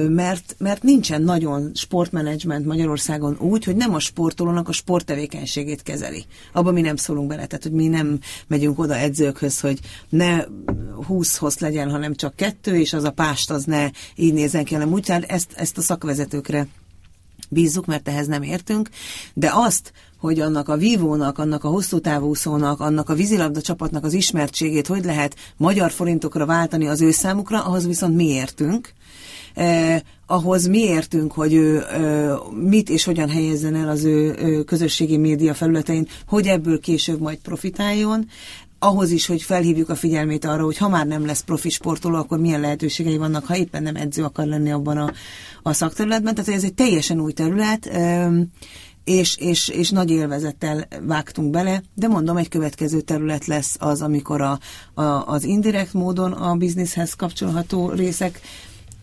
mert, 0.07 0.55
mert 0.57 0.83
nincsen 0.83 1.21
nagyon 1.21 1.71
sportmenedzsment 1.73 2.65
Magyarországon 2.65 3.37
úgy, 3.39 3.63
hogy 3.63 3.75
nem 3.75 3.93
a 3.93 3.99
sportolónak 3.99 4.67
a 4.69 4.71
sporttevékenységét 4.71 5.83
kezeli. 5.83 6.25
Abban 6.53 6.73
mi 6.73 6.81
nem 6.81 6.95
szólunk 6.95 7.27
bele, 7.27 7.45
tehát 7.45 7.63
hogy 7.63 7.73
mi 7.73 7.87
nem 7.87 8.19
megyünk 8.47 8.79
oda 8.79 8.95
edzőkhöz, 8.95 9.59
hogy 9.59 9.79
ne 10.09 10.43
20 11.05 11.37
hoz 11.37 11.57
legyen, 11.57 11.89
hanem 11.89 12.15
csak 12.15 12.35
kettő, 12.35 12.79
és 12.79 12.93
az 12.93 13.03
a 13.03 13.11
pást 13.11 13.51
az 13.51 13.63
ne 13.63 13.89
így 14.15 14.33
nézzen 14.33 14.63
ki, 14.63 14.73
hanem 14.73 14.91
úgy, 14.91 15.03
tehát 15.03 15.23
ezt, 15.23 15.53
ezt 15.55 15.77
a 15.77 15.81
szakvezetőkre 15.81 16.67
bízzuk, 17.49 17.85
mert 17.85 18.07
ehhez 18.07 18.27
nem 18.27 18.43
értünk, 18.43 18.89
de 19.33 19.51
azt, 19.53 19.91
hogy 20.25 20.39
annak 20.39 20.69
a 20.69 20.77
vívónak, 20.77 21.37
annak 21.39 21.63
a 21.63 21.67
hosszú 21.67 21.99
távúszónak, 21.99 22.79
annak 22.79 23.09
a 23.09 23.13
vízilabda 23.13 23.61
csapatnak 23.61 24.03
az 24.03 24.13
ismertségét 24.13 24.87
hogy 24.87 25.05
lehet 25.05 25.35
magyar 25.57 25.91
forintokra 25.91 26.45
váltani 26.45 26.87
az 26.87 27.01
ő 27.01 27.11
számukra, 27.11 27.63
ahhoz 27.63 27.87
viszont 27.87 28.15
mi 28.15 28.27
értünk. 28.27 28.93
Eh, 29.53 29.99
ahhoz 30.25 30.67
mi 30.67 30.79
értünk, 30.79 31.31
hogy 31.31 31.53
ő 31.53 31.81
eh, 31.81 32.31
mit 32.69 32.89
és 32.89 33.03
hogyan 33.03 33.29
helyezzen 33.29 33.75
el 33.75 33.89
az 33.89 34.03
ő 34.03 34.35
eh, 34.37 34.63
közösségi 34.63 35.17
média 35.17 35.53
felületein, 35.53 36.07
hogy 36.27 36.47
ebből 36.47 36.79
később 36.79 37.19
majd 37.19 37.37
profitáljon, 37.37 38.27
ahhoz 38.79 39.11
is, 39.11 39.25
hogy 39.25 39.41
felhívjuk 39.41 39.89
a 39.89 39.95
figyelmét 39.95 40.45
arra, 40.45 40.63
hogy 40.63 40.77
ha 40.77 40.89
már 40.89 41.07
nem 41.07 41.25
lesz 41.25 41.41
profi 41.41 41.69
sportoló, 41.69 42.15
akkor 42.15 42.39
milyen 42.39 42.59
lehetőségei 42.59 43.17
vannak, 43.17 43.45
ha 43.45 43.57
éppen 43.57 43.83
nem 43.83 43.95
edző 43.95 44.23
akar 44.23 44.45
lenni 44.45 44.71
abban 44.71 44.97
a, 44.97 45.11
a 45.63 45.73
szakterületben. 45.73 46.35
Tehát 46.35 46.53
ez 46.53 46.63
egy 46.63 46.73
teljesen 46.73 47.19
új 47.19 47.31
terület, 47.31 47.89
és, 49.05 49.37
és, 49.37 49.67
és 49.67 49.89
nagy 49.89 50.09
élvezettel 50.09 50.87
vágtunk 51.01 51.49
bele, 51.49 51.83
de 51.93 52.07
mondom, 52.07 52.37
egy 52.37 52.49
következő 52.49 53.01
terület 53.01 53.45
lesz 53.45 53.75
az, 53.79 54.01
amikor 54.01 54.41
a, 54.41 54.59
a, 54.93 55.01
az 55.03 55.43
indirekt 55.43 55.93
módon 55.93 56.31
a 56.31 56.55
bizniszhez 56.55 57.13
kapcsolható 57.13 57.89
részek 57.89 58.41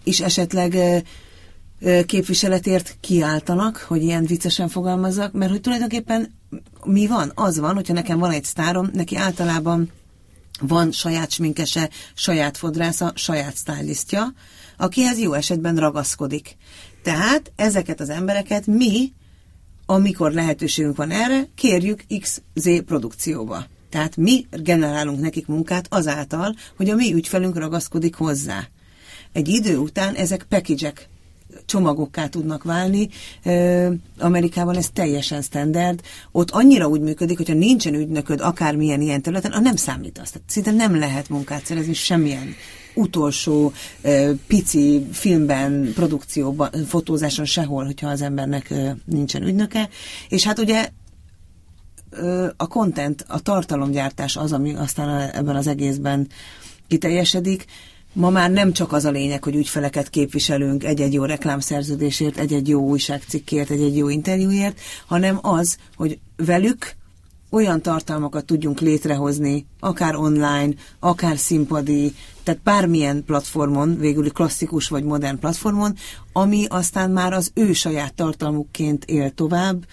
is 0.04 0.20
esetleg 0.20 1.04
képviseletért 2.06 2.96
kiáltanak, 3.00 3.76
hogy 3.76 4.02
ilyen 4.02 4.24
viccesen 4.24 4.68
fogalmazzak, 4.68 5.32
mert 5.32 5.50
hogy 5.50 5.60
tulajdonképpen 5.60 6.34
mi 6.84 7.06
van? 7.06 7.32
Az 7.34 7.58
van, 7.58 7.74
hogyha 7.74 7.92
nekem 7.92 8.18
van 8.18 8.30
egy 8.30 8.44
sztárom, 8.44 8.90
neki 8.92 9.16
általában 9.16 9.90
van 10.60 10.92
saját 10.92 11.30
sminkese, 11.30 11.90
saját 12.14 12.56
fodrásza, 12.56 13.12
saját 13.14 13.56
stylistja, 13.56 14.32
akihez 14.76 15.18
jó 15.18 15.32
esetben 15.32 15.76
ragaszkodik. 15.76 16.56
Tehát 17.02 17.52
ezeket 17.56 18.00
az 18.00 18.08
embereket 18.08 18.66
mi, 18.66 19.12
amikor 19.92 20.32
lehetőségünk 20.32 20.96
van 20.96 21.10
erre, 21.10 21.48
kérjük 21.54 22.04
XZ 22.20 22.68
produkcióba. 22.86 23.64
Tehát 23.90 24.16
mi 24.16 24.46
generálunk 24.50 25.20
nekik 25.20 25.46
munkát 25.46 25.86
azáltal, 25.88 26.54
hogy 26.76 26.90
a 26.90 26.94
mi 26.94 27.14
ügyfelünk 27.14 27.56
ragaszkodik 27.56 28.14
hozzá. 28.14 28.68
Egy 29.32 29.48
idő 29.48 29.76
után 29.76 30.14
ezek 30.14 30.46
package 30.48 30.92
csomagokká 31.64 32.26
tudnak 32.26 32.62
válni. 32.62 33.08
Amerikában 34.18 34.76
ez 34.76 34.90
teljesen 34.92 35.42
standard. 35.42 36.00
Ott 36.30 36.50
annyira 36.50 36.88
úgy 36.88 37.00
működik, 37.00 37.36
hogyha 37.36 37.54
nincsen 37.54 37.94
ügynököd 37.94 38.40
akármilyen 38.40 39.00
ilyen 39.00 39.22
területen, 39.22 39.52
a 39.52 39.60
nem 39.60 39.76
számít 39.76 40.18
azt. 40.18 40.32
Tehát 40.32 40.50
szinte 40.50 40.70
nem 40.70 40.98
lehet 40.98 41.28
munkát 41.28 41.66
szerezni 41.66 41.94
semmilyen 41.94 42.54
utolsó 42.94 43.72
pici 44.46 45.06
filmben, 45.12 45.92
produkcióban, 45.94 46.70
fotózáson 46.86 47.44
sehol, 47.44 47.84
hogyha 47.84 48.08
az 48.08 48.22
embernek 48.22 48.74
nincsen 49.04 49.42
ügynöke. 49.42 49.88
És 50.28 50.44
hát 50.44 50.58
ugye 50.58 50.88
a 52.56 52.66
content, 52.66 53.24
a 53.28 53.40
tartalomgyártás 53.40 54.36
az, 54.36 54.52
ami 54.52 54.74
aztán 54.74 55.30
ebben 55.30 55.56
az 55.56 55.66
egészben 55.66 56.28
kiteljesedik. 56.88 57.64
Ma 58.12 58.30
már 58.30 58.50
nem 58.50 58.72
csak 58.72 58.92
az 58.92 59.04
a 59.04 59.10
lényeg, 59.10 59.44
hogy 59.44 59.54
ügyfeleket 59.54 60.10
képviselünk 60.10 60.84
egy-egy 60.84 61.12
jó 61.12 61.24
reklámszerződésért, 61.24 62.36
egy-egy 62.36 62.68
jó 62.68 62.80
újságcikkért, 62.80 63.70
egy-egy 63.70 63.96
jó 63.96 64.08
interjúért, 64.08 64.80
hanem 65.06 65.38
az, 65.42 65.76
hogy 65.96 66.18
velük 66.36 66.94
olyan 67.52 67.82
tartalmakat 67.82 68.44
tudjunk 68.44 68.80
létrehozni, 68.80 69.66
akár 69.80 70.14
online, 70.14 70.74
akár 70.98 71.38
színpadi, 71.38 72.14
tehát 72.42 72.60
bármilyen 72.62 73.24
platformon, 73.24 73.98
végül 73.98 74.30
klasszikus 74.30 74.88
vagy 74.88 75.04
modern 75.04 75.38
platformon, 75.38 75.94
ami 76.32 76.64
aztán 76.68 77.10
már 77.10 77.32
az 77.32 77.50
ő 77.54 77.72
saját 77.72 78.14
tartalmukként 78.14 79.04
él 79.04 79.30
tovább, 79.30 79.84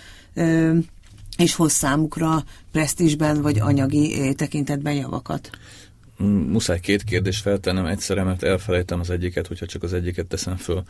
és 1.37 1.55
hoz 1.55 1.71
számukra 1.71 2.43
presztízsben 2.71 3.41
vagy 3.41 3.59
anyagi 3.59 4.33
tekintetben 4.35 4.93
javakat. 4.93 5.49
Muszáj 6.47 6.79
két 6.79 7.03
kérdést 7.03 7.41
feltennem 7.41 7.85
egyszerre, 7.85 8.23
mert 8.23 8.43
elfelejtem 8.43 8.99
az 8.99 9.09
egyiket, 9.09 9.47
hogyha 9.47 9.65
csak 9.65 9.83
az 9.83 9.93
egyiket 9.93 10.25
teszem 10.25 10.55
föl 10.55 10.83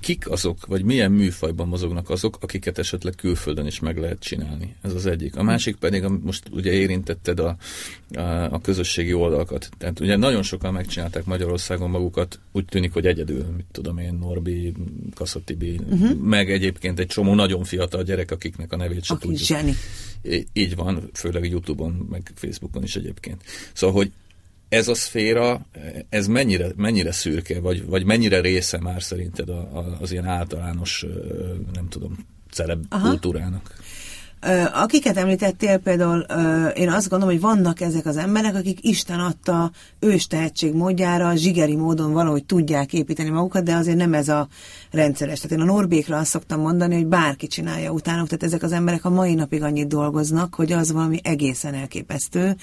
kik 0.00 0.30
azok, 0.30 0.66
vagy 0.66 0.84
milyen 0.84 1.12
műfajban 1.12 1.68
mozognak 1.68 2.10
azok, 2.10 2.38
akiket 2.40 2.78
esetleg 2.78 3.14
külföldön 3.14 3.66
is 3.66 3.80
meg 3.80 3.98
lehet 3.98 4.20
csinálni. 4.20 4.74
Ez 4.82 4.94
az 4.94 5.06
egyik. 5.06 5.36
A 5.36 5.42
másik 5.42 5.76
pedig, 5.76 6.02
most 6.02 6.42
ugye 6.50 6.72
érintetted 6.72 7.40
a, 7.40 7.56
a, 8.14 8.20
a 8.52 8.60
közösségi 8.60 9.12
oldalakat. 9.12 9.68
Tehát 9.78 10.00
ugye 10.00 10.16
nagyon 10.16 10.42
sokan 10.42 10.72
megcsinálták 10.72 11.24
Magyarországon 11.24 11.90
magukat, 11.90 12.40
úgy 12.52 12.64
tűnik, 12.64 12.92
hogy 12.92 13.06
egyedül, 13.06 13.44
mit 13.56 13.66
tudom 13.72 13.98
én, 13.98 14.14
Norbi, 14.14 14.72
Kasszatibi, 15.14 15.80
uh-huh. 15.90 16.18
meg 16.18 16.50
egyébként 16.50 16.98
egy 16.98 17.06
csomó 17.06 17.34
nagyon 17.34 17.64
fiatal 17.64 18.02
gyerek, 18.02 18.30
akiknek 18.30 18.72
a 18.72 18.76
nevét 18.76 19.04
sem 19.04 19.18
tudjuk. 19.18 19.40
Zseni. 19.40 19.74
Így 20.52 20.76
van, 20.76 21.10
főleg 21.12 21.50
YouTube-on, 21.50 22.06
meg 22.10 22.32
Facebookon 22.34 22.82
is 22.82 22.96
egyébként. 22.96 23.42
Szóval, 23.72 23.96
hogy 23.96 24.12
ez 24.68 24.88
a 24.88 24.94
szféra, 24.94 25.66
ez 26.08 26.26
mennyire, 26.26 26.68
mennyire 26.76 27.12
szürke, 27.12 27.60
vagy, 27.60 27.86
vagy 27.86 28.04
mennyire 28.04 28.40
része 28.40 28.78
már 28.80 29.02
szerinted 29.02 29.48
a, 29.48 29.58
a, 29.58 29.96
az 30.00 30.12
ilyen 30.12 30.26
általános, 30.26 31.06
nem 31.72 31.88
tudom, 31.88 32.26
celeb 32.50 32.84
Aha. 32.88 33.08
kultúrának? 33.08 33.74
Akiket 34.72 35.16
említettél, 35.16 35.78
például 35.78 36.20
én 36.74 36.90
azt 36.90 37.08
gondolom, 37.08 37.34
hogy 37.34 37.42
vannak 37.42 37.80
ezek 37.80 38.06
az 38.06 38.16
emberek, 38.16 38.54
akik 38.54 38.84
Isten 38.84 39.20
adta 39.20 39.70
ős 40.00 40.26
tehetség 40.26 40.74
módjára, 40.74 41.36
zsigeri 41.36 41.76
módon 41.76 42.12
valahogy 42.12 42.44
tudják 42.44 42.92
építeni 42.92 43.28
magukat, 43.28 43.64
de 43.64 43.74
azért 43.74 43.96
nem 43.96 44.14
ez 44.14 44.28
a 44.28 44.48
rendszeres. 44.90 45.40
Tehát 45.40 45.56
én 45.56 45.68
a 45.68 45.72
Norbékra 45.72 46.16
azt 46.16 46.30
szoktam 46.30 46.60
mondani, 46.60 46.94
hogy 46.94 47.06
bárki 47.06 47.46
csinálja 47.46 47.90
utánuk, 47.90 48.26
tehát 48.26 48.42
ezek 48.42 48.62
az 48.62 48.72
emberek 48.72 49.04
a 49.04 49.10
mai 49.10 49.34
napig 49.34 49.62
annyit 49.62 49.88
dolgoznak, 49.88 50.54
hogy 50.54 50.72
az 50.72 50.92
valami 50.92 51.20
egészen 51.22 51.74
elképesztő. 51.74 52.56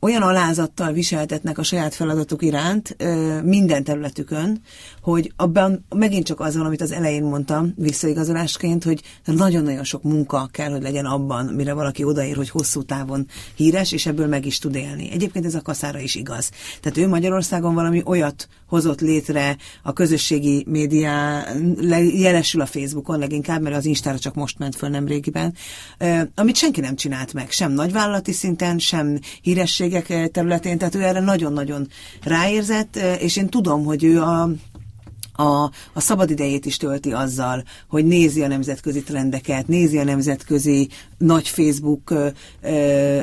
Olyan 0.00 0.22
alázattal 0.22 0.92
viseltetnek 0.92 1.58
a 1.58 1.62
saját 1.62 1.94
feladatuk 1.94 2.42
iránt 2.42 2.96
minden 3.44 3.84
területükön, 3.84 4.60
hogy 5.02 5.32
abban 5.36 5.86
megint 5.94 6.26
csak 6.26 6.40
az 6.40 6.56
van, 6.56 6.66
amit 6.66 6.80
az 6.80 6.92
elején 6.92 7.22
mondtam 7.22 7.72
visszaigazolásként, 7.76 8.84
hogy 8.84 9.02
nagyon-nagyon 9.24 9.84
sok 9.84 10.02
munka 10.02 10.48
kell, 10.52 10.70
hogy 10.70 10.82
legyen 10.82 11.04
abban, 11.04 11.46
mire 11.46 11.72
valaki 11.72 12.04
odaér, 12.04 12.36
hogy 12.36 12.50
hosszú 12.50 12.82
távon 12.82 13.26
híres, 13.54 13.92
és 13.92 14.06
ebből 14.06 14.26
meg 14.26 14.46
is 14.46 14.58
tud 14.58 14.74
élni. 14.74 15.10
Egyébként 15.12 15.44
ez 15.44 15.54
a 15.54 15.62
kaszára 15.62 15.98
is 15.98 16.14
igaz. 16.14 16.50
Tehát 16.80 16.98
ő 16.98 17.08
Magyarországon 17.08 17.74
valami 17.74 18.02
olyat 18.04 18.48
hozott 18.66 19.00
létre 19.00 19.56
a 19.82 19.92
közösségi 19.92 20.64
médiá, 20.68 21.44
jelesül 22.12 22.60
a 22.60 22.66
Facebookon 22.66 23.18
leginkább, 23.18 23.62
mert 23.62 23.76
az 23.76 23.84
Instára 23.84 24.18
csak 24.18 24.34
most 24.34 24.58
ment 24.58 24.76
föl 24.76 24.88
nem 24.88 25.06
régiben, 25.06 25.54
amit 26.34 26.56
senki 26.56 26.80
nem 26.80 26.96
csinált 26.96 27.32
meg, 27.32 27.50
sem 27.50 27.72
nagyvállalati 27.72 28.32
szinten, 28.32 28.78
sem 28.78 29.18
hírességek 29.42 30.30
területén, 30.30 30.78
tehát 30.78 30.94
ő 30.94 31.02
erre 31.02 31.20
nagyon-nagyon 31.20 31.88
ráérzett, 32.22 32.96
és 32.96 33.36
én 33.36 33.48
tudom, 33.48 33.84
hogy 33.84 34.04
ő 34.04 34.22
a 34.22 34.50
a, 35.40 35.70
a 35.92 36.00
szabadidejét 36.00 36.66
is 36.66 36.76
tölti 36.76 37.12
azzal, 37.12 37.64
hogy 37.88 38.04
nézi 38.04 38.42
a 38.42 38.46
nemzetközi 38.46 39.02
trendeket, 39.02 39.68
nézi 39.68 39.98
a 39.98 40.04
nemzetközi 40.04 40.88
nagy 41.18 41.48
Facebook 41.48 42.10
ö, 42.10 42.28
ö, 42.62 42.68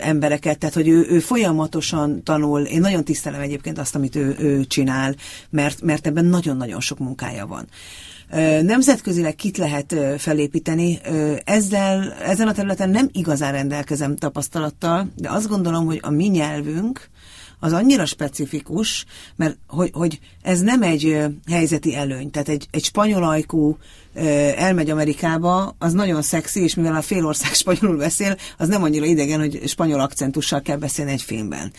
embereket, 0.02 0.58
tehát 0.58 0.76
hogy 0.76 0.88
ő, 0.88 1.06
ő 1.10 1.20
folyamatosan 1.20 2.24
tanul. 2.24 2.62
Én 2.62 2.82
nagyon 2.82 3.04
tisztelem 3.04 3.42
egyébként 3.42 3.80
azt, 3.80 3.96
amit 3.96 4.16
ő, 4.16 4.36
ő 4.40 4.66
csinál, 4.66 5.16
mert, 5.50 5.82
mert 5.82 6.08
ebben 6.08 6.26
nagyon-nagyon 6.26 6.80
sok 6.80 7.00
munkája 7.00 7.46
van. 7.46 7.68
Nemzetközileg 8.62 9.36
kit 9.36 9.58
lehet 9.58 9.96
felépíteni? 10.18 11.00
Ezzel, 11.44 12.14
ezen 12.14 12.48
a 12.48 12.54
területen 12.54 12.90
nem 12.90 13.10
igazán 13.12 13.52
rendelkezem 13.52 14.16
tapasztalattal, 14.16 15.08
de 15.16 15.30
azt 15.30 15.48
gondolom, 15.48 15.86
hogy 15.86 16.00
a 16.02 16.10
mi 16.10 16.26
nyelvünk, 16.26 17.10
az 17.60 17.74
annyira 17.74 18.06
specifikus, 18.06 19.06
mert 19.36 19.58
hogy, 19.68 19.90
hogy 19.94 20.20
ez 20.42 20.60
nem 20.60 20.82
egy 20.82 21.24
helyzeti 21.52 21.96
előny. 21.96 22.32
Tehát 22.32 22.50
egy, 22.50 22.68
egy 22.72 22.84
spanyol 22.84 23.24
ajkú 23.24 23.78
elmegy 24.56 24.90
Amerikába, 24.90 25.76
az 25.80 25.94
nagyon 25.94 26.22
szexi, 26.22 26.62
és 26.62 26.76
mivel 26.76 26.96
a 26.96 27.02
fél 27.02 27.26
ország 27.26 27.54
spanyolul 27.64 27.98
beszél, 27.98 28.38
az 28.58 28.68
nem 28.68 28.84
annyira 28.84 29.06
idegen, 29.06 29.40
hogy 29.40 29.62
spanyol 29.68 30.00
akcentussal 30.00 30.62
kell 30.62 30.78
beszélni 30.78 31.12
egy 31.12 31.22
filmben. 31.22 31.72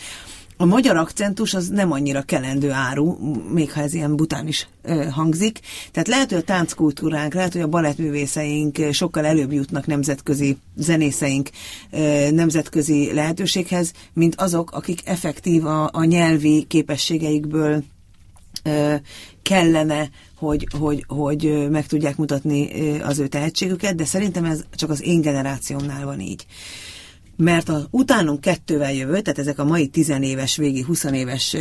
A 0.61 0.65
magyar 0.65 0.95
akcentus 0.95 1.53
az 1.53 1.67
nem 1.67 1.91
annyira 1.91 2.21
kelendő 2.21 2.71
áru, 2.71 3.17
még 3.53 3.71
ha 3.71 3.81
ez 3.81 3.93
ilyen 3.93 4.15
bután 4.15 4.47
is 4.47 4.67
hangzik. 5.11 5.59
Tehát 5.91 6.07
lehet, 6.07 6.29
hogy 6.29 6.37
a 6.37 6.43
tánckultúránk, 6.43 7.33
lehet, 7.33 7.53
hogy 7.53 7.61
a 7.61 7.67
balettművészeink 7.67 8.77
sokkal 8.91 9.25
előbb 9.25 9.51
jutnak 9.51 9.85
nemzetközi 9.85 10.57
zenészeink 10.75 11.49
nemzetközi 12.31 13.13
lehetőséghez, 13.13 13.91
mint 14.13 14.35
azok, 14.35 14.71
akik 14.71 15.01
effektív 15.05 15.65
a, 15.65 15.89
a 15.91 16.03
nyelvi 16.03 16.65
képességeikből 16.67 17.83
kellene, 19.41 20.09
hogy, 20.35 20.67
hogy, 20.79 21.03
hogy 21.07 21.69
meg 21.69 21.87
tudják 21.87 22.17
mutatni 22.17 22.69
az 22.99 23.19
ő 23.19 23.27
tehetségüket, 23.27 23.95
de 23.95 24.05
szerintem 24.05 24.45
ez 24.45 24.63
csak 24.75 24.89
az 24.89 25.03
én 25.03 25.21
generációmnál 25.21 26.05
van 26.05 26.19
így 26.19 26.45
mert 27.43 27.69
a 27.69 27.87
utánunk 27.89 28.41
kettővel 28.41 28.93
jövő, 28.93 29.21
tehát 29.21 29.39
ezek 29.39 29.59
a 29.59 29.63
mai 29.63 29.87
tizenéves, 29.87 30.57
végi, 30.57 30.81
huszonéves 30.81 31.55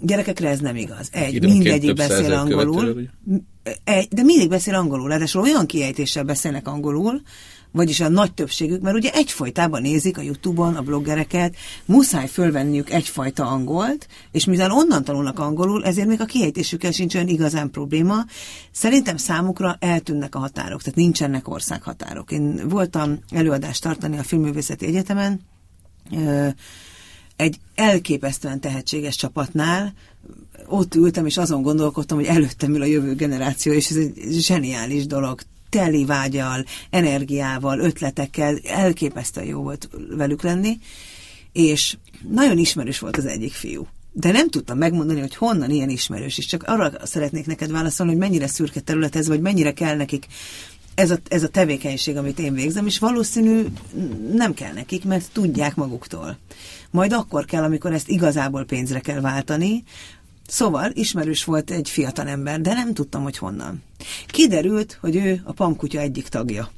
gyerekekre 0.00 0.48
ez 0.48 0.60
nem 0.60 0.76
igaz. 0.76 1.08
Egy, 1.12 1.42
mindegyik 1.42 1.94
beszél 1.94 2.32
angolul, 2.32 3.08
egy, 3.84 4.08
de 4.08 4.22
mindig 4.22 4.48
beszél 4.48 4.74
angolul, 4.74 5.08
ráadásul 5.08 5.42
olyan 5.42 5.66
kiejtéssel 5.66 6.24
beszélnek 6.24 6.68
angolul, 6.68 7.22
vagyis 7.76 8.00
a 8.00 8.08
nagy 8.08 8.34
többségük, 8.34 8.82
mert 8.82 8.96
ugye 8.96 9.10
egyfajtában 9.12 9.82
nézik 9.82 10.18
a 10.18 10.22
Youtube-on 10.22 10.76
a 10.76 10.82
bloggereket, 10.82 11.56
muszáj 11.84 12.26
fölvenniük 12.26 12.90
egyfajta 12.90 13.46
angolt, 13.46 14.08
és 14.32 14.44
mivel 14.44 14.70
onnan 14.70 15.04
tanulnak 15.04 15.38
angolul, 15.38 15.84
ezért 15.84 16.06
még 16.06 16.20
a 16.20 16.24
kiejtésükkel 16.24 16.90
sincs 16.90 17.14
olyan 17.14 17.28
igazán 17.28 17.70
probléma. 17.70 18.24
Szerintem 18.70 19.16
számukra 19.16 19.76
eltűnnek 19.80 20.34
a 20.34 20.38
határok, 20.38 20.82
tehát 20.82 20.98
nincsenek 20.98 21.48
országhatárok. 21.48 22.30
Én 22.30 22.68
voltam 22.68 23.18
előadást 23.30 23.82
tartani 23.82 24.18
a 24.18 24.22
Filmművészeti 24.22 24.86
Egyetemen, 24.86 25.40
egy 27.36 27.58
elképesztően 27.74 28.60
tehetséges 28.60 29.16
csapatnál, 29.16 29.92
ott 30.66 30.94
ültem, 30.94 31.26
és 31.26 31.36
azon 31.36 31.62
gondolkodtam, 31.62 32.18
hogy 32.18 32.26
előttem 32.26 32.74
ül 32.74 32.82
a 32.82 32.84
jövő 32.84 33.14
generáció, 33.14 33.72
és 33.72 33.90
ez 33.90 33.96
egy 33.96 34.14
zseniális 34.30 35.06
dolog 35.06 35.40
teli 35.76 36.04
vágyal, 36.04 36.64
energiával, 36.90 37.78
ötletekkel, 37.78 38.58
elképesztően 38.64 39.46
jó 39.46 39.62
volt 39.62 39.88
velük 40.16 40.42
lenni, 40.42 40.78
és 41.52 41.96
nagyon 42.30 42.58
ismerős 42.58 42.98
volt 42.98 43.16
az 43.16 43.26
egyik 43.26 43.52
fiú. 43.52 43.86
De 44.12 44.32
nem 44.32 44.48
tudtam 44.48 44.78
megmondani, 44.78 45.20
hogy 45.20 45.34
honnan 45.34 45.70
ilyen 45.70 45.88
ismerős, 45.88 46.38
és 46.38 46.46
csak 46.46 46.62
arra 46.62 46.92
szeretnék 47.02 47.46
neked 47.46 47.70
válaszolni, 47.70 48.12
hogy 48.12 48.20
mennyire 48.20 48.46
szürke 48.46 48.80
terület 48.80 49.16
ez, 49.16 49.28
vagy 49.28 49.40
mennyire 49.40 49.72
kell 49.72 49.96
nekik 49.96 50.26
ez 50.94 51.10
a, 51.10 51.18
ez 51.28 51.42
a 51.42 51.48
tevékenység, 51.48 52.16
amit 52.16 52.38
én 52.38 52.54
végzem, 52.54 52.86
és 52.86 52.98
valószínű 52.98 53.66
nem 54.32 54.54
kell 54.54 54.72
nekik, 54.72 55.04
mert 55.04 55.32
tudják 55.32 55.74
maguktól. 55.74 56.38
Majd 56.90 57.12
akkor 57.12 57.44
kell, 57.44 57.62
amikor 57.62 57.92
ezt 57.92 58.08
igazából 58.08 58.64
pénzre 58.64 59.00
kell 59.00 59.20
váltani, 59.20 59.84
Szóval 60.46 60.90
ismerős 60.94 61.44
volt 61.44 61.70
egy 61.70 61.90
fiatal 61.90 62.28
ember, 62.28 62.60
de 62.60 62.72
nem 62.72 62.94
tudtam, 62.94 63.22
hogy 63.22 63.38
honnan. 63.38 63.82
Kiderült, 64.26 64.98
hogy 65.00 65.16
ő 65.16 65.42
a 65.44 65.52
pamkutya 65.52 66.00
egyik 66.00 66.28
tagja. 66.28 66.70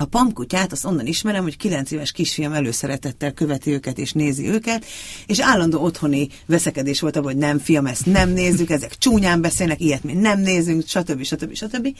A 0.00 0.04
pamkutyát 0.04 0.72
azt 0.72 0.84
onnan 0.84 1.06
ismerem, 1.06 1.42
hogy 1.42 1.56
9 1.56 1.90
éves 1.90 2.12
kisfiam 2.12 2.52
előszeretettel 2.52 3.32
követi 3.32 3.70
őket 3.70 3.98
és 3.98 4.12
nézi 4.12 4.48
őket, 4.48 4.84
és 5.26 5.40
állandó 5.40 5.82
otthoni 5.82 6.28
veszekedés 6.46 7.00
volt 7.00 7.16
abban, 7.16 7.32
hogy 7.32 7.40
nem, 7.40 7.58
fiam, 7.58 7.86
ezt 7.86 8.06
nem 8.06 8.30
nézzük, 8.30 8.70
ezek 8.70 8.98
csúnyán 8.98 9.40
beszélnek, 9.40 9.80
ilyet 9.80 10.02
mi 10.02 10.12
nem 10.12 10.40
nézünk, 10.40 10.86
stb. 10.86 11.22
stb. 11.22 11.54
stb. 11.54 11.96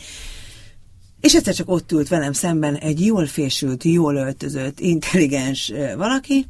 És 1.20 1.34
egyszer 1.34 1.54
csak 1.54 1.70
ott 1.70 1.92
ült 1.92 2.08
velem 2.08 2.32
szemben 2.32 2.76
egy 2.76 3.04
jól 3.04 3.26
fésült, 3.26 3.84
jól 3.84 4.14
öltözött, 4.14 4.80
intelligens 4.80 5.72
valaki, 5.96 6.46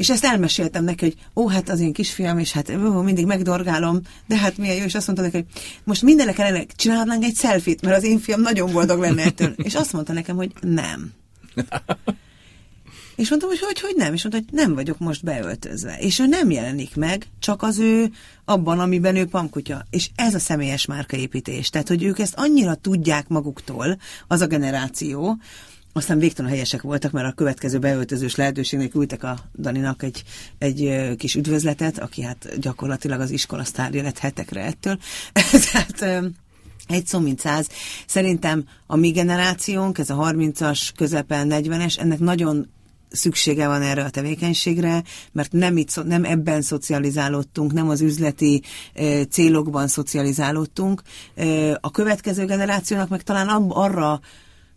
és 0.00 0.10
ezt 0.10 0.24
elmeséltem 0.24 0.84
neki, 0.84 1.04
hogy 1.04 1.16
ó, 1.34 1.48
hát 1.48 1.68
az 1.68 1.80
én 1.80 1.92
kisfiam, 1.92 2.38
és 2.38 2.52
hát 2.52 2.70
ó, 2.70 3.02
mindig 3.02 3.26
megdorgálom, 3.26 4.00
de 4.26 4.36
hát 4.36 4.56
milyen 4.56 4.76
jó, 4.76 4.84
és 4.84 4.94
azt 4.94 5.06
mondta 5.06 5.24
neki, 5.24 5.36
hogy 5.36 5.46
most 5.84 6.02
mindenek 6.02 6.38
ellenére 6.38 6.66
csinálnánk 6.76 7.24
egy 7.24 7.36
selfit, 7.36 7.82
mert 7.82 7.96
az 7.96 8.04
én 8.04 8.18
fiam 8.18 8.40
nagyon 8.40 8.72
boldog 8.72 9.00
lenne 9.00 9.22
ettől. 9.22 9.52
És 9.56 9.74
azt 9.74 9.92
mondta 9.92 10.12
nekem, 10.12 10.36
hogy 10.36 10.52
nem. 10.60 11.12
És 13.16 13.28
mondtam, 13.28 13.50
hogy 13.50 13.60
hogy, 13.60 13.80
hogy 13.80 13.94
nem? 13.96 14.14
És 14.14 14.22
mondta, 14.22 14.42
hogy 14.44 14.64
nem 14.64 14.74
vagyok 14.74 14.98
most 14.98 15.24
beöltözve. 15.24 15.96
És 15.98 16.18
ő 16.18 16.26
nem 16.26 16.50
jelenik 16.50 16.96
meg, 16.96 17.26
csak 17.38 17.62
az 17.62 17.78
ő 17.78 18.10
abban, 18.44 18.78
amiben 18.78 19.16
ő 19.16 19.26
pamkutya. 19.26 19.86
És 19.90 20.10
ez 20.14 20.34
a 20.34 20.38
személyes 20.38 20.86
márkaépítés. 20.86 21.70
Tehát, 21.70 21.88
hogy 21.88 22.02
ők 22.02 22.18
ezt 22.18 22.34
annyira 22.36 22.74
tudják 22.74 23.28
maguktól, 23.28 23.98
az 24.28 24.40
a 24.40 24.46
generáció, 24.46 25.36
aztán 25.92 26.18
végtelen 26.18 26.50
helyesek 26.50 26.82
voltak, 26.82 27.12
mert 27.12 27.26
a 27.26 27.32
következő 27.32 27.78
beöltözős 27.78 28.34
lehetőségnek 28.34 28.94
ültek 28.94 29.22
a 29.22 29.38
Daninak 29.58 30.02
egy, 30.02 30.22
egy 30.58 31.14
kis 31.16 31.34
üdvözletet, 31.34 31.98
aki 31.98 32.22
hát 32.22 32.60
gyakorlatilag 32.60 33.20
az 33.20 33.30
iskola 33.30 33.64
sztárja 33.64 34.02
lett 34.02 34.18
hetekre 34.18 34.64
ettől. 34.64 34.98
Tehát 35.72 36.24
egy 36.88 37.06
szó 37.06 37.18
mint 37.18 37.40
száz. 37.40 37.68
Szerintem 38.06 38.64
a 38.86 38.96
mi 38.96 39.10
generációnk, 39.10 39.98
ez 39.98 40.10
a 40.10 40.16
30-as, 40.16 40.88
közepen 40.96 41.48
40-es, 41.50 41.98
ennek 41.98 42.18
nagyon 42.18 42.68
szüksége 43.10 43.66
van 43.66 43.82
erre 43.82 44.04
a 44.04 44.10
tevékenységre, 44.10 45.02
mert 45.32 45.52
nem, 45.52 45.76
itt, 45.76 46.04
nem 46.04 46.24
ebben 46.24 46.62
szocializálódtunk, 46.62 47.72
nem 47.72 47.88
az 47.88 48.00
üzleti 48.00 48.62
e, 48.94 49.24
célokban 49.24 49.88
szocializálódtunk. 49.88 51.02
E, 51.34 51.78
a 51.80 51.90
következő 51.90 52.44
generációnak 52.44 53.08
meg 53.08 53.22
talán 53.22 53.48
ab, 53.48 53.70
arra 53.72 54.20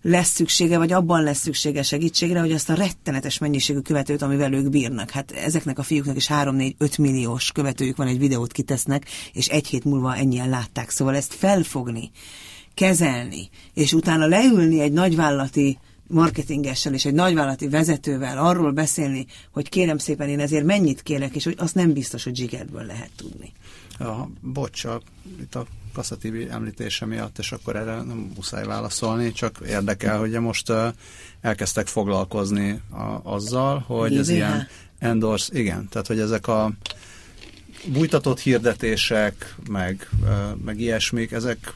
lesz 0.06 0.30
szüksége, 0.30 0.78
vagy 0.78 0.91
abban 0.91 1.24
lesz 1.24 1.39
szüksége 1.39 1.84
segítségre, 1.84 2.39
hogy 2.39 2.51
azt 2.51 2.70
a 2.70 2.74
rettenetes 2.74 3.38
mennyiségű 3.38 3.80
követőt, 3.80 4.22
amivel 4.22 4.54
ők 4.54 4.70
bírnak. 4.70 5.10
Hát 5.10 5.32
ezeknek 5.32 5.80
a 5.80 5.84
fiúknak 5.84 6.16
is 6.16 6.28
3-4-5 6.30 6.99
milliós 6.99 7.51
követőjük 7.51 7.97
van, 7.97 8.08
egy 8.08 8.20
videót 8.20 8.51
kitesznek, 8.51 9.06
és 9.34 9.47
egy 9.47 9.68
hét 9.68 9.84
múlva 9.84 10.16
ennyien 10.16 10.49
látták. 10.49 10.89
Szóval 10.89 11.16
ezt 11.16 11.34
felfogni, 11.34 12.12
kezelni, 12.74 13.49
és 13.74 13.93
utána 13.93 14.26
leülni 14.26 14.80
egy 14.80 14.91
nagyvállalati 14.91 15.78
marketingessel 16.08 16.93
és 16.93 17.06
egy 17.06 17.14
nagyvállalati 17.14 17.68
vezetővel 17.68 18.38
arról 18.38 18.72
beszélni, 18.72 19.26
hogy 19.51 19.70
kérem 19.70 19.97
szépen 19.97 20.30
én 20.30 20.39
ezért 20.39 20.66
mennyit 20.66 21.01
kérek, 21.01 21.36
és 21.36 21.43
hogy 21.43 21.56
azt 21.58 21.76
nem 21.76 21.93
biztos, 21.93 22.24
hogy 22.24 22.36
zsigerből 22.36 22.86
lehet 22.86 23.12
tudni. 23.16 23.51
Ja, 24.00 24.30
bocs, 24.41 24.86
itt 25.39 25.56
a 25.56 25.66
Kassa 25.94 26.18
TV 26.18 26.36
említése 26.50 27.06
miatt, 27.06 27.38
és 27.39 27.52
akkor 27.52 27.76
erre 27.76 27.96
nem 27.96 28.32
muszáj 28.36 28.66
válaszolni, 28.66 29.32
csak 29.32 29.60
érdekel, 29.68 30.20
hogy 30.20 30.32
most 30.32 30.70
uh, 30.70 30.88
elkezdtek 31.41 31.88
foglalkozni 31.88 32.82
a, 32.89 33.20
azzal, 33.24 33.80
hogy 33.80 34.10
GVH. 34.10 34.20
ez 34.20 34.30
ilyen 34.30 34.68
endorse, 35.00 35.60
igen, 35.60 35.88
tehát 35.89 36.08
hogy 36.08 36.20
ezek 36.20 36.48
a 36.48 36.72
bújtatott 37.88 38.39
hirdetések, 38.39 39.56
meg, 39.70 40.10
uh, 40.22 40.30
meg 40.66 40.80
ilyesmik, 40.80 41.32
ezek, 41.32 41.74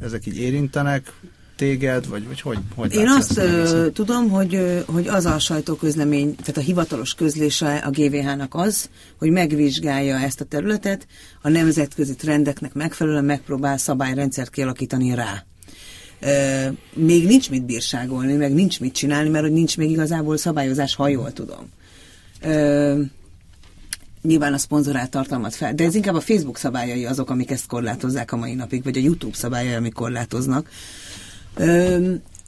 ezek 0.00 0.26
így 0.26 0.38
érintenek, 0.38 1.12
téged, 1.58 2.08
vagy, 2.08 2.26
vagy 2.26 2.40
hogy, 2.40 2.58
hogy 2.74 2.94
Én 2.94 3.08
azt 3.08 3.38
ö, 3.38 3.86
tudom, 3.92 4.30
hogy, 4.30 4.84
hogy 4.86 5.08
az 5.08 5.26
a 5.26 5.38
sajtóközlemény, 5.38 6.34
tehát 6.34 6.56
a 6.56 6.60
hivatalos 6.60 7.14
közlése 7.14 7.76
a 7.76 7.90
GVH-nak 7.90 8.54
az, 8.54 8.88
hogy 9.18 9.30
megvizsgálja 9.30 10.18
ezt 10.18 10.40
a 10.40 10.44
területet, 10.44 11.06
a 11.42 11.48
nemzetközi 11.48 12.14
trendeknek 12.14 12.74
megfelelően 12.74 13.24
megpróbál 13.24 13.78
szabályrendszert 13.78 14.50
kialakítani 14.50 15.14
rá. 15.14 15.44
Ö, 16.20 16.66
még 16.94 17.26
nincs 17.26 17.50
mit 17.50 17.64
bírságolni, 17.64 18.32
meg 18.32 18.54
nincs 18.54 18.80
mit 18.80 18.94
csinálni, 18.94 19.28
mert 19.28 19.44
hogy 19.44 19.52
nincs 19.52 19.76
még 19.76 19.90
igazából 19.90 20.36
szabályozás, 20.36 20.94
ha 20.94 21.08
jól 21.08 21.32
tudom. 21.32 21.68
Ö, 22.42 23.00
nyilván 24.22 24.52
a 24.52 24.58
szponzorált 24.58 25.10
tartalmat 25.10 25.54
fel, 25.54 25.74
de 25.74 25.84
ez 25.84 25.94
inkább 25.94 26.14
a 26.14 26.20
Facebook 26.20 26.58
szabályai 26.58 27.04
azok, 27.06 27.30
amik 27.30 27.50
ezt 27.50 27.66
korlátozzák 27.66 28.32
a 28.32 28.36
mai 28.36 28.54
napig, 28.54 28.84
vagy 28.84 28.96
a 28.96 29.00
YouTube 29.00 29.34
szabályai, 29.34 29.74
amik 29.74 29.92
korlátoznak. 29.92 30.68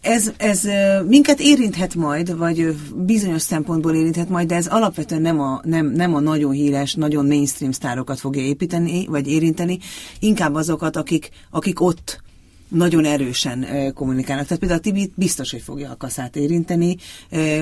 Ez, 0.01 0.33
ez 0.37 0.63
minket 1.07 1.41
érinthet 1.41 1.95
majd, 1.95 2.37
vagy 2.37 2.77
bizonyos 2.95 3.43
szempontból 3.43 3.95
érinthet 3.95 4.29
majd, 4.29 4.49
de 4.49 4.55
ez 4.55 4.67
alapvetően 4.67 5.23
nem 5.23 5.41
a, 5.41 5.61
nem, 5.65 5.87
nem 5.87 6.15
a 6.15 6.21
nagyon 6.21 6.53
híres, 6.53 6.95
nagyon 6.95 7.27
mainstream 7.27 7.73
sztárokat 7.73 8.21
fogja 8.21 8.43
építeni, 8.43 9.07
vagy 9.07 9.27
érinteni, 9.27 9.79
inkább 10.19 10.55
azokat, 10.55 10.97
akik, 10.97 11.31
akik 11.51 11.81
ott 11.81 12.23
nagyon 12.69 13.05
erősen 13.05 13.67
kommunikálnak. 13.95 14.45
Tehát 14.45 14.59
például 14.59 14.81
a 14.81 14.83
Tibi 14.83 15.13
biztos, 15.15 15.51
hogy 15.51 15.63
fogja 15.63 15.91
a 15.91 15.97
kaszát 15.97 16.37
érinteni, 16.37 16.97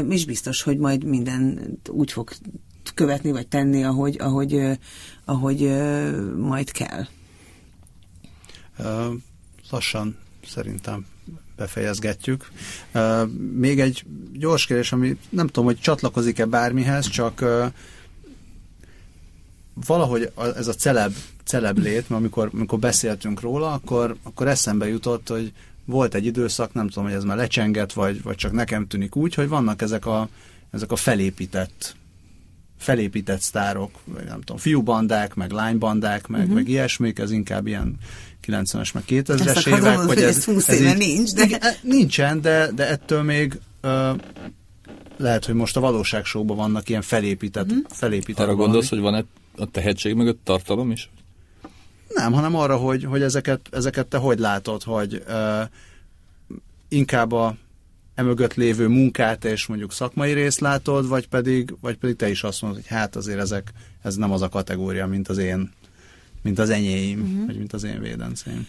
és 0.08 0.24
biztos, 0.24 0.62
hogy 0.62 0.78
majd 0.78 1.04
minden 1.04 1.60
úgy 1.88 2.12
fog 2.12 2.30
követni, 2.94 3.30
vagy 3.30 3.48
tenni, 3.48 3.84
ahogy, 3.84 4.16
ahogy, 4.18 4.78
ahogy 5.24 5.70
majd 6.36 6.70
kell. 6.70 7.06
lassan 9.70 10.16
szerintem 10.46 11.06
befejezgetjük. 11.58 12.50
Még 13.52 13.80
egy 13.80 14.04
gyors 14.32 14.66
kérdés, 14.66 14.92
ami 14.92 15.16
nem 15.28 15.46
tudom, 15.46 15.64
hogy 15.64 15.78
csatlakozik-e 15.80 16.46
bármihez, 16.46 17.08
csak 17.08 17.44
valahogy 19.86 20.32
ez 20.56 20.68
a 20.68 20.74
celeb, 20.74 21.12
celeb 21.44 21.78
lét, 21.78 22.08
mert 22.08 22.20
amikor, 22.20 22.50
amikor 22.52 22.78
beszéltünk 22.78 23.40
róla, 23.40 23.72
akkor, 23.72 24.16
akkor 24.22 24.48
eszembe 24.48 24.88
jutott, 24.88 25.28
hogy 25.28 25.52
volt 25.84 26.14
egy 26.14 26.26
időszak, 26.26 26.72
nem 26.72 26.88
tudom, 26.88 27.04
hogy 27.04 27.12
ez 27.12 27.24
már 27.24 27.36
lecsengett, 27.36 27.92
vagy, 27.92 28.22
vagy 28.22 28.36
csak 28.36 28.52
nekem 28.52 28.86
tűnik 28.86 29.16
úgy, 29.16 29.34
hogy 29.34 29.48
vannak 29.48 29.82
ezek 29.82 30.06
a, 30.06 30.28
ezek 30.70 30.92
a 30.92 30.96
felépített 30.96 31.96
felépített 32.78 33.40
sztárok, 33.40 33.90
vagy 34.04 34.24
nem 34.24 34.40
tudom, 34.40 34.56
fiúbandák, 34.56 35.34
meg 35.34 35.50
lánybandák, 35.50 36.26
meg, 36.26 36.40
uh-huh. 36.40 36.54
meg 36.54 36.68
ilyesmik, 36.68 37.18
ez 37.18 37.30
inkább 37.30 37.66
ilyen 37.66 37.96
90-es, 38.46 38.94
meg 38.94 39.02
2000-es 39.08 39.66
évek. 39.66 39.82
Mondom, 39.82 40.06
hogy 40.06 40.22
ez, 40.22 40.36
ez 40.36 40.44
20 40.44 40.68
ez 40.68 40.80
éve 40.80 40.90
így, 40.90 40.96
nincs, 40.96 41.32
de... 41.32 41.76
Nincsen, 41.82 42.40
de, 42.40 42.70
de 42.74 42.88
ettől 42.88 43.22
még 43.22 43.60
ö, 43.80 44.10
lehet, 45.16 45.44
hogy 45.44 45.54
most 45.54 45.76
a 45.76 45.80
valóságsóban 45.80 46.56
vannak 46.56 46.88
ilyen 46.88 47.02
felépített, 47.02 47.66
uh-huh. 47.66 47.84
felépített 47.88 48.44
Arra 48.44 48.46
valami. 48.46 48.62
gondolsz, 48.62 48.88
hogy 48.88 49.00
van-e 49.00 49.24
a 49.56 49.70
tehetség 49.70 50.14
mögött 50.14 50.40
tartalom 50.44 50.90
is? 50.90 51.10
Nem, 52.08 52.32
hanem 52.32 52.54
arra, 52.54 52.76
hogy, 52.76 53.04
hogy 53.04 53.22
ezeket, 53.22 53.60
ezeket 53.70 54.06
te 54.06 54.16
hogy 54.16 54.38
látod, 54.38 54.82
hogy 54.82 55.22
ö, 55.26 55.62
inkább 56.88 57.32
a 57.32 57.56
emögött 58.18 58.54
lévő 58.54 58.88
munkát 58.88 59.44
és 59.44 59.66
mondjuk 59.66 59.92
szakmai 59.92 60.32
részt 60.32 60.60
látod, 60.60 61.08
vagy 61.08 61.28
pedig, 61.28 61.74
vagy 61.80 61.96
pedig 61.96 62.16
te 62.16 62.30
is 62.30 62.42
azt 62.42 62.62
mondod, 62.62 62.80
hogy 62.80 62.88
hát 62.88 63.16
azért 63.16 63.38
ezek, 63.38 63.72
ez 64.02 64.14
nem 64.14 64.32
az 64.32 64.42
a 64.42 64.48
kategória, 64.48 65.06
mint 65.06 65.28
az 65.28 65.38
én, 65.38 65.70
mint 66.42 66.58
az 66.58 66.70
enyéim, 66.70 67.20
uh-huh. 67.20 67.46
vagy 67.46 67.56
mint 67.56 67.72
az 67.72 67.84
én 67.84 68.00
védenceim. 68.00 68.66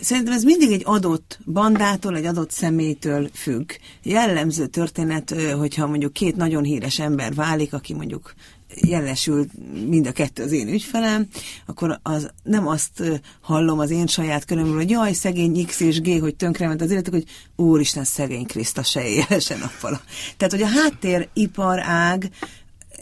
Szerintem 0.00 0.32
ez 0.32 0.42
mindig 0.44 0.72
egy 0.72 0.82
adott 0.84 1.38
bandától, 1.44 2.16
egy 2.16 2.24
adott 2.24 2.50
személytől 2.50 3.28
függ. 3.32 3.70
Jellemző 4.02 4.66
történet, 4.66 5.34
hogyha 5.58 5.86
mondjuk 5.86 6.12
két 6.12 6.36
nagyon 6.36 6.64
híres 6.64 6.98
ember 6.98 7.34
válik, 7.34 7.72
aki 7.72 7.94
mondjuk 7.94 8.34
jelesül 8.74 9.46
mind 9.88 10.06
a 10.06 10.12
kettő 10.12 10.42
az 10.42 10.52
én 10.52 10.68
ügyfelem, 10.68 11.26
akkor 11.66 11.98
az, 12.02 12.30
nem 12.42 12.66
azt 12.66 13.02
hallom 13.40 13.78
az 13.78 13.90
én 13.90 14.06
saját 14.06 14.44
körömről, 14.44 14.76
hogy 14.76 14.90
jaj, 14.90 15.12
szegény 15.12 15.66
X 15.66 15.80
és 15.80 16.00
G, 16.00 16.20
hogy 16.20 16.36
tönkrement 16.36 16.80
az 16.80 16.90
életük, 16.90 17.12
hogy 17.12 17.24
úristen, 17.56 18.04
szegény 18.04 18.46
Kriszta 18.46 18.82
se 18.82 19.08
élesen 19.08 19.58
nappala. 19.58 20.00
Tehát, 20.36 20.52
hogy 20.52 20.62
a 20.62 20.80
háttéripar 20.80 21.78
ág 21.82 22.30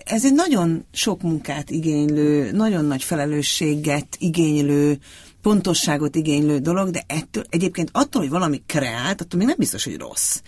ez 0.05 0.25
egy 0.25 0.35
nagyon 0.35 0.85
sok 0.93 1.23
munkát 1.23 1.71
igénylő, 1.71 2.51
nagyon 2.51 2.85
nagy 2.85 3.03
felelősséget 3.03 4.17
igénylő, 4.19 4.99
pontosságot 5.43 6.17
igénylő 6.17 6.59
dolog, 6.59 6.91
de 6.91 7.03
ettől, 7.07 7.45
egyébként 7.49 7.91
attól, 7.93 8.21
hogy 8.21 8.31
valami 8.31 8.63
kreált, 8.67 9.21
attól 9.21 9.39
még 9.39 9.49
nem 9.49 9.57
biztos, 9.59 9.85
hogy 9.85 9.97
rossz. 9.97 10.41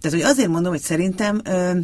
Tehát, 0.00 0.18
hogy 0.18 0.30
azért 0.30 0.48
mondom, 0.48 0.72
hogy 0.72 0.80
szerintem 0.80 1.40
ö, 1.44 1.78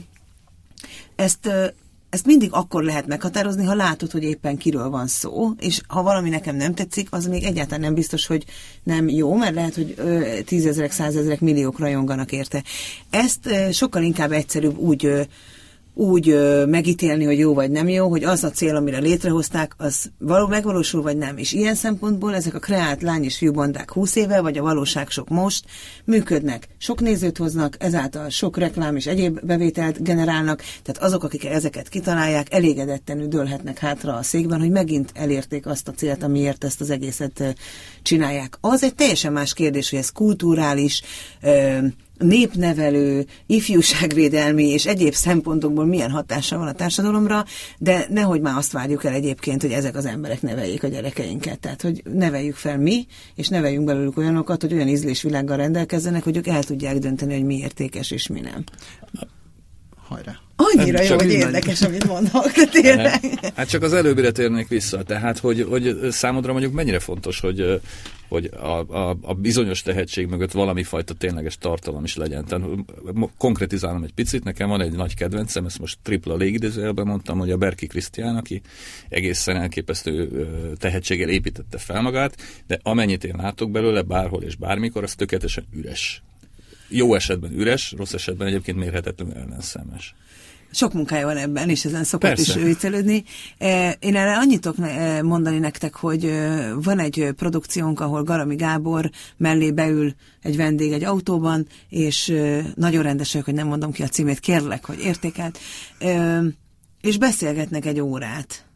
ezt 1.16 1.46
ö, 1.46 1.66
ezt 2.10 2.26
mindig 2.26 2.48
akkor 2.52 2.82
lehet 2.82 3.06
meghatározni, 3.06 3.64
ha 3.64 3.74
látod, 3.74 4.10
hogy 4.10 4.22
éppen 4.22 4.56
kiről 4.56 4.90
van 4.90 5.06
szó, 5.06 5.50
és 5.58 5.80
ha 5.88 6.02
valami 6.02 6.28
nekem 6.28 6.56
nem 6.56 6.74
tetszik, 6.74 7.08
az 7.10 7.26
még 7.26 7.44
egyáltalán 7.44 7.80
nem 7.80 7.94
biztos, 7.94 8.26
hogy 8.26 8.44
nem 8.82 9.08
jó, 9.08 9.34
mert 9.34 9.54
lehet, 9.54 9.74
hogy 9.74 9.94
ö, 9.96 10.38
tízezerek, 10.44 10.90
százezerek, 10.92 11.40
milliók 11.40 11.78
rajonganak 11.78 12.32
érte. 12.32 12.62
Ezt 13.10 13.46
ö, 13.46 13.70
sokkal 13.72 14.02
inkább 14.02 14.32
egyszerűbb 14.32 14.78
úgy 14.78 15.04
ö, 15.04 15.22
úgy 15.98 16.28
ö, 16.28 16.66
megítélni, 16.66 17.24
hogy 17.24 17.38
jó 17.38 17.54
vagy 17.54 17.70
nem 17.70 17.88
jó, 17.88 18.08
hogy 18.08 18.24
az 18.24 18.44
a 18.44 18.50
cél, 18.50 18.76
amire 18.76 18.98
létrehozták, 18.98 19.74
az 19.76 20.10
való 20.18 20.46
megvalósul 20.46 21.02
vagy 21.02 21.16
nem. 21.16 21.36
És 21.36 21.52
ilyen 21.52 21.74
szempontból 21.74 22.34
ezek 22.34 22.54
a 22.54 22.58
kreált 22.58 23.02
lány 23.02 23.24
és 23.24 23.36
fiúbandák 23.36 23.92
20 23.92 24.16
éve, 24.16 24.40
vagy 24.40 24.58
a 24.58 24.62
valóság 24.62 25.10
sok 25.10 25.28
most 25.28 25.64
működnek. 26.04 26.68
Sok 26.78 27.00
nézőt 27.00 27.36
hoznak, 27.36 27.76
ezáltal 27.78 28.28
sok 28.28 28.56
reklám 28.56 28.96
és 28.96 29.06
egyéb 29.06 29.40
bevételt 29.46 30.02
generálnak, 30.02 30.62
tehát 30.82 31.02
azok, 31.02 31.24
akik 31.24 31.44
ezeket 31.44 31.88
kitalálják, 31.88 32.52
elégedetten 32.54 33.28
dőlhetnek 33.28 33.78
hátra 33.78 34.14
a 34.14 34.22
székben, 34.22 34.60
hogy 34.60 34.70
megint 34.70 35.10
elérték 35.14 35.66
azt 35.66 35.88
a 35.88 35.92
célt, 35.92 36.22
amiért 36.22 36.64
ezt 36.64 36.80
az 36.80 36.90
egészet 36.90 37.56
csinálják. 38.02 38.58
Az 38.60 38.82
egy 38.82 38.94
teljesen 38.94 39.32
más 39.32 39.54
kérdés, 39.54 39.90
hogy 39.90 39.98
ez 39.98 40.10
kulturális, 40.10 41.02
népnevelő, 42.18 43.26
ifjúságvédelmi 43.46 44.68
és 44.68 44.86
egyéb 44.86 45.12
szempontokból 45.12 45.86
milyen 45.86 46.10
hatása 46.10 46.58
van 46.58 46.66
a 46.66 46.72
társadalomra, 46.72 47.44
de 47.78 48.06
nehogy 48.10 48.40
már 48.40 48.56
azt 48.56 48.72
várjuk 48.72 49.04
el 49.04 49.12
egyébként, 49.12 49.62
hogy 49.62 49.72
ezek 49.72 49.96
az 49.96 50.06
emberek 50.06 50.42
neveljék 50.42 50.82
a 50.82 50.88
gyerekeinket. 50.88 51.58
Tehát, 51.58 51.82
hogy 51.82 52.02
neveljük 52.12 52.56
fel 52.56 52.78
mi, 52.78 53.06
és 53.34 53.48
neveljünk 53.48 53.84
belőlük 53.84 54.18
olyanokat, 54.18 54.60
hogy 54.60 54.72
olyan 54.72 54.88
ízlésvilággal 54.88 55.56
rendelkezzenek, 55.56 56.24
hogy 56.24 56.36
ők 56.36 56.46
el 56.46 56.62
tudják 56.62 56.98
dönteni, 56.98 57.34
hogy 57.34 57.44
mi 57.44 57.56
értékes 57.56 58.10
és 58.10 58.26
mi 58.26 58.40
nem. 58.40 58.64
Hajrá! 60.08 60.40
Annyira 60.56 61.02
jó, 61.02 61.14
hogy 61.14 61.32
érdekes, 61.32 61.82
amit 61.82 62.06
mondok, 62.06 62.52
tényleg. 62.52 63.20
Hát 63.54 63.68
csak 63.68 63.82
az 63.82 63.92
előbbire 63.92 64.30
térnék 64.30 64.68
vissza, 64.68 65.02
tehát 65.02 65.38
hogy, 65.38 65.66
hogy 65.68 65.96
számodra 66.10 66.52
mondjuk 66.52 66.72
mennyire 66.72 66.98
fontos, 66.98 67.40
hogy 67.40 67.80
hogy 68.28 68.50
a, 68.52 68.66
a, 68.66 69.16
a 69.22 69.34
bizonyos 69.34 69.82
tehetség 69.82 70.26
mögött 70.26 70.52
valami 70.52 70.82
fajta 70.82 71.14
tényleges 71.14 71.58
tartalom 71.58 72.04
is 72.04 72.16
legyen. 72.16 72.44
Tehát 72.44 72.66
konkretizálom 73.36 74.02
egy 74.02 74.12
picit, 74.12 74.44
nekem 74.44 74.68
van 74.68 74.80
egy 74.80 74.92
nagy 74.92 75.14
kedvencem, 75.14 75.64
ezt 75.64 75.78
most 75.78 75.98
tripla 76.02 76.36
légidőzőjelben 76.36 77.06
mondtam, 77.06 77.38
hogy 77.38 77.50
a 77.50 77.56
Berki 77.56 77.86
Krisztián, 77.86 78.36
aki 78.36 78.60
egészen 79.08 79.56
elképesztő 79.56 80.46
tehetséggel 80.76 81.28
építette 81.28 81.78
fel 81.78 82.02
magát, 82.02 82.36
de 82.66 82.78
amennyit 82.82 83.24
én 83.24 83.34
látok 83.36 83.70
belőle 83.70 84.02
bárhol 84.02 84.42
és 84.42 84.56
bármikor, 84.56 85.02
az 85.02 85.14
tökéletesen 85.14 85.66
üres. 85.72 86.22
Jó 86.88 87.14
esetben 87.14 87.52
üres, 87.52 87.92
rossz 87.96 88.12
esetben 88.12 88.46
egyébként 88.46 88.78
mérhetetlenül 88.78 89.34
ellenszemes. 89.34 90.14
Sok 90.70 90.92
munkája 90.92 91.26
van 91.26 91.36
ebben, 91.36 91.68
és 91.68 91.84
ezen 91.84 92.04
szokott 92.04 92.28
Persze. 92.28 92.58
is 92.58 92.64
viccelődni. 92.64 93.24
E, 93.58 93.96
én 94.00 94.16
erre 94.16 94.36
annyit 94.36 94.60
tudok 94.60 94.86
e, 94.86 95.22
mondani 95.22 95.58
nektek, 95.58 95.94
hogy 95.94 96.24
e, 96.24 96.72
van 96.74 96.98
egy 96.98 97.32
produkciónk, 97.36 98.00
ahol 98.00 98.22
Garami 98.22 98.56
Gábor 98.56 99.10
mellé 99.36 99.70
beül 99.70 100.14
egy 100.42 100.56
vendég 100.56 100.92
egy 100.92 101.04
autóban, 101.04 101.66
és 101.88 102.34
nagyon 102.74 103.02
rendesek, 103.02 103.44
hogy 103.44 103.54
nem 103.54 103.66
mondom 103.66 103.92
ki 103.92 104.02
a 104.02 104.08
címét, 104.08 104.40
kérlek, 104.40 104.84
hogy 104.84 105.00
értékelt, 105.00 105.58
és 107.00 107.18
beszélgetnek 107.18 107.86
egy 107.86 108.00
órát 108.00 108.67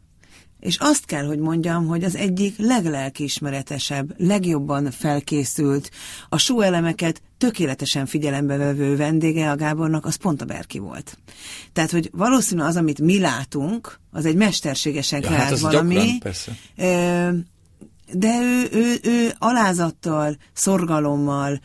és 0.63 0.77
azt 0.79 1.05
kell, 1.05 1.25
hogy 1.25 1.39
mondjam, 1.39 1.87
hogy 1.87 2.03
az 2.03 2.15
egyik 2.15 2.55
leglelkiismeretesebb, 2.57 4.13
legjobban 4.17 4.91
felkészült, 4.91 5.89
a 6.29 6.51
elemeket 6.61 7.21
tökéletesen 7.37 8.05
figyelembe 8.05 8.57
vevő 8.57 8.95
vendége 8.95 9.51
a 9.51 9.55
Gábornak, 9.55 10.05
az 10.05 10.15
pont 10.15 10.41
a 10.41 10.45
Berki 10.45 10.79
volt. 10.79 11.17
Tehát, 11.73 11.91
hogy 11.91 12.09
valószínű 12.13 12.61
az, 12.61 12.75
amit 12.75 13.01
mi 13.01 13.19
látunk, 13.19 13.99
az 14.11 14.25
egy 14.25 14.35
mesterségesen 14.35 15.21
ja, 15.21 15.27
kreált 15.27 15.49
hát 15.49 15.59
valami. 15.59 15.93
Gyakran, 15.95 16.19
persze. 16.19 16.51
de 18.13 18.41
ő, 18.41 18.67
ő, 18.71 18.95
ő 19.03 19.33
alázattal, 19.37 20.37
szorgalommal 20.53 21.59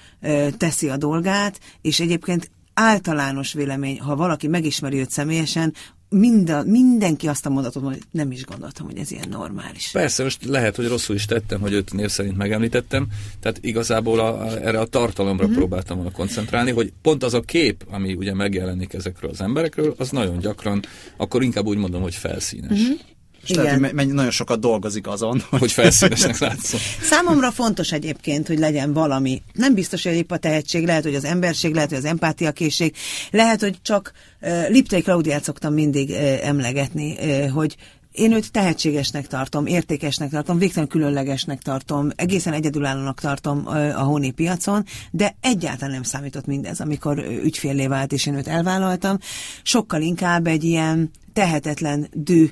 teszi 0.57 0.89
a 0.89 0.97
dolgát, 0.97 1.61
és 1.81 2.01
egyébként 2.01 2.51
általános 2.75 3.53
vélemény, 3.53 4.01
ha 4.01 4.17
valaki 4.17 4.47
megismeri 4.47 4.99
őt 4.99 5.11
személyesen, 5.11 5.75
minden, 6.09 6.67
mindenki 6.67 7.29
azt 7.29 7.47
a 7.47 7.51
mondatot 7.51 7.83
hogy 7.83 8.03
nem 8.11 8.31
is 8.31 8.45
gondoltam, 8.45 8.87
hogy 8.87 8.99
ez 8.99 9.11
ilyen 9.11 9.29
normális. 9.29 9.91
Persze, 9.91 10.23
most 10.23 10.45
lehet, 10.45 10.77
hogy 10.77 10.89
rosszul 10.89 11.17
is 11.17 11.25
tettem, 11.25 11.61
hogy 11.61 11.73
őt 11.73 11.93
név 11.93 12.09
szerint 12.09 12.37
megemlítettem, 12.37 13.07
tehát 13.41 13.59
igazából 13.61 14.21
a, 14.21 14.41
a, 14.41 14.67
erre 14.67 14.81
a 14.81 14.87
tartalomra 14.87 15.43
uh-huh. 15.43 15.59
próbáltam 15.59 15.97
volna 15.97 16.11
koncentrálni, 16.13 16.71
hogy 16.71 16.93
pont 17.03 17.23
az 17.25 17.35
a 17.35 17.41
kép, 17.41 17.85
ami 17.91 18.15
ugye 18.15 18.35
megjelenik 18.35 18.93
ezekről 18.93 19.31
az 19.31 19.41
emberekről, 19.41 19.95
az 19.99 20.11
nagyon 20.11 20.39
gyakran, 20.39 20.83
akkor 21.17 21.43
inkább 21.43 21.67
úgy 21.67 21.79
mondom, 21.79 22.03
hogy 22.03 22.15
felszínes. 22.15 22.81
Uh-huh. 22.81 22.99
És 23.43 23.51
Igen. 23.51 23.81
lehet, 23.81 23.95
hogy 23.95 24.07
nagyon 24.07 24.31
sokat 24.31 24.61
dolgozik 24.61 25.07
azon. 25.07 25.43
Hogy 25.51 25.73
felszínesnek 25.73 26.39
látszom. 26.39 26.81
Számomra 27.11 27.51
fontos 27.51 27.93
egyébként, 27.93 28.47
hogy 28.47 28.59
legyen 28.59 28.93
valami. 28.93 29.43
Nem 29.53 29.75
biztos, 29.75 30.03
hogy 30.03 30.15
épp 30.15 30.31
a 30.31 30.37
tehetség, 30.37 30.85
lehet, 30.85 31.03
hogy 31.03 31.15
az 31.15 31.25
emberség, 31.25 31.75
lehet, 31.75 31.89
hogy 31.89 31.99
az 31.99 32.05
empátiakészség, 32.05 32.95
lehet, 33.31 33.61
hogy 33.61 33.79
csak 33.83 34.13
uh, 34.41 34.69
Liptai 34.69 35.03
Klaudiát 35.03 35.45
szoktam 35.45 35.75
mindig 35.75 36.09
uh, 36.09 36.47
emlegetni, 36.47 37.13
uh, 37.13 37.51
hogy 37.51 37.77
én 38.19 38.33
őt 38.33 38.53
tehetségesnek 38.53 39.27
tartom, 39.27 39.67
értékesnek 39.67 40.31
tartom, 40.31 40.59
végtelen 40.59 40.89
különlegesnek 40.89 41.63
tartom, 41.63 42.11
egészen 42.17 42.53
egyedülállónak 42.53 43.21
tartom 43.21 43.67
a 43.67 44.03
hóni 44.03 44.31
piacon, 44.31 44.85
de 45.11 45.37
egyáltalán 45.41 45.91
nem 45.91 46.03
számított 46.03 46.47
mindez, 46.47 46.81
amikor 46.81 47.19
ügyféllé 47.19 47.87
vált, 47.87 48.13
és 48.13 48.27
én 48.27 48.35
őt 48.35 48.49
elvállaltam. 48.49 49.19
Sokkal 49.63 50.01
inkább 50.01 50.47
egy 50.47 50.65
ilyen 50.65 51.11
tehetetlen 51.33 52.09
dű 52.13 52.49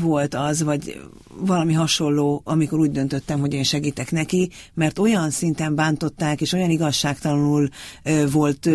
volt 0.00 0.34
az, 0.34 0.62
vagy 0.62 1.00
valami 1.40 1.72
hasonló, 1.72 2.40
amikor 2.44 2.78
úgy 2.78 2.90
döntöttem, 2.90 3.40
hogy 3.40 3.54
én 3.54 3.62
segítek 3.62 4.10
neki, 4.10 4.50
mert 4.74 4.98
olyan 4.98 5.30
szinten 5.30 5.74
bántották, 5.74 6.40
és 6.40 6.52
olyan 6.52 6.70
igazságtalanul 6.70 7.68
volt 8.32 8.68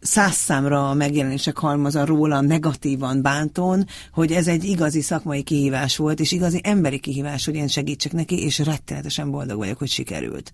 száz 0.00 0.34
számra 0.34 0.90
a 0.90 0.94
megjelenések 0.94 1.58
halmaza 1.58 2.04
róla 2.04 2.40
negatívan 2.40 3.22
bántón, 3.22 3.86
hogy 4.12 4.32
ez 4.32 4.46
egy 4.46 4.64
igazi 4.64 5.00
szakmai 5.00 5.42
kihívás 5.42 5.96
volt, 5.96 6.20
és 6.20 6.32
igazi 6.32 6.60
emberi 6.62 6.98
kihívás, 6.98 7.44
hogy 7.44 7.54
én 7.54 7.68
segítsek 7.68 8.12
neki, 8.12 8.42
és 8.42 8.58
rettenetesen 8.58 9.30
boldog 9.30 9.56
vagyok, 9.58 9.78
hogy 9.78 9.88
sikerült. 9.88 10.52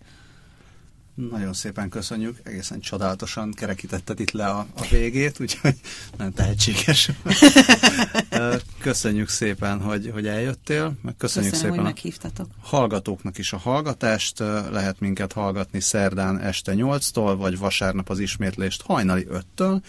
Nagyon 1.28 1.52
szépen 1.52 1.88
köszönjük, 1.88 2.38
egészen 2.42 2.80
csodálatosan 2.80 3.52
kerekítetted 3.52 4.20
itt 4.20 4.30
le 4.30 4.46
a, 4.46 4.66
a 4.76 4.86
végét, 4.90 5.40
úgyhogy 5.40 5.74
nagyon 6.16 6.32
tehetséges. 6.32 7.10
köszönjük 8.78 9.28
szépen, 9.28 9.80
hogy, 9.80 10.10
hogy 10.12 10.26
eljöttél, 10.26 10.92
meg 11.02 11.16
köszönjük 11.16 11.52
Köszönöm, 11.52 11.74
szépen 11.74 11.84
hogy 11.84 11.94
meghívtatok. 11.94 12.46
a 12.62 12.66
hallgatóknak 12.66 13.38
is 13.38 13.52
a 13.52 13.56
hallgatást. 13.56 14.38
Lehet 14.70 15.00
minket 15.00 15.32
hallgatni 15.32 15.80
szerdán 15.80 16.38
este 16.38 16.72
8-tól, 16.76 17.34
vagy 17.38 17.58
vasárnap 17.58 18.10
az 18.10 18.18
ismétlést 18.18 18.82
hajnali 18.82 19.26
5-től, 19.30 19.80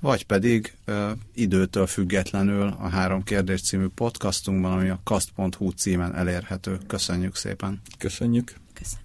vagy 0.00 0.26
pedig 0.26 0.74
ö, 0.84 1.10
időtől 1.34 1.86
függetlenül 1.86 2.76
a 2.80 2.88
Három 2.88 3.22
Kérdés 3.22 3.62
című 3.62 3.86
podcastunkban, 3.86 4.72
ami 4.72 4.88
a 4.88 5.00
kast.hu 5.04 5.70
címen 5.70 6.14
elérhető. 6.14 6.78
Köszönjük 6.86 7.36
szépen. 7.36 7.80
Köszönjük. 7.98 8.54
Köszönöm. 8.72 9.04